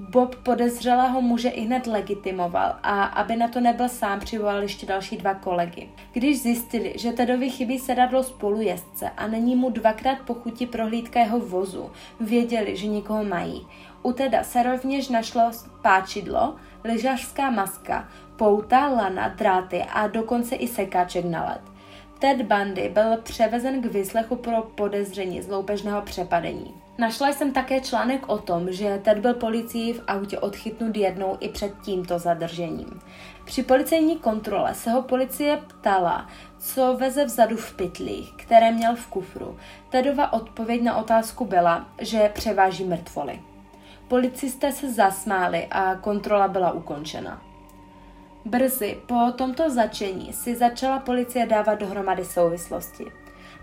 Bob 0.00 0.34
podezřelého 0.34 1.20
muže 1.20 1.48
i 1.48 1.60
hned 1.60 1.86
legitimoval 1.86 2.76
a 2.82 3.04
aby 3.04 3.36
na 3.36 3.48
to 3.48 3.60
nebyl 3.60 3.88
sám, 3.88 4.20
přivolal 4.20 4.62
ještě 4.62 4.86
další 4.86 5.16
dva 5.16 5.34
kolegy. 5.34 5.88
Když 6.12 6.42
zjistili, 6.42 6.94
že 6.96 7.12
Tedovi 7.12 7.50
chybí 7.50 7.78
sedadlo 7.78 8.22
spolujezdce 8.22 9.10
a 9.16 9.26
není 9.26 9.56
mu 9.56 9.70
dvakrát 9.70 10.18
po 10.26 10.34
chuti 10.34 10.66
prohlídka 10.66 11.20
jeho 11.20 11.40
vozu, 11.40 11.90
věděli, 12.20 12.76
že 12.76 12.86
nikoho 12.86 13.24
mají. 13.24 13.66
U 14.02 14.12
Teda 14.12 14.44
se 14.44 14.62
rovněž 14.62 15.08
našlo 15.08 15.50
páčidlo, 15.82 16.56
lyžařská 16.84 17.50
maska, 17.50 18.08
pouta, 18.36 18.88
lana, 18.88 19.28
dráty 19.28 19.82
a 19.82 20.06
dokonce 20.06 20.54
i 20.54 20.68
sekáček 20.68 21.24
na 21.24 21.44
led. 21.44 21.60
Ted 22.18 22.42
Bundy 22.42 22.88
byl 22.88 23.16
převezen 23.22 23.82
k 23.82 23.86
vyslechu 23.86 24.36
pro 24.36 24.62
podezření 24.62 25.42
z 25.42 25.48
loupežného 25.48 26.02
přepadení. 26.02 26.85
Našla 26.98 27.28
jsem 27.28 27.52
také 27.52 27.80
článek 27.80 28.28
o 28.28 28.38
tom, 28.38 28.72
že 28.72 29.00
Ted 29.04 29.18
byl 29.18 29.34
policii 29.34 29.92
v 29.92 30.04
autě 30.08 30.38
odchytnut 30.38 30.96
jednou 30.96 31.36
i 31.40 31.48
před 31.48 31.72
tímto 31.82 32.18
zadržením. 32.18 33.00
Při 33.44 33.62
policejní 33.62 34.16
kontrole 34.16 34.74
se 34.74 34.90
ho 34.90 35.02
policie 35.02 35.56
ptala, 35.56 36.26
co 36.58 36.96
veze 37.00 37.24
vzadu 37.24 37.56
v 37.56 37.76
pytlích, 37.76 38.32
které 38.36 38.72
měl 38.72 38.96
v 38.96 39.06
kufru. 39.06 39.56
Tedova 39.90 40.32
odpověď 40.32 40.82
na 40.82 40.96
otázku 40.96 41.44
byla, 41.44 41.88
že 42.00 42.30
převáží 42.34 42.84
mrtvoly. 42.84 43.40
Policisté 44.08 44.72
se 44.72 44.92
zasmáli 44.92 45.66
a 45.70 45.94
kontrola 45.94 46.48
byla 46.48 46.72
ukončena. 46.72 47.42
Brzy 48.44 48.98
po 49.06 49.32
tomto 49.36 49.70
začení 49.70 50.32
si 50.32 50.56
začala 50.56 50.98
policie 50.98 51.46
dávat 51.46 51.74
dohromady 51.74 52.24
souvislosti. 52.24 53.04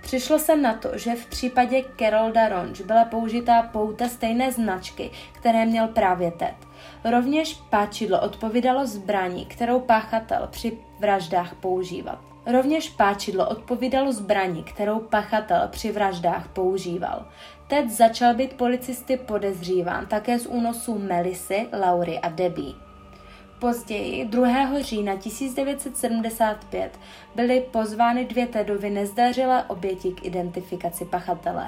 Přišlo 0.03 0.39
se 0.39 0.55
na 0.55 0.73
to, 0.73 0.97
že 0.97 1.15
v 1.15 1.25
případě 1.25 1.83
Carol 1.99 2.31
Daronge 2.31 2.83
byla 2.83 3.05
použitá 3.05 3.61
pouta 3.61 4.09
stejné 4.09 4.51
značky, 4.51 5.11
které 5.31 5.65
měl 5.65 5.87
právě 5.87 6.31
Ted. 6.31 6.55
Rovněž 7.03 7.53
páčidlo 7.69 8.21
odpovídalo 8.21 8.87
zbraní, 8.87 9.45
kterou 9.45 9.79
páchatel 9.79 10.47
při 10.51 10.77
vraždách 10.99 11.55
používal. 11.55 12.19
Rovněž 12.45 12.89
páčidlo 12.89 13.49
odpovídalo 13.49 14.13
zbraní, 14.13 14.63
kterou 14.63 14.99
pachatel 14.99 15.67
při 15.67 15.91
vraždách 15.91 16.47
používal. 16.47 17.25
Ted 17.67 17.89
začal 17.89 18.33
být 18.33 18.53
policisty 18.53 19.17
podezříván 19.17 20.05
také 20.05 20.39
z 20.39 20.45
únosů 20.45 20.99
Melisy, 20.99 21.67
Laury 21.85 22.19
a 22.19 22.29
Debbie. 22.29 22.82
Později, 23.63 24.25
2. 24.25 24.81
října 24.81 25.15
1975, 25.15 26.99
byly 27.35 27.61
pozvány 27.71 28.25
dvě 28.25 28.47
Tedovy 28.47 28.89
nezdařilé 28.89 29.63
oběti 29.63 30.11
k 30.11 30.25
identifikaci 30.25 31.05
pachatele. 31.05 31.67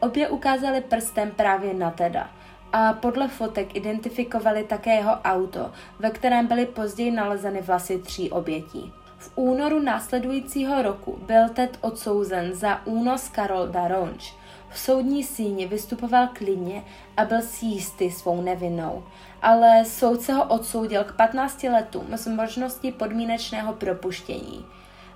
Obě 0.00 0.28
ukázaly 0.28 0.80
prstem 0.80 1.30
právě 1.30 1.74
na 1.74 1.90
Teda 1.90 2.30
a 2.72 2.92
podle 2.92 3.28
fotek 3.28 3.76
identifikovali 3.76 4.64
také 4.64 4.94
jeho 4.94 5.12
auto, 5.12 5.72
ve 5.98 6.10
kterém 6.10 6.46
byly 6.46 6.66
později 6.66 7.10
nalezeny 7.10 7.60
vlasy 7.60 7.98
tří 7.98 8.30
obětí. 8.30 8.92
V 9.18 9.32
únoru 9.34 9.80
následujícího 9.80 10.82
roku 10.82 11.18
byl 11.26 11.48
Ted 11.48 11.78
odsouzen 11.80 12.54
za 12.54 12.86
únos 12.86 13.30
Carol 13.30 13.66
Daronge. 13.66 14.26
V 14.68 14.78
soudní 14.78 15.24
síni 15.24 15.66
vystupoval 15.66 16.28
klidně 16.32 16.84
a 17.16 17.24
byl 17.24 17.42
si 17.42 17.66
jistý 17.66 18.10
svou 18.10 18.40
nevinnou, 18.42 19.04
ale 19.42 19.84
soudce 19.84 20.32
ho 20.32 20.44
odsoudil 20.44 21.04
k 21.04 21.12
15 21.12 21.62
letům 21.62 22.06
s 22.10 22.26
možností 22.26 22.92
podmínečného 22.92 23.72
propuštění. 23.72 24.64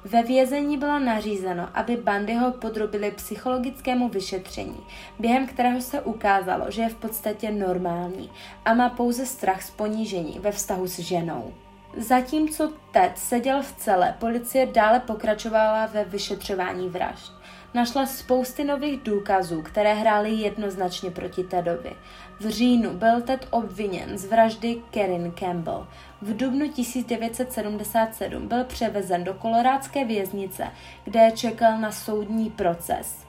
Ve 0.05 0.23
vězení 0.23 0.79
bylo 0.79 0.99
nařízeno, 0.99 1.69
aby 1.75 1.97
bandy 1.97 2.35
ho 2.35 2.53
podrobili 2.53 3.11
psychologickému 3.11 4.09
vyšetření, 4.09 4.81
během 5.19 5.47
kterého 5.47 5.81
se 5.81 6.01
ukázalo, 6.01 6.71
že 6.71 6.83
je 6.83 6.89
v 6.89 6.95
podstatě 6.95 7.51
normální 7.51 8.31
a 8.65 8.75
má 8.75 8.89
pouze 8.89 9.27
strach 9.27 9.63
z 9.63 9.71
ponížení 9.71 10.39
ve 10.39 10.53
vztahu 10.53 10.87
s 10.87 10.99
ženou. 10.99 11.55
Zatímco 11.97 12.73
Ted 12.93 13.19
seděl 13.19 13.63
v 13.63 13.73
cele, 13.73 14.15
policie 14.19 14.67
dále 14.67 15.01
pokračovala 15.01 15.87
ve 15.87 16.05
vyšetřování 16.05 16.89
vražd. 16.89 17.36
Našla 17.77 18.07
spousty 18.07 18.65
nových 18.65 19.03
důkazů, 19.03 19.63
které 19.63 19.95
hrály 19.95 20.31
jednoznačně 20.31 21.11
proti 21.11 21.45
Tedovi. 21.45 21.93
V 22.41 22.49
říjnu 22.49 22.91
byl 22.91 23.21
Ted 23.21 23.49
obviněn 23.51 24.19
z 24.19 24.25
vraždy 24.25 24.83
Kerin 24.91 25.33
Campbell. 25.39 25.87
V 26.23 26.37
dubnu 26.37 26.69
1977 26.69 28.49
byl 28.49 28.65
převezen 28.65 29.25
do 29.25 29.35
kolorádské 29.35 30.05
věznice, 30.05 30.67
kde 31.05 31.31
čekal 31.31 31.79
na 31.79 31.93
soudní 31.93 32.51
proces. 32.51 33.27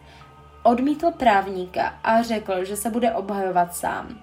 Odmítl 0.64 1.12
právníka 1.12 2.00
a 2.04 2.22
řekl, 2.22 2.66
že 2.66 2.76
se 2.76 2.90
bude 2.90 3.12
obhajovat 3.12 3.76
sám. 3.76 4.20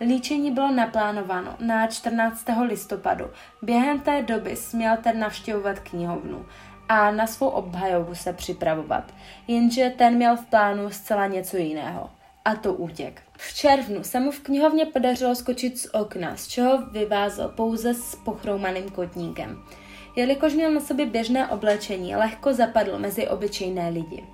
Líčení 0.00 0.50
bylo 0.50 0.70
naplánováno 0.70 1.56
na 1.60 1.86
14. 1.86 2.44
listopadu. 2.66 3.24
Během 3.62 4.00
té 4.00 4.22
doby 4.22 4.56
směl 4.56 4.96
ten 4.96 5.18
navštěvovat 5.18 5.78
knihovnu 5.78 6.46
a 6.88 7.10
na 7.10 7.26
svou 7.26 7.48
obhajovu 7.48 8.14
se 8.14 8.32
připravovat. 8.32 9.14
Jenže 9.48 9.92
ten 9.98 10.14
měl 10.14 10.36
v 10.36 10.46
plánu 10.46 10.90
zcela 10.90 11.26
něco 11.26 11.56
jiného. 11.56 12.10
A 12.44 12.54
to 12.54 12.74
útěk. 12.74 13.22
V 13.36 13.54
červnu 13.54 14.04
se 14.04 14.20
mu 14.20 14.30
v 14.30 14.40
knihovně 14.40 14.86
podařilo 14.86 15.34
skočit 15.34 15.78
z 15.78 15.86
okna, 15.94 16.36
z 16.36 16.46
čeho 16.46 16.86
vyvázl 16.86 17.48
pouze 17.48 17.94
s 17.94 18.14
pochroumaným 18.14 18.90
kotníkem. 18.90 19.62
Jelikož 20.16 20.54
měl 20.54 20.70
na 20.70 20.80
sobě 20.80 21.06
běžné 21.06 21.48
oblečení, 21.48 22.16
lehko 22.16 22.54
zapadl 22.54 22.98
mezi 22.98 23.28
obyčejné 23.28 23.88
lidi. 23.88 24.24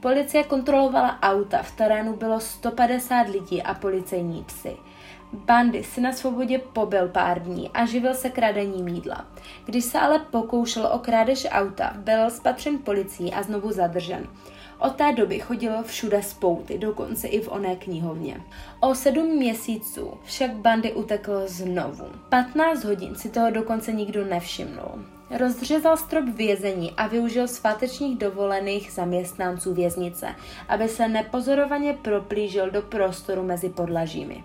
Policie 0.00 0.44
kontrolovala 0.44 1.18
auta, 1.22 1.62
v 1.62 1.76
terénu 1.76 2.16
bylo 2.16 2.40
150 2.40 3.28
lidí 3.28 3.62
a 3.62 3.74
policejní 3.74 4.44
psy. 4.44 4.76
Bandy 5.32 5.84
si 5.84 6.00
na 6.00 6.12
svobodě 6.12 6.58
pobyl 6.58 7.08
pár 7.08 7.42
dní 7.42 7.70
a 7.74 7.86
živil 7.86 8.14
se 8.14 8.30
kradením 8.30 8.88
jídla. 8.88 9.26
Když 9.64 9.84
se 9.84 9.98
ale 9.98 10.18
pokoušel 10.18 10.90
o 10.92 10.98
krádež 10.98 11.46
auta, 11.50 11.92
byl 11.96 12.30
spatřen 12.30 12.78
policií 12.78 13.32
a 13.32 13.42
znovu 13.42 13.72
zadržen. 13.72 14.26
Od 14.78 14.96
té 14.96 15.12
doby 15.12 15.38
chodilo 15.38 15.82
všude 15.82 16.22
spouty, 16.22 16.78
dokonce 16.78 17.28
i 17.28 17.40
v 17.40 17.48
oné 17.52 17.76
knihovně. 17.76 18.40
O 18.80 18.94
sedm 18.94 19.26
měsíců 19.26 20.14
však 20.24 20.50
bandy 20.50 20.92
utekl 20.92 21.42
znovu. 21.46 22.04
15 22.28 22.84
hodin 22.84 23.14
si 23.14 23.28
toho 23.28 23.50
dokonce 23.50 23.92
nikdo 23.92 24.24
nevšimnul. 24.24 25.04
Rozřezal 25.30 25.96
strop 25.96 26.24
vězení 26.24 26.92
a 26.96 27.06
využil 27.06 27.48
svátečních 27.48 28.18
dovolených 28.18 28.92
zaměstnanců 28.92 29.74
věznice, 29.74 30.34
aby 30.68 30.88
se 30.88 31.08
nepozorovaně 31.08 31.92
proplížil 31.92 32.70
do 32.70 32.82
prostoru 32.82 33.42
mezi 33.42 33.68
podlažími. 33.68 34.44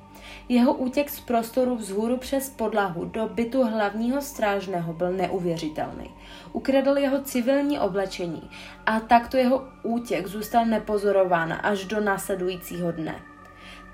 Jeho 0.49 0.73
útěk 0.73 1.09
z 1.09 1.19
prostoru 1.19 1.75
vzhůru 1.75 2.17
přes 2.17 2.49
podlahu 2.49 3.05
do 3.05 3.27
bytu 3.27 3.63
hlavního 3.63 4.21
strážného 4.21 4.93
byl 4.93 5.11
neuvěřitelný. 5.11 6.11
Ukradl 6.53 6.97
jeho 6.97 7.21
civilní 7.21 7.79
oblečení 7.79 8.49
a 8.85 8.99
takto 8.99 9.37
jeho 9.37 9.63
útěk 9.83 10.27
zůstal 10.27 10.65
nepozorován 10.65 11.59
až 11.63 11.85
do 11.85 12.01
následujícího 12.01 12.91
dne. 12.91 13.15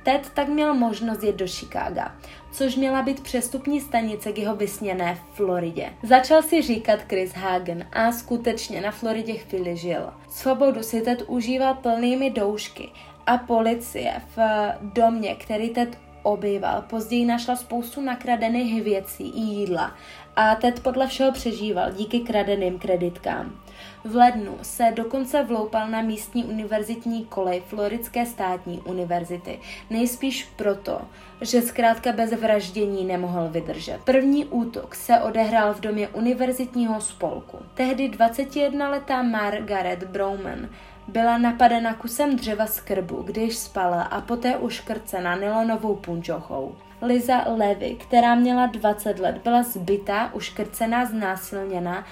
Ted 0.03 0.31
tak 0.33 0.47
měl 0.47 0.73
možnost 0.73 1.23
jet 1.23 1.35
do 1.35 1.47
Chicaga, 1.47 2.15
což 2.51 2.75
měla 2.75 3.01
být 3.01 3.23
přestupní 3.23 3.81
stanice 3.81 4.31
k 4.31 4.37
jeho 4.37 4.55
vysněné 4.55 5.17
Floridě. 5.33 5.93
Začal 6.03 6.41
si 6.41 6.61
říkat 6.61 6.99
Chris 7.09 7.33
Hagen 7.33 7.87
a 7.93 8.11
skutečně 8.11 8.81
na 8.81 8.91
Floridě 8.91 9.33
chvíli 9.33 9.77
žil. 9.77 10.13
Svobodu 10.29 10.83
si 10.83 11.01
Ted 11.01 11.23
užíval 11.27 11.73
plnými 11.73 12.29
doušky 12.29 12.89
a 13.25 13.37
policie 13.37 14.21
v 14.35 14.39
domě, 14.81 15.35
který 15.35 15.69
Ted 15.69 15.97
obýval. 16.27 16.81
Později 16.81 17.25
našla 17.25 17.55
spoustu 17.55 18.01
nakradených 18.01 18.83
věcí 18.83 19.29
i 19.29 19.39
jídla 19.39 19.95
a 20.35 20.55
Ted 20.55 20.79
podle 20.79 21.07
všeho 21.07 21.31
přežíval 21.31 21.91
díky 21.91 22.19
kradeným 22.19 22.79
kreditkám. 22.79 23.59
V 24.03 24.15
lednu 24.15 24.57
se 24.61 24.91
dokonce 24.95 25.43
vloupal 25.43 25.87
na 25.87 26.01
místní 26.01 26.45
univerzitní 26.45 27.25
kolej 27.25 27.63
Floridské 27.67 28.25
státní 28.25 28.79
univerzity, 28.79 29.59
nejspíš 29.89 30.49
proto, 30.55 31.01
že 31.41 31.61
zkrátka 31.61 32.11
bez 32.11 32.31
vraždění 32.31 33.05
nemohl 33.05 33.49
vydržet. 33.49 33.99
První 34.03 34.45
útok 34.45 34.95
se 34.95 35.19
odehrál 35.19 35.73
v 35.73 35.79
domě 35.79 36.07
univerzitního 36.07 37.01
spolku. 37.01 37.57
Tehdy 37.73 38.09
21-letá 38.09 39.21
Margaret 39.21 40.03
Browman 40.03 40.69
byla 41.07 41.37
napadena 41.37 41.93
kusem 41.93 42.35
dřeva 42.35 42.65
z 42.65 42.79
krbu, 42.79 43.21
když 43.21 43.57
spala 43.57 44.01
a 44.03 44.21
poté 44.21 44.57
uškrcena 44.57 45.35
nylonovou 45.35 45.95
punčochou. 45.95 46.75
Liza 47.01 47.43
Levy, 47.57 47.95
která 47.95 48.35
měla 48.35 48.65
20 48.65 49.19
let, 49.19 49.37
byla 49.43 49.63
zbytá, 49.63 50.33
uškrcená, 50.33 51.05
znásilněna 51.05 52.05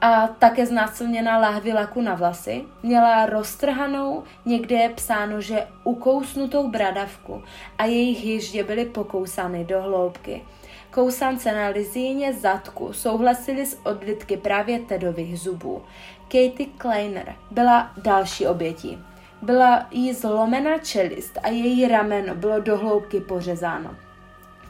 a 0.00 0.26
také 0.26 0.66
znásilněná 0.66 1.38
láhvy 1.38 1.72
laku 1.72 2.00
na 2.00 2.14
vlasy. 2.14 2.64
Měla 2.82 3.26
roztrhanou, 3.26 4.22
někde 4.44 4.76
je 4.76 4.88
psáno, 4.88 5.40
že 5.40 5.66
ukousnutou 5.84 6.68
bradavku 6.68 7.42
a 7.78 7.84
jejich 7.84 8.24
hyždě 8.24 8.64
byly 8.64 8.84
pokousány 8.84 9.64
do 9.64 9.82
hloubky. 9.82 10.42
Kousance 10.90 11.52
na 11.52 11.68
Lizíně 11.68 12.32
zadku 12.32 12.92
souhlasili 12.92 13.66
s 13.66 13.78
odlitky 13.84 14.36
právě 14.36 14.78
Tedových 14.78 15.40
zubů. 15.40 15.82
Katie 16.30 16.68
Kleiner 16.78 17.36
byla 17.50 17.90
další 17.96 18.46
obětí. 18.46 18.98
Byla 19.42 19.86
jí 19.90 20.12
zlomena 20.12 20.78
čelist 20.78 21.38
a 21.42 21.48
její 21.48 21.88
rameno 21.88 22.34
bylo 22.34 22.60
do 22.60 22.78
hloubky 22.78 23.20
pořezáno. 23.20 23.96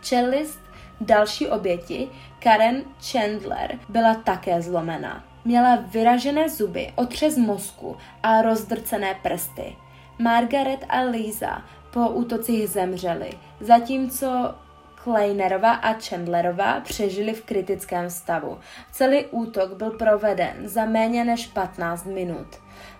Čelist 0.02 0.60
další 1.00 1.48
oběti, 1.48 2.08
Karen 2.42 2.82
Chandler, 3.10 3.78
byla 3.88 4.14
také 4.14 4.62
zlomená. 4.62 5.24
Měla 5.44 5.76
vyražené 5.76 6.48
zuby, 6.48 6.92
otřes 6.96 7.36
mozku 7.36 7.96
a 8.22 8.42
rozdrcené 8.42 9.14
prsty. 9.22 9.76
Margaret 10.18 10.84
a 10.88 11.00
Lisa 11.00 11.62
po 11.90 12.08
útocích 12.08 12.68
zemřely, 12.68 13.30
zatímco 13.60 14.54
Kleinerova 15.04 15.72
a 15.72 15.92
Chandlerova 15.92 16.80
přežili 16.80 17.34
v 17.34 17.44
kritickém 17.44 18.10
stavu. 18.10 18.58
Celý 18.92 19.26
útok 19.26 19.76
byl 19.76 19.90
proveden 19.90 20.68
za 20.68 20.84
méně 20.84 21.24
než 21.24 21.46
15 21.46 22.06
minut. 22.06 22.46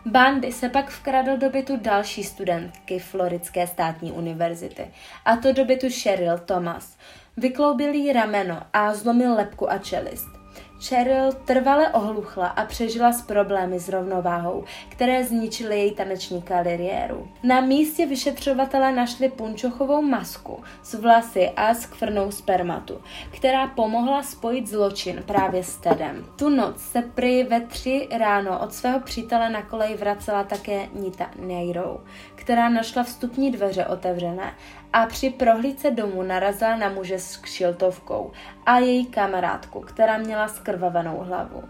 Bandy 0.06 0.52
se 0.52 0.68
pak 0.68 0.90
vkradl 0.90 1.36
do 1.36 1.50
bytu 1.50 1.76
další 1.76 2.24
studentky 2.24 2.98
Floridské 2.98 3.66
státní 3.66 4.12
univerzity, 4.12 4.90
a 5.24 5.36
to 5.36 5.52
do 5.52 5.64
bytu 5.64 5.86
Cheryl 6.02 6.38
Thomas. 6.38 6.96
Vykloubil 7.36 7.94
jí 7.94 8.12
rameno 8.12 8.62
a 8.72 8.94
zlomil 8.94 9.34
lepku 9.34 9.72
a 9.72 9.78
čelist. 9.78 10.39
Cheryl 10.88 11.32
trvale 11.44 11.88
ohluchla 11.88 12.46
a 12.46 12.64
přežila 12.64 13.12
s 13.12 13.22
problémy 13.22 13.80
s 13.80 13.88
rovnováhou, 13.88 14.64
které 14.88 15.24
zničily 15.24 15.78
její 15.78 15.94
taneční 15.94 16.42
kariéru. 16.42 17.28
Na 17.42 17.60
místě 17.60 18.06
vyšetřovatelé 18.06 18.92
našli 18.92 19.28
punčochovou 19.28 20.02
masku 20.02 20.62
s 20.82 20.94
vlasy 20.94 21.50
a 21.56 21.74
skvrnou 21.74 22.30
spermatu, 22.30 23.00
která 23.30 23.66
pomohla 23.66 24.22
spojit 24.22 24.66
zločin 24.66 25.22
právě 25.26 25.64
s 25.64 25.76
Tedem. 25.76 26.26
Tu 26.36 26.48
noc 26.48 26.80
se 26.80 27.02
prý 27.02 27.42
ve 27.42 27.60
tři 27.60 28.08
ráno 28.18 28.58
od 28.58 28.72
svého 28.74 29.00
přítele 29.00 29.50
na 29.50 29.62
koleji 29.62 29.96
vracela 29.96 30.44
také 30.44 30.88
Nita 30.94 31.30
Neiro, 31.38 32.00
která 32.34 32.68
našla 32.68 33.02
vstupní 33.02 33.50
dveře 33.50 33.86
otevřené 33.86 34.54
a 34.92 35.06
při 35.06 35.30
prohlídce 35.30 35.90
domu 35.90 36.22
narazila 36.22 36.76
na 36.76 36.88
muže 36.88 37.18
s 37.18 37.36
kšiltovkou 37.36 38.32
a 38.66 38.78
její 38.78 39.06
kamarádku, 39.06 39.80
která 39.80 40.18
měla 40.18 40.48
skrvavenou 40.48 41.18
hlavu. 41.18 41.62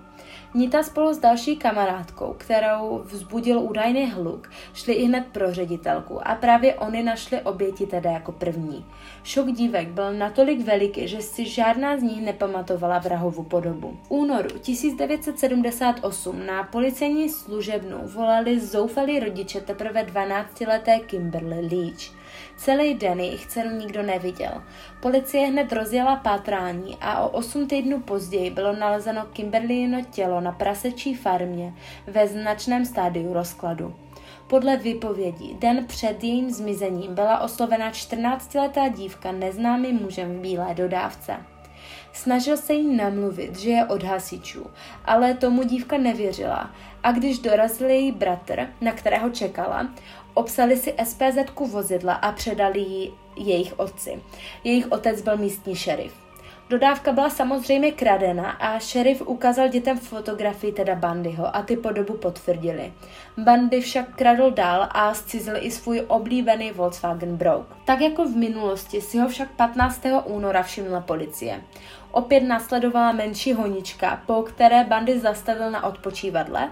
Nita 0.54 0.82
spolu 0.82 1.14
s 1.14 1.18
další 1.18 1.56
kamarádkou, 1.56 2.34
kterou 2.38 3.02
vzbudil 3.04 3.60
údajný 3.60 4.10
hluk, 4.10 4.50
šli 4.74 4.92
i 4.92 5.04
hned 5.04 5.26
pro 5.32 5.54
ředitelku 5.54 6.28
a 6.28 6.34
právě 6.34 6.74
oni 6.74 7.02
našli 7.02 7.40
oběti 7.40 7.86
teda 7.86 8.10
jako 8.10 8.32
první. 8.32 8.86
Šok 9.22 9.46
dívek 9.46 9.88
byl 9.88 10.12
natolik 10.12 10.60
veliký, 10.60 11.08
že 11.08 11.22
si 11.22 11.48
žádná 11.48 11.96
z 11.96 12.02
nich 12.02 12.22
nepamatovala 12.22 12.98
vrahovu 12.98 13.42
podobu. 13.42 13.98
V 14.02 14.10
únoru 14.10 14.48
1978 14.48 16.46
na 16.46 16.62
policejní 16.62 17.28
služebnu 17.28 17.98
volali 18.04 18.60
zoufalí 18.60 19.20
rodiče 19.20 19.60
teprve 19.60 20.04
12-leté 20.04 20.98
Kimberly 20.98 21.60
Leach. 21.60 22.19
Celý 22.60 22.94
den 22.94 23.20
jejich 23.20 23.46
dceru 23.46 23.70
nikdo 23.70 24.02
neviděl. 24.02 24.62
Policie 25.00 25.46
hned 25.46 25.72
rozjela 25.72 26.16
pátrání 26.16 26.96
a 27.00 27.20
o 27.20 27.28
8 27.28 27.66
týdnů 27.66 28.00
později 28.00 28.50
bylo 28.50 28.76
nalezeno 28.76 29.26
Kimberlyino 29.32 30.02
tělo 30.10 30.40
na 30.40 30.52
prasečí 30.52 31.14
farmě 31.14 31.74
ve 32.06 32.28
značném 32.28 32.84
stádiu 32.84 33.32
rozkladu. 33.32 33.94
Podle 34.46 34.76
vypovědí, 34.76 35.56
den 35.58 35.86
před 35.86 36.24
jejím 36.24 36.50
zmizením 36.50 37.14
byla 37.14 37.40
oslovena 37.40 37.90
14-letá 37.90 38.92
dívka 38.92 39.32
neznámým 39.32 39.96
mužem 40.02 40.38
v 40.38 40.40
bílé 40.40 40.74
dodávce. 40.74 41.36
Snažil 42.12 42.56
se 42.56 42.72
jí 42.72 42.96
namluvit, 42.96 43.58
že 43.58 43.70
je 43.70 43.84
od 43.84 44.02
hasičů, 44.02 44.66
ale 45.04 45.34
tomu 45.34 45.62
dívka 45.62 45.98
nevěřila 45.98 46.70
a 47.02 47.12
když 47.12 47.38
dorazil 47.38 47.88
její 47.88 48.12
bratr, 48.12 48.68
na 48.80 48.92
kterého 48.92 49.30
čekala, 49.30 49.88
obsali 50.34 50.76
si 50.76 50.94
SPZ 51.04 51.36
vozidla 51.70 52.14
a 52.14 52.32
předali 52.32 52.80
ji 52.80 53.12
jejich 53.36 53.78
otci. 53.78 54.22
Jejich 54.64 54.92
otec 54.92 55.22
byl 55.22 55.36
místní 55.36 55.76
šerif. 55.76 56.12
Dodávka 56.70 57.12
byla 57.12 57.30
samozřejmě 57.30 57.92
kradena 57.92 58.50
a 58.50 58.78
šerif 58.78 59.22
ukázal 59.26 59.68
dětem 59.68 59.98
fotografii 59.98 60.72
teda 60.72 60.94
Bandyho 60.94 61.56
a 61.56 61.62
ty 61.62 61.76
podobu 61.76 62.14
potvrdili. 62.14 62.92
Bandy 63.38 63.80
však 63.80 64.16
kradl 64.16 64.50
dál 64.50 64.88
a 64.90 65.14
zcizil 65.14 65.54
i 65.58 65.70
svůj 65.70 66.04
oblíbený 66.08 66.70
Volkswagen 66.70 67.36
Brouk. 67.36 67.66
Tak 67.84 68.00
jako 68.00 68.24
v 68.24 68.36
minulosti 68.36 69.00
si 69.00 69.18
ho 69.18 69.28
však 69.28 69.50
15. 69.50 70.00
února 70.24 70.62
všimla 70.62 71.00
policie. 71.00 71.60
Opět 72.10 72.40
následovala 72.40 73.12
menší 73.12 73.52
honička, 73.52 74.22
po 74.26 74.42
které 74.42 74.84
Bandy 74.84 75.20
zastavil 75.20 75.70
na 75.70 75.84
odpočívadle. 75.84 76.70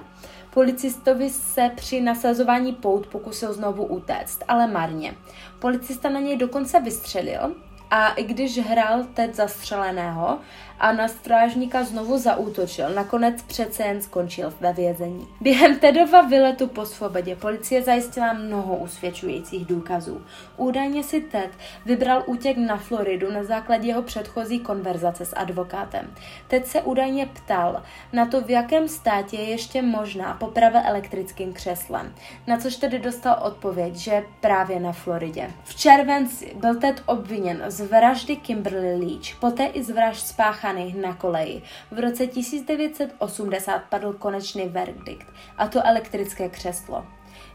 Policistovi 0.54 1.30
se 1.30 1.70
při 1.74 2.00
nasazování 2.00 2.72
pout 2.72 3.06
pokusil 3.06 3.52
znovu 3.52 3.84
utéct, 3.84 4.44
ale 4.48 4.66
marně. 4.66 5.14
Policista 5.58 6.08
na 6.08 6.20
něj 6.20 6.36
dokonce 6.36 6.80
vystřelil, 6.80 7.54
a 7.90 8.08
i 8.08 8.24
když 8.24 8.58
hrál 8.58 9.04
teď 9.14 9.34
zastřeleného 9.34 10.38
a 10.80 10.92
na 10.92 11.08
strážníka 11.08 11.84
znovu 11.84 12.18
zaútočil, 12.18 12.90
nakonec 12.90 13.42
přece 13.42 13.82
jen 13.82 14.02
skončil 14.02 14.54
ve 14.60 14.72
vězení. 14.72 15.28
Během 15.40 15.78
Tedova 15.78 16.22
vyletu 16.22 16.66
po 16.66 16.86
svobodě 16.86 17.36
policie 17.36 17.82
zajistila 17.82 18.32
mnoho 18.32 18.76
usvědčujících 18.76 19.66
důkazů. 19.66 20.22
Údajně 20.56 21.04
si 21.04 21.20
Ted 21.20 21.50
vybral 21.86 22.22
útěk 22.26 22.56
na 22.56 22.76
Floridu 22.76 23.32
na 23.32 23.44
základě 23.44 23.88
jeho 23.88 24.02
předchozí 24.02 24.60
konverzace 24.60 25.24
s 25.24 25.36
advokátem. 25.36 26.14
Ted 26.48 26.66
se 26.66 26.82
údajně 26.82 27.26
ptal 27.26 27.82
na 28.12 28.26
to, 28.26 28.40
v 28.40 28.50
jakém 28.50 28.88
státě 28.88 29.36
je 29.36 29.44
ještě 29.44 29.82
možná 29.82 30.34
poprava 30.34 30.82
elektrickým 30.84 31.52
křeslem, 31.52 32.14
na 32.46 32.56
což 32.56 32.76
tedy 32.76 32.98
dostal 32.98 33.38
odpověď, 33.42 33.94
že 33.94 34.24
právě 34.40 34.80
na 34.80 34.92
Floridě. 34.92 35.50
V 35.64 35.74
červenci 35.74 36.52
byl 36.56 36.74
Ted 36.74 37.02
obviněn 37.06 37.62
z 37.66 37.80
vraždy 37.80 38.36
Kimberly 38.36 38.96
Leach, 38.96 39.40
poté 39.40 39.64
i 39.64 39.82
z 39.82 39.90
vražd 39.90 40.26
spáchaných 40.26 40.67
na 40.72 41.14
koleji. 41.14 41.62
V 41.90 41.98
roce 41.98 42.26
1980 42.26 43.82
padl 43.90 44.12
konečný 44.12 44.68
verdikt, 44.68 45.26
a 45.58 45.68
to 45.68 45.86
elektrické 45.86 46.48
křeslo. 46.48 47.06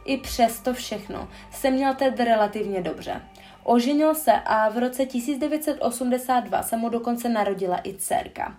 I 0.06 0.18
přesto 0.18 0.74
všechno 0.74 1.28
se 1.52 1.72
měl 1.72 1.94
Ted 1.94 2.20
relativně 2.20 2.82
dobře. 2.82 3.22
Oženil 3.64 4.16
se 4.16 4.32
a 4.32 4.70
v 4.70 4.78
roce 4.78 5.06
1982 5.06 6.64
se 6.64 6.78
mu 6.78 6.90
dokonce 6.90 7.30
narodila 7.30 7.80
i 7.84 7.94
dcerka. 7.94 8.56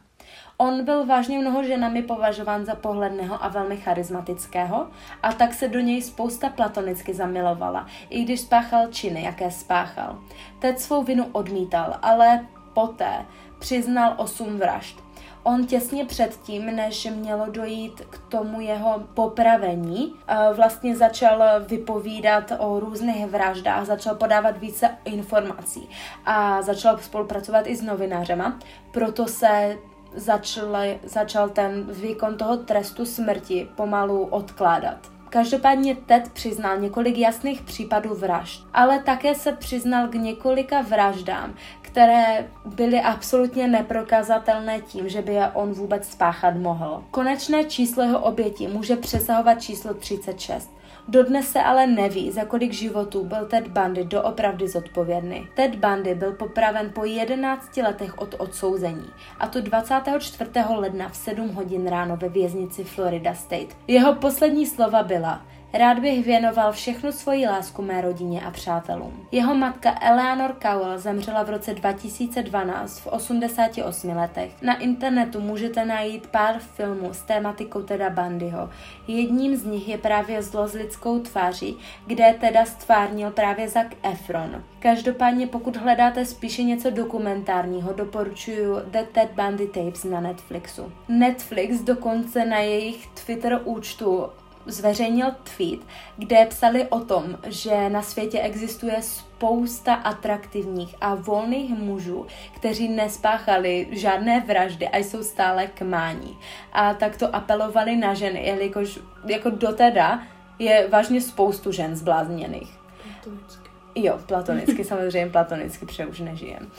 On 0.57 0.85
byl 0.85 1.07
vážně 1.07 1.39
mnoho 1.39 1.65
ženami 1.65 2.03
považován 2.03 2.65
za 2.65 2.75
pohledného 2.75 3.45
a 3.45 3.49
velmi 3.49 3.77
charismatického 3.77 4.89
a 5.23 5.33
tak 5.33 5.55
se 5.55 5.69
do 5.69 5.81
něj 5.81 6.03
spousta 6.03 6.49
platonicky 6.49 7.15
zamilovala, 7.15 7.87
i 8.11 8.25
když 8.25 8.41
spáchal 8.41 8.87
činy, 8.87 9.23
jaké 9.23 9.51
spáchal. 9.51 10.19
Ted 10.59 10.81
svou 10.81 11.03
vinu 11.03 11.27
odmítal, 11.33 11.99
ale 12.03 12.47
poté 12.75 13.27
přiznal 13.65 14.15
osm 14.17 14.59
vražd. 14.59 15.05
On 15.43 15.67
těsně 15.67 16.05
předtím, 16.05 16.67
než 16.67 17.09
mělo 17.15 17.47
dojít 17.51 18.03
k 18.11 18.19
tomu 18.29 18.61
jeho 18.61 19.03
popravení, 19.15 20.15
eh, 20.29 20.37
vlastně 20.55 20.97
začal 20.97 21.43
vypovídat 21.69 22.53
o 22.59 22.81
různých 22.81 23.27
vraždách, 23.27 23.87
začal 23.87 24.15
podávat 24.15 24.59
více 24.59 24.91
informací 25.05 25.89
a 26.27 26.63
začal 26.63 26.99
spolupracovat 26.99 27.67
i 27.67 27.77
s 27.77 27.83
novinářema. 27.83 28.59
Proto 28.93 29.27
se 29.27 29.79
začal, 30.15 30.77
začal 31.05 31.49
ten 31.49 31.87
výkon 31.93 32.37
toho 32.37 32.57
trestu 32.57 33.07
smrti 33.07 33.69
pomalu 33.77 34.25
odkládat. 34.25 35.15
Každopádně 35.35 35.97
Ted 35.97 36.29
přiznal 36.33 36.79
několik 36.79 37.19
jasných 37.19 37.63
případů 37.63 38.15
vražd, 38.15 38.67
ale 38.75 38.99
také 38.99 39.35
se 39.35 39.53
přiznal 39.53 40.09
k 40.09 40.15
několika 40.15 40.81
vraždám, 40.81 41.55
které 41.95 42.49
byly 42.65 43.01
absolutně 43.01 43.69
neprokazatelné 43.69 44.81
tím, 44.81 45.09
že 45.09 45.23
by 45.23 45.35
je 45.35 45.49
on 45.49 45.73
vůbec 45.73 46.09
spáchat 46.09 46.57
mohl. 46.57 47.05
Konečné 47.11 47.65
číslo 47.65 48.03
jeho 48.03 48.19
obětí 48.19 48.67
může 48.67 48.97
přesahovat 48.97 49.63
číslo 49.63 49.95
36. 49.95 50.71
Dodnes 51.09 51.49
se 51.49 51.63
ale 51.63 51.87
neví, 51.87 52.31
za 52.31 52.45
kolik 52.45 52.73
životů 52.73 53.25
byl 53.25 53.47
Ted 53.47 53.69
Bundy 53.69 54.05
doopravdy 54.05 54.69
zodpovědný. 54.69 55.49
Ted 55.57 55.75
Bundy 55.75 56.15
byl 56.15 56.33
popraven 56.33 56.91
po 56.95 57.05
11 57.05 57.77
letech 57.77 58.19
od 58.19 58.35
odsouzení, 58.39 59.07
a 59.39 59.49
to 59.49 59.61
24. 59.61 60.51
ledna 60.77 61.09
v 61.09 61.17
7 61.17 61.49
hodin 61.49 61.87
ráno 61.87 62.17
ve 62.17 62.29
věznici 62.29 62.85
Florida 62.85 63.35
State. 63.35 63.77
Jeho 63.87 64.15
poslední 64.15 64.67
slova 64.67 65.03
byla 65.03 65.43
Rád 65.79 65.99
bych 65.99 66.25
věnoval 66.25 66.73
všechnu 66.73 67.13
svoji 67.13 67.47
lásku 67.47 67.83
mé 67.83 68.01
rodině 68.01 68.41
a 68.41 68.51
přátelům. 68.51 69.27
Jeho 69.33 69.55
matka 69.55 69.95
Eleanor 70.01 70.57
Cowell 70.63 70.99
zemřela 70.99 71.43
v 71.43 71.51
roce 71.51 71.75
2012 71.75 72.99
v 72.99 73.07
88 73.07 74.17
letech. 74.17 74.63
Na 74.63 74.79
internetu 74.79 75.41
můžete 75.41 75.85
najít 75.85 76.27
pár 76.27 76.59
filmů 76.59 77.15
s 77.15 77.23
tématikou 77.23 77.83
Teda 77.83 78.11
Bundyho. 78.11 78.71
Jedním 79.09 79.57
z 79.57 79.65
nich 79.65 79.89
je 79.89 79.99
právě 79.99 80.43
Zlo 80.43 80.69
s 80.69 80.75
lidskou 80.75 81.19
tváří, 81.19 81.77
kde 82.07 82.35
teda 82.41 82.65
stvárnil 82.65 83.31
právě 83.31 83.69
Zac 83.69 83.87
Efron. 84.03 84.65
Každopádně 84.79 85.47
pokud 85.47 85.77
hledáte 85.77 86.25
spíše 86.25 86.63
něco 86.63 86.91
dokumentárního, 86.91 87.93
doporučuji 87.93 88.77
The 88.87 89.03
Ted 89.13 89.31
Bundy 89.31 89.67
Tapes 89.67 90.05
na 90.05 90.21
Netflixu. 90.21 90.93
Netflix 91.09 91.81
dokonce 91.81 92.45
na 92.45 92.59
jejich 92.59 93.07
Twitter 93.07 93.61
účtu 93.65 94.27
zveřejnil 94.67 95.27
tweet, 95.57 95.81
kde 96.17 96.47
psali 96.47 96.87
o 96.89 97.01
tom, 97.01 97.39
že 97.47 97.91
na 97.91 98.03
světě 98.03 98.41
existuje 98.41 99.03
spousta 99.03 99.95
atraktivních 99.95 100.95
a 101.01 101.15
volných 101.15 101.71
mužů, 101.71 102.27
kteří 102.57 102.89
nespáchali 102.89 103.87
žádné 103.91 104.41
vraždy 104.41 104.89
a 104.89 104.99
jsou 104.99 105.23
stále 105.23 105.67
kmání. 105.67 106.39
A 106.73 106.95
tak 106.95 107.17
to 107.17 107.37
apelovali 107.37 107.97
na 107.97 108.15
ženy, 108.15 108.47
jelikož 108.47 108.99
jako 109.25 109.51
doteda 109.51 110.23
je 110.59 110.89
vážně 110.89 111.21
spoustu 111.21 111.73
žen 111.73 111.97
zblázněných. 111.97 112.79
Platonicky. 113.23 113.71
Jo, 113.95 114.19
platonicky, 114.27 114.85
samozřejmě 114.85 115.31
platonicky, 115.31 115.87
protože 115.87 116.07
už 116.07 116.21
nežijem. 116.21 116.71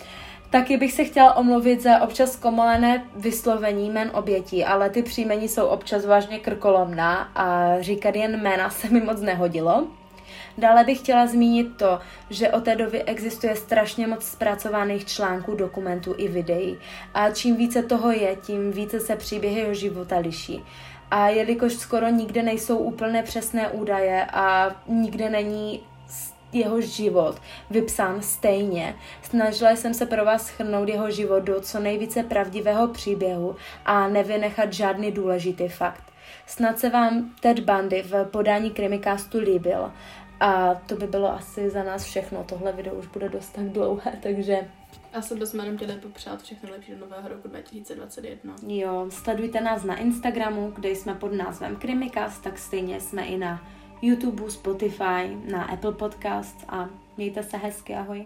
Taky 0.56 0.78
bych 0.78 0.94
se 0.94 1.04
chtěla 1.04 1.38
omluvit 1.38 1.82
za 1.82 2.02
občas 2.02 2.36
komolené 2.36 3.04
vyslovení 3.16 3.90
jmen 3.90 4.12
obětí, 4.14 4.66
ale 4.66 4.90
ty 4.90 5.04
příjmení 5.04 5.48
jsou 5.48 5.66
občas 5.66 6.06
vážně 6.06 6.40
krkolomná 6.40 7.16
a 7.36 7.76
říkat 7.80 8.16
jen 8.16 8.42
jména 8.42 8.70
se 8.70 8.90
mi 8.90 9.02
moc 9.02 9.22
nehodilo. 9.22 9.88
Dále 10.58 10.84
bych 10.84 11.00
chtěla 11.00 11.28
zmínit 11.28 11.78
to, 11.78 12.00
že 12.30 12.50
od 12.50 12.64
té 12.64 12.76
doby 12.76 13.04
existuje 13.04 13.56
strašně 13.56 14.08
moc 14.08 14.24
zpracovaných 14.24 15.06
článků, 15.06 15.56
dokumentů 15.56 16.16
i 16.18 16.28
videí. 16.28 16.78
A 17.14 17.30
čím 17.30 17.56
více 17.56 17.84
toho 17.84 18.12
je, 18.12 18.36
tím 18.36 18.72
více 18.72 19.00
se 19.00 19.16
příběhy 19.16 19.60
jeho 19.60 19.74
života 19.74 20.18
liší. 20.18 20.64
A 21.12 21.30
jelikož 21.30 21.74
skoro 21.74 22.10
nikde 22.10 22.44
nejsou 22.44 22.78
úplně 22.78 23.24
přesné 23.24 23.70
údaje 23.70 24.26
a 24.34 24.76
nikde 24.88 25.30
není 25.30 25.82
jeho 26.54 26.82
život 26.82 27.42
vypsán 27.70 28.22
stejně. 28.22 28.96
Snažila 29.22 29.72
jsem 29.72 29.94
se 29.94 30.06
pro 30.06 30.26
vás 30.26 30.46
schrnout 30.46 30.90
jeho 30.90 31.12
život 31.12 31.40
do 31.40 31.62
co 31.62 31.80
nejvíce 31.80 32.24
pravdivého 32.24 32.88
příběhu 32.88 33.56
a 33.86 34.08
nevynechat 34.08 34.74
žádný 34.74 35.12
důležitý 35.12 35.68
fakt. 35.68 36.04
Snad 36.48 36.80
se 36.80 36.90
vám 36.90 37.36
Ted 37.40 37.60
Bundy 37.60 38.04
v 38.04 38.26
podání 38.26 38.72
Krimikástu 38.72 39.40
líbil. 39.40 39.92
A 40.40 40.76
to 40.76 40.96
by 40.96 41.08
bylo 41.08 41.34
asi 41.34 41.70
za 41.70 41.84
nás 41.84 42.04
všechno. 42.04 42.44
Tohle 42.44 42.72
video 42.72 42.96
už 42.96 43.08
bude 43.08 43.30
dost 43.30 43.50
tak 43.50 43.66
dlouhé, 43.66 44.14
takže... 44.24 44.58
A 45.14 45.22
se 45.22 45.36
bychom 45.36 45.60
jenom 45.60 45.78
chtěli 45.78 45.94
popřát 45.94 46.42
všechno 46.44 46.70
lepší 46.72 46.92
do 46.92 46.98
nového 46.98 47.28
roku 47.28 47.48
2021. 47.48 48.56
Jo, 48.68 49.06
sledujte 49.10 49.62
nás 49.62 49.84
na 49.84 49.98
Instagramu, 49.98 50.72
kde 50.76 50.90
jsme 50.90 51.16
pod 51.16 51.34
názvem 51.34 51.76
Krimikast, 51.76 52.44
tak 52.44 52.58
stejně 52.58 53.02
jsme 53.02 53.26
i 53.26 53.38
na 53.38 53.68
YouTube, 54.02 54.52
Spotify, 54.52 55.38
na 55.52 55.64
Apple 55.64 55.92
Podcast 55.92 56.66
a 56.68 56.90
mějte 57.18 57.44
se 57.44 57.58
hezky, 57.58 57.96
ahoj. 57.96 58.26